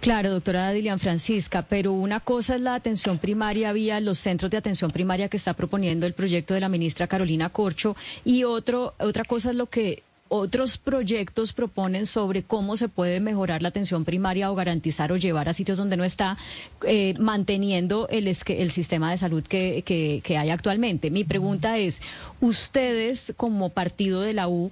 Claro, 0.00 0.30
doctora 0.30 0.70
Dilian 0.70 0.98
Francisca, 0.98 1.66
pero 1.68 1.92
una 1.92 2.20
cosa 2.20 2.54
es 2.54 2.62
la 2.62 2.74
atención 2.74 3.18
primaria 3.18 3.72
vía 3.72 4.00
los 4.00 4.18
centros 4.18 4.50
de 4.50 4.56
atención 4.56 4.90
primaria 4.90 5.28
que 5.28 5.36
está 5.36 5.52
proponiendo 5.52 6.06
el 6.06 6.14
proyecto 6.14 6.54
de 6.54 6.60
la 6.60 6.70
ministra 6.70 7.08
Carolina 7.08 7.50
Corcho 7.50 7.94
y 8.24 8.44
otro, 8.44 8.94
otra 8.98 9.24
cosa 9.24 9.50
es 9.50 9.56
lo 9.56 9.66
que 9.66 10.02
otros 10.28 10.78
proyectos 10.78 11.52
proponen 11.52 12.06
sobre 12.06 12.42
cómo 12.42 12.76
se 12.76 12.88
puede 12.88 13.20
mejorar 13.20 13.62
la 13.62 13.68
atención 13.68 14.04
primaria 14.04 14.50
o 14.50 14.54
garantizar 14.54 15.12
o 15.12 15.16
llevar 15.16 15.48
a 15.48 15.54
sitios 15.54 15.78
donde 15.78 15.96
no 15.96 16.04
está, 16.04 16.36
eh, 16.86 17.14
manteniendo 17.18 18.08
el, 18.08 18.26
el 18.28 18.70
sistema 18.70 19.10
de 19.10 19.18
salud 19.18 19.42
que, 19.42 19.82
que, 19.84 20.38
hay 20.38 20.50
actualmente. 20.50 21.10
Mi 21.10 21.24
pregunta 21.24 21.78
es, 21.78 22.02
ustedes 22.40 23.34
como 23.36 23.70
partido 23.70 24.20
de 24.20 24.32
la 24.34 24.48
U, 24.48 24.70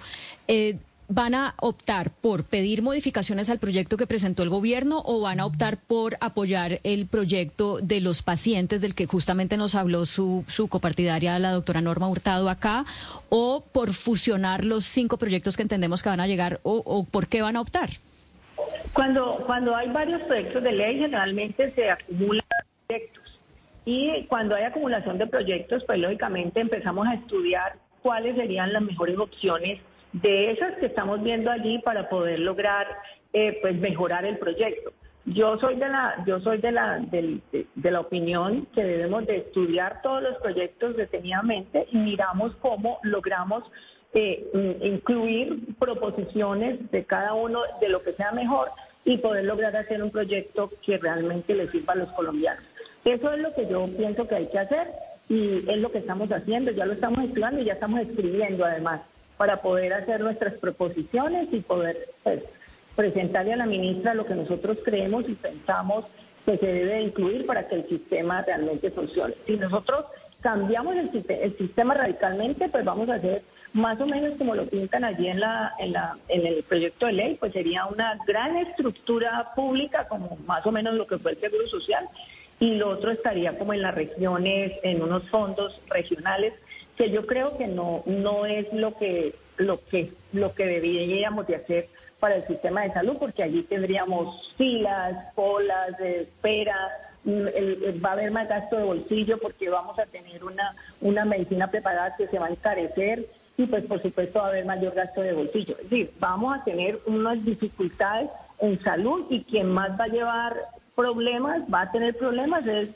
eh, 0.48 0.76
van 1.08 1.34
a 1.34 1.54
optar 1.60 2.10
por 2.10 2.44
pedir 2.44 2.82
modificaciones 2.82 3.48
al 3.50 3.58
proyecto 3.58 3.96
que 3.96 4.06
presentó 4.06 4.42
el 4.42 4.48
gobierno 4.48 5.02
o 5.04 5.20
van 5.20 5.40
a 5.40 5.46
optar 5.46 5.78
por 5.78 6.16
apoyar 6.20 6.80
el 6.82 7.06
proyecto 7.06 7.78
de 7.80 8.00
los 8.00 8.22
pacientes 8.22 8.80
del 8.80 8.94
que 8.94 9.06
justamente 9.06 9.56
nos 9.56 9.74
habló 9.74 10.06
su, 10.06 10.44
su 10.48 10.68
copartidaria, 10.68 11.38
la 11.38 11.52
doctora 11.52 11.80
Norma 11.80 12.08
Hurtado 12.08 12.50
acá, 12.50 12.84
o 13.28 13.64
por 13.72 13.92
fusionar 13.92 14.64
los 14.64 14.84
cinco 14.84 15.16
proyectos 15.16 15.56
que 15.56 15.62
entendemos 15.62 16.02
que 16.02 16.08
van 16.08 16.20
a 16.20 16.26
llegar 16.26 16.60
o, 16.62 17.04
por 17.10 17.28
qué 17.28 17.42
van 17.42 17.56
a 17.56 17.60
optar? 17.60 17.90
Cuando, 18.92 19.42
cuando 19.46 19.76
hay 19.76 19.90
varios 19.90 20.22
proyectos 20.22 20.62
de 20.62 20.72
ley, 20.72 20.98
generalmente 20.98 21.70
se 21.72 21.90
acumulan 21.90 22.44
proyectos. 22.86 23.38
Y 23.84 24.24
cuando 24.24 24.56
hay 24.56 24.64
acumulación 24.64 25.18
de 25.18 25.26
proyectos, 25.26 25.84
pues 25.84 25.98
lógicamente 25.98 26.60
empezamos 26.60 27.06
a 27.06 27.14
estudiar 27.14 27.76
cuáles 28.02 28.34
serían 28.36 28.72
las 28.72 28.82
mejores 28.82 29.18
opciones 29.18 29.80
de 30.12 30.52
esas 30.52 30.76
que 30.78 30.86
estamos 30.86 31.22
viendo 31.22 31.50
allí 31.50 31.78
para 31.80 32.08
poder 32.08 32.40
lograr 32.40 32.86
eh, 33.32 33.58
pues 33.60 33.76
mejorar 33.76 34.24
el 34.24 34.38
proyecto. 34.38 34.92
Yo 35.26 35.58
soy 35.58 35.74
de 35.76 35.88
la, 35.88 36.24
yo 36.24 36.40
soy 36.40 36.58
de 36.58 36.70
la, 36.70 36.98
de, 37.00 37.40
la 37.90 38.00
opinión 38.00 38.66
que 38.74 38.84
debemos 38.84 39.26
de 39.26 39.38
estudiar 39.38 40.00
todos 40.00 40.22
los 40.22 40.36
proyectos 40.36 40.96
detenidamente 40.96 41.86
y 41.90 41.96
miramos 41.98 42.54
cómo 42.60 43.00
logramos 43.02 43.64
eh, 44.14 44.78
incluir 44.82 45.74
proposiciones 45.78 46.90
de 46.92 47.04
cada 47.04 47.34
uno 47.34 47.60
de 47.80 47.88
lo 47.88 48.02
que 48.02 48.12
sea 48.12 48.30
mejor 48.32 48.68
y 49.04 49.18
poder 49.18 49.44
lograr 49.44 49.76
hacer 49.76 50.02
un 50.02 50.10
proyecto 50.10 50.70
que 50.84 50.96
realmente 50.96 51.56
le 51.56 51.66
sirva 51.68 51.94
a 51.94 51.96
los 51.96 52.08
colombianos. 52.12 52.62
Eso 53.04 53.32
es 53.32 53.40
lo 53.40 53.52
que 53.52 53.68
yo 53.68 53.86
pienso 53.96 54.26
que 54.28 54.36
hay 54.36 54.46
que 54.48 54.60
hacer 54.60 54.86
y 55.28 55.68
es 55.68 55.78
lo 55.78 55.90
que 55.90 55.98
estamos 55.98 56.30
haciendo, 56.30 56.70
ya 56.70 56.86
lo 56.86 56.92
estamos 56.92 57.24
estudiando 57.24 57.60
y 57.60 57.64
ya 57.64 57.72
estamos 57.72 58.00
escribiendo 58.00 58.64
además 58.64 59.02
para 59.36 59.60
poder 59.60 59.92
hacer 59.92 60.20
nuestras 60.20 60.54
proposiciones 60.54 61.48
y 61.52 61.60
poder 61.60 61.96
pues, 62.22 62.42
presentarle 62.94 63.52
a 63.52 63.56
la 63.56 63.66
ministra 63.66 64.14
lo 64.14 64.26
que 64.26 64.34
nosotros 64.34 64.78
creemos 64.84 65.28
y 65.28 65.34
pensamos 65.34 66.06
que 66.44 66.56
se 66.56 66.66
debe 66.66 67.02
incluir 67.02 67.44
para 67.44 67.68
que 67.68 67.74
el 67.74 67.88
sistema 67.88 68.42
realmente 68.42 68.90
funcione. 68.90 69.34
Si 69.46 69.56
nosotros 69.56 70.06
cambiamos 70.40 70.94
el, 70.96 71.10
sistema 71.56 71.94
radicalmente, 71.94 72.68
pues 72.68 72.84
vamos 72.84 73.08
a 73.08 73.14
hacer 73.14 73.42
más 73.72 74.00
o 74.00 74.06
menos 74.06 74.36
como 74.38 74.54
lo 74.54 74.64
pintan 74.64 75.04
allí 75.04 75.26
en, 75.28 75.40
la, 75.40 75.72
en, 75.78 75.92
la, 75.92 76.16
en 76.28 76.46
el 76.46 76.62
proyecto 76.62 77.06
de 77.06 77.12
ley, 77.12 77.36
pues 77.38 77.52
sería 77.52 77.84
una 77.86 78.16
gran 78.26 78.56
estructura 78.56 79.52
pública, 79.54 80.06
como 80.08 80.38
más 80.46 80.64
o 80.64 80.72
menos 80.72 80.94
lo 80.94 81.06
que 81.06 81.18
fue 81.18 81.32
el 81.32 81.40
Seguro 81.40 81.66
Social, 81.66 82.08
y 82.60 82.76
lo 82.76 82.90
otro 82.90 83.10
estaría 83.10 83.58
como 83.58 83.74
en 83.74 83.82
las 83.82 83.94
regiones, 83.94 84.72
en 84.82 85.02
unos 85.02 85.28
fondos 85.28 85.82
regionales 85.88 86.54
que 86.96 87.10
yo 87.10 87.26
creo 87.26 87.56
que 87.56 87.66
no, 87.66 88.02
no 88.06 88.46
es 88.46 88.72
lo 88.72 88.96
que, 88.96 89.34
lo 89.58 89.84
que, 89.84 90.12
lo 90.32 90.54
que 90.54 90.66
deberíamos 90.66 91.46
de 91.46 91.56
hacer 91.56 91.88
para 92.18 92.36
el 92.36 92.46
sistema 92.46 92.82
de 92.82 92.92
salud, 92.92 93.16
porque 93.18 93.42
allí 93.42 93.62
tendríamos 93.62 94.54
filas, 94.56 95.32
colas 95.34 95.98
de 95.98 96.22
espera, 96.22 96.76
mm, 97.24 98.02
va 98.04 98.10
a 98.10 98.12
haber 98.12 98.30
más 98.30 98.48
gasto 98.48 98.76
de 98.76 98.84
bolsillo 98.84 99.38
porque 99.38 99.68
vamos 99.68 99.98
a 99.98 100.06
tener 100.06 100.42
una, 100.42 100.74
una 101.00 101.24
medicina 101.24 101.70
preparada 101.70 102.16
que 102.16 102.28
se 102.28 102.38
va 102.38 102.46
a 102.46 102.50
encarecer 102.50 103.26
y 103.58 103.66
pues 103.66 103.84
por 103.84 104.00
supuesto 104.00 104.38
va 104.38 104.46
a 104.46 104.48
haber 104.48 104.64
mayor 104.64 104.94
gasto 104.94 105.20
de 105.20 105.32
bolsillo. 105.32 105.76
Es 105.78 105.90
decir, 105.90 106.10
vamos 106.18 106.56
a 106.56 106.64
tener 106.64 106.98
unas 107.06 107.44
dificultades 107.44 108.30
en 108.60 108.80
salud 108.80 109.26
y 109.28 109.42
quien 109.44 109.70
más 109.70 109.98
va 109.98 110.04
a 110.04 110.08
llevar 110.08 110.56
problemas, 110.94 111.62
va 111.72 111.82
a 111.82 111.92
tener 111.92 112.16
problemas 112.16 112.66
es 112.66 112.88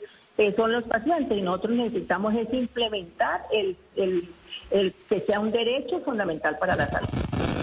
son 0.55 0.71
los 0.71 0.83
pacientes 0.85 1.37
y 1.37 1.41
nosotros 1.41 1.73
necesitamos 1.73 2.33
es 2.35 2.51
implementar 2.53 3.41
el, 3.51 3.75
el, 3.95 4.93
que 5.09 5.19
sea 5.21 5.39
un 5.39 5.51
derecho 5.51 5.99
fundamental 5.99 6.57
para 6.57 6.75
la 6.75 6.87
salud. 6.87 7.07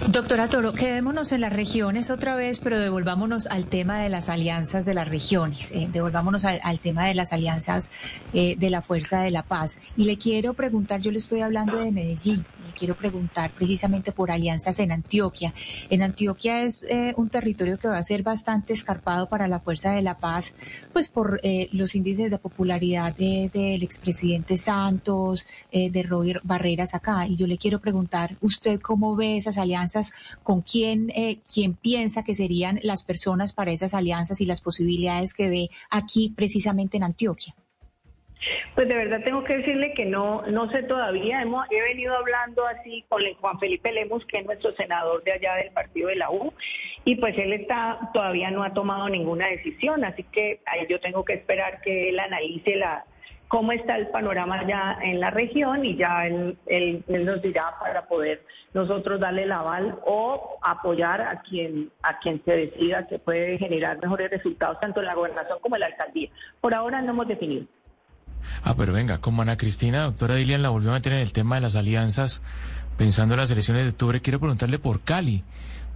Doctora 0.07 0.47
Toro, 0.47 0.73
quedémonos 0.73 1.31
en 1.33 1.41
las 1.41 1.53
regiones 1.53 2.09
otra 2.09 2.35
vez, 2.35 2.59
pero 2.59 2.79
devolvámonos 2.79 3.47
al 3.47 3.65
tema 3.65 4.01
de 4.01 4.09
las 4.09 4.29
alianzas 4.29 4.85
de 4.85 4.93
las 4.93 5.07
regiones, 5.07 5.71
eh, 5.71 5.87
devolvámonos 5.91 6.45
al, 6.45 6.79
tema 6.79 7.05
de 7.05 7.13
las 7.13 7.31
alianzas 7.31 7.91
eh, 8.33 8.55
de 8.57 8.69
la 8.69 8.81
Fuerza 8.81 9.21
de 9.21 9.29
la 9.29 9.43
Paz. 9.43 9.79
Y 9.97 10.05
le 10.05 10.17
quiero 10.17 10.53
preguntar, 10.53 11.01
yo 11.01 11.11
le 11.11 11.17
estoy 11.17 11.41
hablando 11.41 11.77
de 11.77 11.91
Medellín, 11.91 12.43
quiero 12.79 12.95
preguntar 12.95 13.51
precisamente 13.51 14.13
por 14.13 14.31
alianzas 14.31 14.79
en 14.79 14.91
Antioquia. 14.91 15.53
En 15.89 16.01
Antioquia 16.01 16.63
es 16.63 16.85
eh, 16.89 17.13
un 17.17 17.29
territorio 17.29 17.77
que 17.77 17.89
va 17.89 17.97
a 17.97 18.03
ser 18.03 18.23
bastante 18.23 18.71
escarpado 18.73 19.27
para 19.27 19.47
la 19.47 19.59
Fuerza 19.59 19.91
de 19.91 20.01
la 20.01 20.17
Paz, 20.17 20.53
pues 20.93 21.09
por 21.09 21.41
eh, 21.43 21.67
los 21.73 21.93
índices 21.93 22.31
de 22.31 22.37
popularidad 22.37 23.13
del 23.15 23.83
expresidente 23.83 24.57
Santos, 24.57 25.45
eh, 25.71 25.89
de 25.91 26.03
Roy 26.03 26.33
Barreras 26.43 26.95
acá. 26.95 27.27
Y 27.27 27.35
yo 27.35 27.47
le 27.47 27.57
quiero 27.57 27.79
preguntar, 27.79 28.37
¿usted 28.41 28.79
cómo 28.79 29.15
ve 29.15 29.37
esas 29.37 29.57
alianzas? 29.57 30.13
¿Con 30.43 30.61
quién, 30.61 31.11
quién 31.53 31.73
piensa 31.73 32.23
que 32.23 32.35
serían 32.35 32.79
las 32.83 33.03
personas 33.03 33.51
para 33.51 33.71
esas 33.71 33.93
alianzas 33.93 34.39
y 34.39 34.45
las 34.45 34.61
posibilidades 34.61 35.33
que 35.33 35.49
ve 35.49 35.69
aquí 35.89 36.33
precisamente 36.35 36.97
en 36.97 37.03
Antioquia? 37.03 37.55
Pues 38.75 38.87
de 38.87 38.95
verdad 38.95 39.21
tengo 39.23 39.43
que 39.43 39.57
decirle 39.57 39.93
que 39.93 40.05
no, 40.05 40.43
no 40.43 40.69
sé 40.71 40.83
todavía. 40.83 41.41
Hemos, 41.41 41.65
he 41.71 41.81
venido 41.81 42.15
hablando 42.15 42.65
así 42.65 43.03
con 43.09 43.21
Juan 43.39 43.59
Felipe 43.59 43.91
Lemus, 43.91 44.25
que 44.25 44.39
es 44.39 44.45
nuestro 44.45 44.73
senador 44.75 45.23
de 45.23 45.33
allá 45.33 45.55
del 45.55 45.71
partido 45.71 46.09
de 46.09 46.15
la 46.15 46.31
U, 46.31 46.53
y 47.03 47.15
pues 47.15 47.37
él 47.37 47.53
está 47.53 47.99
todavía 48.13 48.51
no 48.51 48.63
ha 48.63 48.73
tomado 48.73 49.09
ninguna 49.09 49.47
decisión, 49.47 50.03
así 50.05 50.23
que 50.23 50.61
yo 50.89 50.99
tengo 50.99 51.25
que 51.25 51.33
esperar 51.33 51.81
que 51.81 52.09
él 52.09 52.19
analice 52.19 52.75
la 52.75 53.05
cómo 53.49 53.71
está 53.71 53.97
el 53.97 54.07
panorama 54.09 54.65
ya 54.67 54.97
en 55.01 55.19
la 55.19 55.31
región 55.31 55.83
y 55.83 55.97
ya 55.97 56.27
él, 56.27 56.55
él, 56.67 57.03
nos 57.07 57.41
dirá 57.41 57.73
para 57.79 58.07
poder 58.07 58.43
nosotros 58.73 59.19
darle 59.19 59.43
el 59.43 59.51
aval 59.51 59.99
o 60.05 60.59
apoyar 60.61 61.21
a 61.21 61.41
quien 61.41 61.91
a 62.03 62.19
quien 62.19 62.41
se 62.45 62.51
decida 62.51 63.07
que 63.07 63.17
puede 63.17 63.57
generar 63.57 63.99
mejores 63.99 64.29
resultados 64.29 64.79
tanto 64.79 64.99
en 64.99 65.07
la 65.07 65.15
gobernación 65.15 65.57
como 65.61 65.75
en 65.75 65.81
la 65.81 65.87
alcaldía. 65.87 66.29
Por 66.61 66.75
ahora 66.75 67.01
no 67.01 67.11
hemos 67.11 67.27
definido. 67.27 67.65
Ah, 68.63 68.75
pero 68.75 68.93
venga, 68.93 69.19
como 69.19 69.41
Ana 69.41 69.57
Cristina, 69.57 70.03
doctora 70.03 70.35
Dilian 70.35 70.61
la 70.61 70.69
volvió 70.69 70.91
a 70.91 70.93
meter 70.93 71.13
en 71.13 71.19
el 71.19 71.33
tema 71.33 71.55
de 71.55 71.61
las 71.61 71.75
alianzas, 71.75 72.41
pensando 72.97 73.33
en 73.35 73.39
las 73.39 73.51
elecciones 73.51 73.83
de 73.83 73.89
octubre, 73.89 74.21
quiero 74.21 74.39
preguntarle 74.39 74.79
por 74.79 75.01
Cali, 75.01 75.43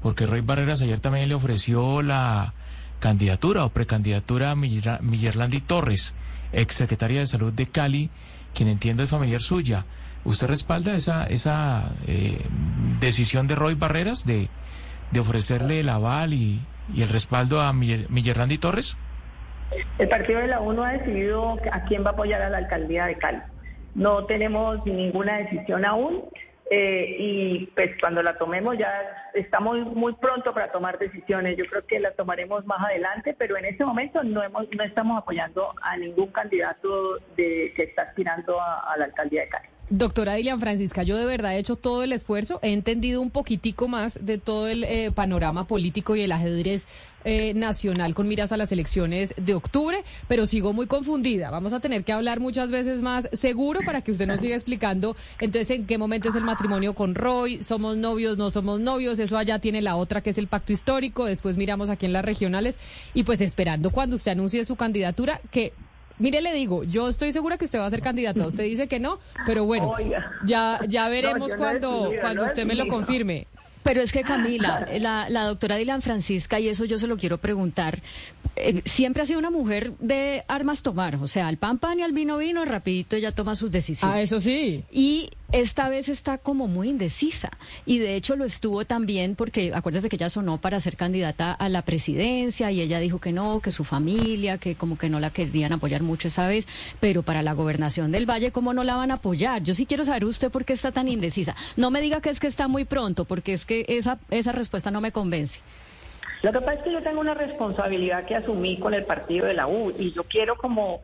porque 0.01 0.25
Roy 0.25 0.41
Barreras 0.41 0.81
ayer 0.81 0.99
también 0.99 1.29
le 1.29 1.35
ofreció 1.35 2.01
la 2.01 2.53
candidatura 2.99 3.65
o 3.65 3.69
precandidatura 3.69 4.51
a 4.51 4.55
Millerlandi 4.55 5.59
Torres, 5.59 6.15
ex 6.53 6.75
secretaria 6.75 7.19
de 7.19 7.27
Salud 7.27 7.51
de 7.51 7.67
Cali, 7.67 8.09
quien 8.53 8.69
entiendo 8.69 9.03
es 9.03 9.09
familiar 9.09 9.41
suya. 9.41 9.85
¿Usted 10.25 10.47
respalda 10.47 10.95
esa, 10.95 11.25
esa 11.25 11.91
eh, 12.07 12.45
decisión 13.01 13.47
de 13.47 13.55
Roy 13.55 13.75
Barreras 13.75 14.25
de, 14.25 14.49
de 15.11 15.19
ofrecerle 15.19 15.81
el 15.81 15.89
aval 15.89 16.33
y, 16.33 16.61
y 16.93 17.01
el 17.01 17.09
respaldo 17.09 17.61
a 17.61 17.73
Millerlandi 17.73 18.57
Torres? 18.57 18.97
El 19.97 20.09
partido 20.09 20.39
de 20.39 20.47
la 20.47 20.59
UNO 20.59 20.83
ha 20.83 20.93
decidido 20.93 21.57
a 21.71 21.83
quién 21.85 22.03
va 22.03 22.09
a 22.09 22.13
apoyar 22.13 22.41
a 22.41 22.49
la 22.49 22.57
alcaldía 22.57 23.05
de 23.05 23.15
Cali. 23.15 23.39
No 23.95 24.25
tenemos 24.25 24.85
ninguna 24.85 25.37
decisión 25.37 25.85
aún 25.85 26.23
eh, 26.69 27.15
y 27.19 27.65
pues 27.75 27.91
cuando 27.99 28.23
la 28.23 28.37
tomemos 28.37 28.77
ya 28.77 28.91
estamos 29.33 29.77
muy 29.93 30.13
pronto 30.13 30.53
para 30.53 30.71
tomar 30.71 30.97
decisiones. 30.97 31.57
Yo 31.57 31.65
creo 31.65 31.85
que 31.85 31.99
la 31.99 32.11
tomaremos 32.11 32.65
más 32.65 32.85
adelante, 32.85 33.35
pero 33.37 33.57
en 33.57 33.65
este 33.65 33.85
momento 33.85 34.23
no, 34.23 34.41
hemos, 34.43 34.67
no 34.75 34.83
estamos 34.83 35.21
apoyando 35.21 35.73
a 35.81 35.97
ningún 35.97 36.31
candidato 36.31 37.19
de, 37.35 37.73
que 37.75 37.83
está 37.83 38.03
aspirando 38.03 38.59
a 38.59 38.95
la 38.97 39.05
alcaldía 39.05 39.41
de 39.41 39.49
Cali. 39.49 39.72
Doctora 39.89 40.35
Dilian 40.35 40.61
Francisca, 40.61 41.03
yo 41.03 41.17
de 41.17 41.25
verdad 41.25 41.55
he 41.55 41.59
hecho 41.59 41.75
todo 41.75 42.03
el 42.03 42.13
esfuerzo, 42.13 42.57
he 42.61 42.71
entendido 42.71 43.19
un 43.19 43.29
poquitico 43.29 43.89
más 43.89 44.17
de 44.25 44.37
todo 44.37 44.69
el 44.69 44.85
eh, 44.85 45.11
panorama 45.13 45.67
político 45.67 46.15
y 46.15 46.21
el 46.21 46.31
ajedrez 46.31 46.87
eh, 47.25 47.53
nacional 47.53 48.15
con 48.15 48.29
miras 48.29 48.53
a 48.53 48.57
las 48.57 48.71
elecciones 48.71 49.33
de 49.35 49.53
octubre, 49.53 50.03
pero 50.29 50.47
sigo 50.47 50.71
muy 50.71 50.87
confundida. 50.87 51.51
Vamos 51.51 51.73
a 51.73 51.81
tener 51.81 52.05
que 52.05 52.13
hablar 52.13 52.39
muchas 52.39 52.71
veces 52.71 53.01
más 53.01 53.29
seguro 53.33 53.81
para 53.85 54.01
que 54.01 54.11
usted 54.11 54.25
nos 54.25 54.39
siga 54.39 54.55
explicando 54.55 55.17
entonces 55.41 55.69
en 55.71 55.85
qué 55.85 55.97
momento 55.97 56.29
es 56.29 56.35
el 56.35 56.43
matrimonio 56.43 56.93
con 56.93 57.13
Roy, 57.13 57.61
somos 57.61 57.97
novios, 57.97 58.37
no 58.37 58.51
somos 58.51 58.79
novios, 58.79 59.19
eso 59.19 59.37
allá 59.37 59.59
tiene 59.59 59.81
la 59.81 59.97
otra 59.97 60.21
que 60.21 60.29
es 60.29 60.37
el 60.37 60.47
pacto 60.47 60.71
histórico, 60.71 61.25
después 61.25 61.57
miramos 61.57 61.89
aquí 61.89 62.05
en 62.05 62.13
las 62.13 62.23
regionales 62.23 62.79
y 63.13 63.23
pues 63.23 63.41
esperando 63.41 63.89
cuando 63.89 64.15
usted 64.15 64.31
anuncie 64.31 64.63
su 64.63 64.77
candidatura 64.77 65.41
que 65.51 65.73
Mire, 66.19 66.41
le 66.41 66.53
digo, 66.53 66.83
yo 66.83 67.09
estoy 67.09 67.31
segura 67.31 67.57
que 67.57 67.65
usted 67.65 67.79
va 67.79 67.85
a 67.85 67.89
ser 67.89 68.01
candidato. 68.01 68.47
Usted 68.47 68.63
dice 68.63 68.87
que 68.87 68.99
no, 68.99 69.19
pero 69.45 69.65
bueno, 69.65 69.95
ya, 70.45 70.79
ya 70.87 71.09
veremos 71.09 71.53
cuando, 71.55 72.11
cuando 72.21 72.45
usted 72.45 72.65
me 72.65 72.75
lo 72.75 72.87
confirme. 72.87 73.47
Pero 73.83 74.01
es 74.01 74.13
que 74.13 74.21
Camila, 74.21 74.87
la, 75.01 75.29
la 75.29 75.43
doctora 75.43 75.75
Dilan 75.75 76.01
Francisca, 76.01 76.57
y 76.57 76.69
eso 76.69 76.85
yo 76.85 76.97
se 76.97 77.07
lo 77.07 77.17
quiero 77.17 77.37
preguntar, 77.37 77.99
eh, 78.55 78.81
siempre 78.85 79.23
ha 79.23 79.25
sido 79.25 79.39
una 79.39 79.49
mujer 79.49 79.91
de 79.99 80.45
armas 80.47 80.83
tomar, 80.83 81.17
o 81.17 81.27
sea, 81.27 81.49
al 81.49 81.57
pan 81.57 81.79
pan 81.79 81.99
y 81.99 82.03
al 82.03 82.13
vino 82.13 82.37
vino, 82.37 82.63
rapidito 82.63 83.17
ella 83.17 83.33
toma 83.33 83.55
sus 83.55 83.71
decisiones. 83.71 84.15
Ah, 84.15 84.21
eso 84.21 84.39
sí. 84.39 84.85
Y 84.89 85.31
esta 85.53 85.87
vez 85.87 86.09
está 86.09 86.39
como 86.39 86.67
muy 86.67 86.89
indecisa, 86.89 87.51
y 87.85 87.99
de 87.99 88.15
hecho 88.15 88.35
lo 88.35 88.43
estuvo 88.43 88.85
también 88.85 89.35
porque, 89.35 89.71
acuérdese 89.73 90.09
que 90.09 90.15
ella 90.15 90.27
sonó 90.27 90.59
para 90.59 90.79
ser 90.79 90.97
candidata 90.97 91.53
a 91.53 91.69
la 91.69 91.83
presidencia, 91.83 92.71
y 92.71 92.81
ella 92.81 92.99
dijo 92.99 93.19
que 93.19 93.31
no, 93.31 93.61
que 93.61 93.69
su 93.69 93.83
familia, 93.83 94.57
que 94.57 94.75
como 94.75 94.97
que 94.97 95.09
no 95.09 95.19
la 95.19 95.29
querían 95.29 95.71
apoyar 95.71 96.01
mucho 96.01 96.27
esa 96.27 96.47
vez, 96.47 96.67
pero 96.99 97.21
para 97.21 97.43
la 97.43 97.53
gobernación 97.53 98.11
del 98.11 98.27
Valle, 98.27 98.51
¿cómo 98.51 98.73
no 98.73 98.83
la 98.83 98.95
van 98.95 99.11
a 99.11 99.15
apoyar? 99.15 99.61
Yo 99.61 99.75
sí 99.75 99.85
quiero 99.85 100.03
saber 100.03 100.25
usted 100.25 100.49
por 100.49 100.65
qué 100.65 100.73
está 100.73 100.91
tan 100.91 101.07
indecisa. 101.07 101.55
No 101.77 101.91
me 101.91 102.01
diga 102.01 102.19
que 102.19 102.31
es 102.31 102.39
que 102.39 102.47
está 102.47 102.67
muy 102.67 102.85
pronto, 102.85 103.25
porque 103.25 103.53
es 103.53 103.65
que 103.65 103.85
esa, 103.87 104.17
esa 104.31 104.53
respuesta 104.53 104.89
no 104.89 105.01
me 105.01 105.11
convence. 105.11 105.59
Lo 106.43 106.51
que 106.51 106.59
pasa 106.59 106.73
es 106.73 106.83
que 106.83 106.91
yo 106.91 107.01
tengo 107.01 107.21
una 107.21 107.33
responsabilidad 107.33 108.25
que 108.25 108.35
asumí 108.35 108.77
con 108.77 108.93
el 108.93 109.05
partido 109.05 109.45
de 109.45 109.53
la 109.53 109.67
U 109.67 109.93
y 109.97 110.11
yo 110.11 110.23
quiero 110.25 110.57
como, 110.57 110.99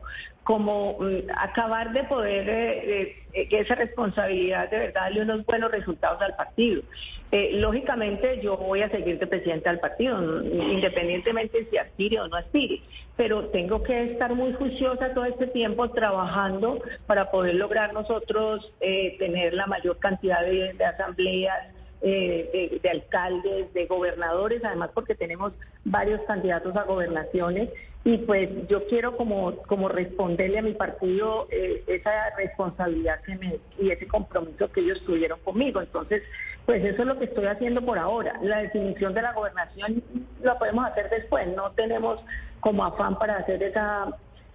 como 0.50 0.98
mm, 0.98 1.30
acabar 1.36 1.92
de 1.92 2.02
poder 2.02 2.48
eh, 2.50 3.16
eh, 3.32 3.48
esa 3.52 3.76
responsabilidad 3.76 4.68
de 4.68 4.78
verdad 4.78 5.02
darle 5.02 5.22
unos 5.22 5.46
buenos 5.46 5.70
resultados 5.70 6.20
al 6.22 6.34
partido. 6.34 6.82
Eh, 7.30 7.50
lógicamente 7.52 8.40
yo 8.42 8.56
voy 8.56 8.82
a 8.82 8.90
seguir 8.90 9.20
de 9.20 9.28
presidente 9.28 9.68
del 9.68 9.78
partido, 9.78 10.42
independientemente 10.42 11.68
si 11.70 11.76
aspire 11.76 12.18
o 12.18 12.26
no 12.26 12.36
aspire, 12.36 12.80
pero 13.16 13.44
tengo 13.50 13.84
que 13.84 14.10
estar 14.10 14.34
muy 14.34 14.52
juiciosa 14.54 15.14
todo 15.14 15.24
este 15.24 15.46
tiempo 15.46 15.88
trabajando 15.90 16.82
para 17.06 17.30
poder 17.30 17.54
lograr 17.54 17.92
nosotros 17.92 18.72
tener 18.80 19.54
la 19.54 19.68
mayor 19.68 20.00
cantidad 20.00 20.42
de 20.42 20.84
asambleas 20.84 21.79
eh, 22.02 22.78
de, 22.82 22.90
alcaldes, 22.90 23.72
de 23.74 23.86
gobernadores, 23.86 24.64
además 24.64 24.90
porque 24.94 25.14
tenemos 25.14 25.52
varios 25.84 26.20
candidatos 26.22 26.74
a 26.76 26.84
gobernaciones 26.84 27.68
y 28.04 28.16
pues 28.18 28.48
yo 28.68 28.86
quiero 28.88 29.16
como, 29.16 29.56
como 29.66 29.88
responderle 29.88 30.58
a 30.58 30.62
mi 30.62 30.72
partido 30.72 31.46
eh, 31.50 31.84
esa 31.86 32.30
responsabilidad 32.36 33.20
que 33.22 33.36
me, 33.36 33.58
y 33.78 33.90
ese 33.90 34.06
compromiso 34.06 34.72
que 34.72 34.80
ellos 34.80 35.04
tuvieron 35.04 35.38
conmigo. 35.40 35.80
Entonces, 35.80 36.22
pues 36.64 36.82
eso 36.84 37.02
es 37.02 37.08
lo 37.08 37.18
que 37.18 37.26
estoy 37.26 37.46
haciendo 37.46 37.82
por 37.82 37.98
ahora. 37.98 38.38
La 38.42 38.62
definición 38.62 39.12
de 39.12 39.22
la 39.22 39.32
gobernación 39.32 40.02
la 40.42 40.58
podemos 40.58 40.86
hacer 40.86 41.10
después, 41.10 41.46
no 41.48 41.72
tenemos 41.72 42.20
como 42.60 42.84
afán 42.84 43.18
para 43.18 43.36
hacer 43.36 43.62
esa 43.62 44.08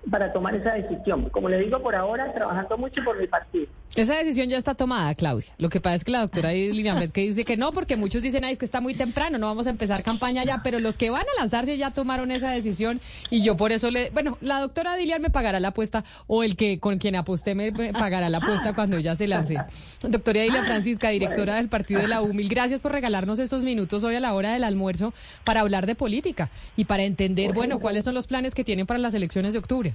para 0.09 0.31
tomar 0.31 0.55
esa 0.55 0.73
decisión. 0.73 1.29
Como 1.29 1.49
le 1.49 1.59
digo, 1.59 1.81
por 1.81 1.95
ahora 1.95 2.33
trabajando 2.33 2.77
mucho 2.77 3.03
por 3.03 3.19
mi 3.19 3.27
partido. 3.27 3.67
Esa 3.95 4.15
decisión 4.15 4.49
ya 4.49 4.57
está 4.57 4.75
tomada, 4.75 5.15
Claudia. 5.15 5.47
Lo 5.57 5.69
que 5.69 5.79
pasa 5.79 5.95
es 5.95 6.03
que 6.03 6.11
la 6.11 6.19
doctora 6.19 6.51
Lilian 6.51 7.09
que 7.11 7.21
dice 7.21 7.45
que 7.45 7.55
no, 7.55 7.71
porque 7.71 7.95
muchos 7.95 8.21
dicen, 8.21 8.43
ay, 8.43 8.53
es 8.53 8.59
que 8.59 8.65
está 8.65 8.81
muy 8.81 8.93
temprano, 8.93 9.37
no 9.37 9.47
vamos 9.47 9.67
a 9.67 9.69
empezar 9.69 10.03
campaña 10.03 10.43
ya, 10.43 10.61
pero 10.63 10.79
los 10.79 10.97
que 10.97 11.09
van 11.09 11.21
a 11.21 11.41
lanzarse 11.41 11.77
ya 11.77 11.91
tomaron 11.91 12.29
esa 12.31 12.51
decisión 12.51 12.99
y 13.29 13.41
yo 13.41 13.55
por 13.55 13.71
eso 13.71 13.89
le, 13.91 14.09
bueno, 14.09 14.37
la 14.41 14.59
doctora 14.59 14.97
Dilian 14.97 15.21
me 15.21 15.29
pagará 15.29 15.61
la 15.61 15.69
apuesta 15.69 16.03
o 16.27 16.43
el 16.43 16.57
que 16.57 16.79
con 16.79 16.97
quien 16.97 17.15
aposté 17.15 17.55
me 17.55 17.71
pagará 17.71 18.29
la 18.29 18.39
apuesta 18.39 18.73
cuando 18.73 18.97
ella 18.97 19.15
se 19.15 19.27
lance. 19.27 19.55
Doctora 20.01 20.41
Dilian 20.41 20.65
Francisca, 20.65 21.09
directora 21.09 21.55
del 21.55 21.69
partido 21.69 22.01
de 22.01 22.09
la 22.09 22.21
UMIL, 22.21 22.49
gracias 22.49 22.81
por 22.81 22.91
regalarnos 22.91 23.39
estos 23.39 23.63
minutos 23.63 24.03
hoy 24.03 24.15
a 24.15 24.19
la 24.19 24.33
hora 24.33 24.51
del 24.51 24.65
almuerzo 24.65 25.13
para 25.45 25.61
hablar 25.61 25.85
de 25.85 25.95
política 25.95 26.49
y 26.75 26.85
para 26.85 27.03
entender, 27.03 27.53
bueno, 27.53 27.79
cuáles 27.79 28.03
son 28.03 28.13
los 28.13 28.27
planes 28.27 28.55
que 28.55 28.65
tienen 28.65 28.85
para 28.85 28.99
las 28.99 29.13
elecciones 29.13 29.53
de 29.53 29.59
octubre. 29.59 29.94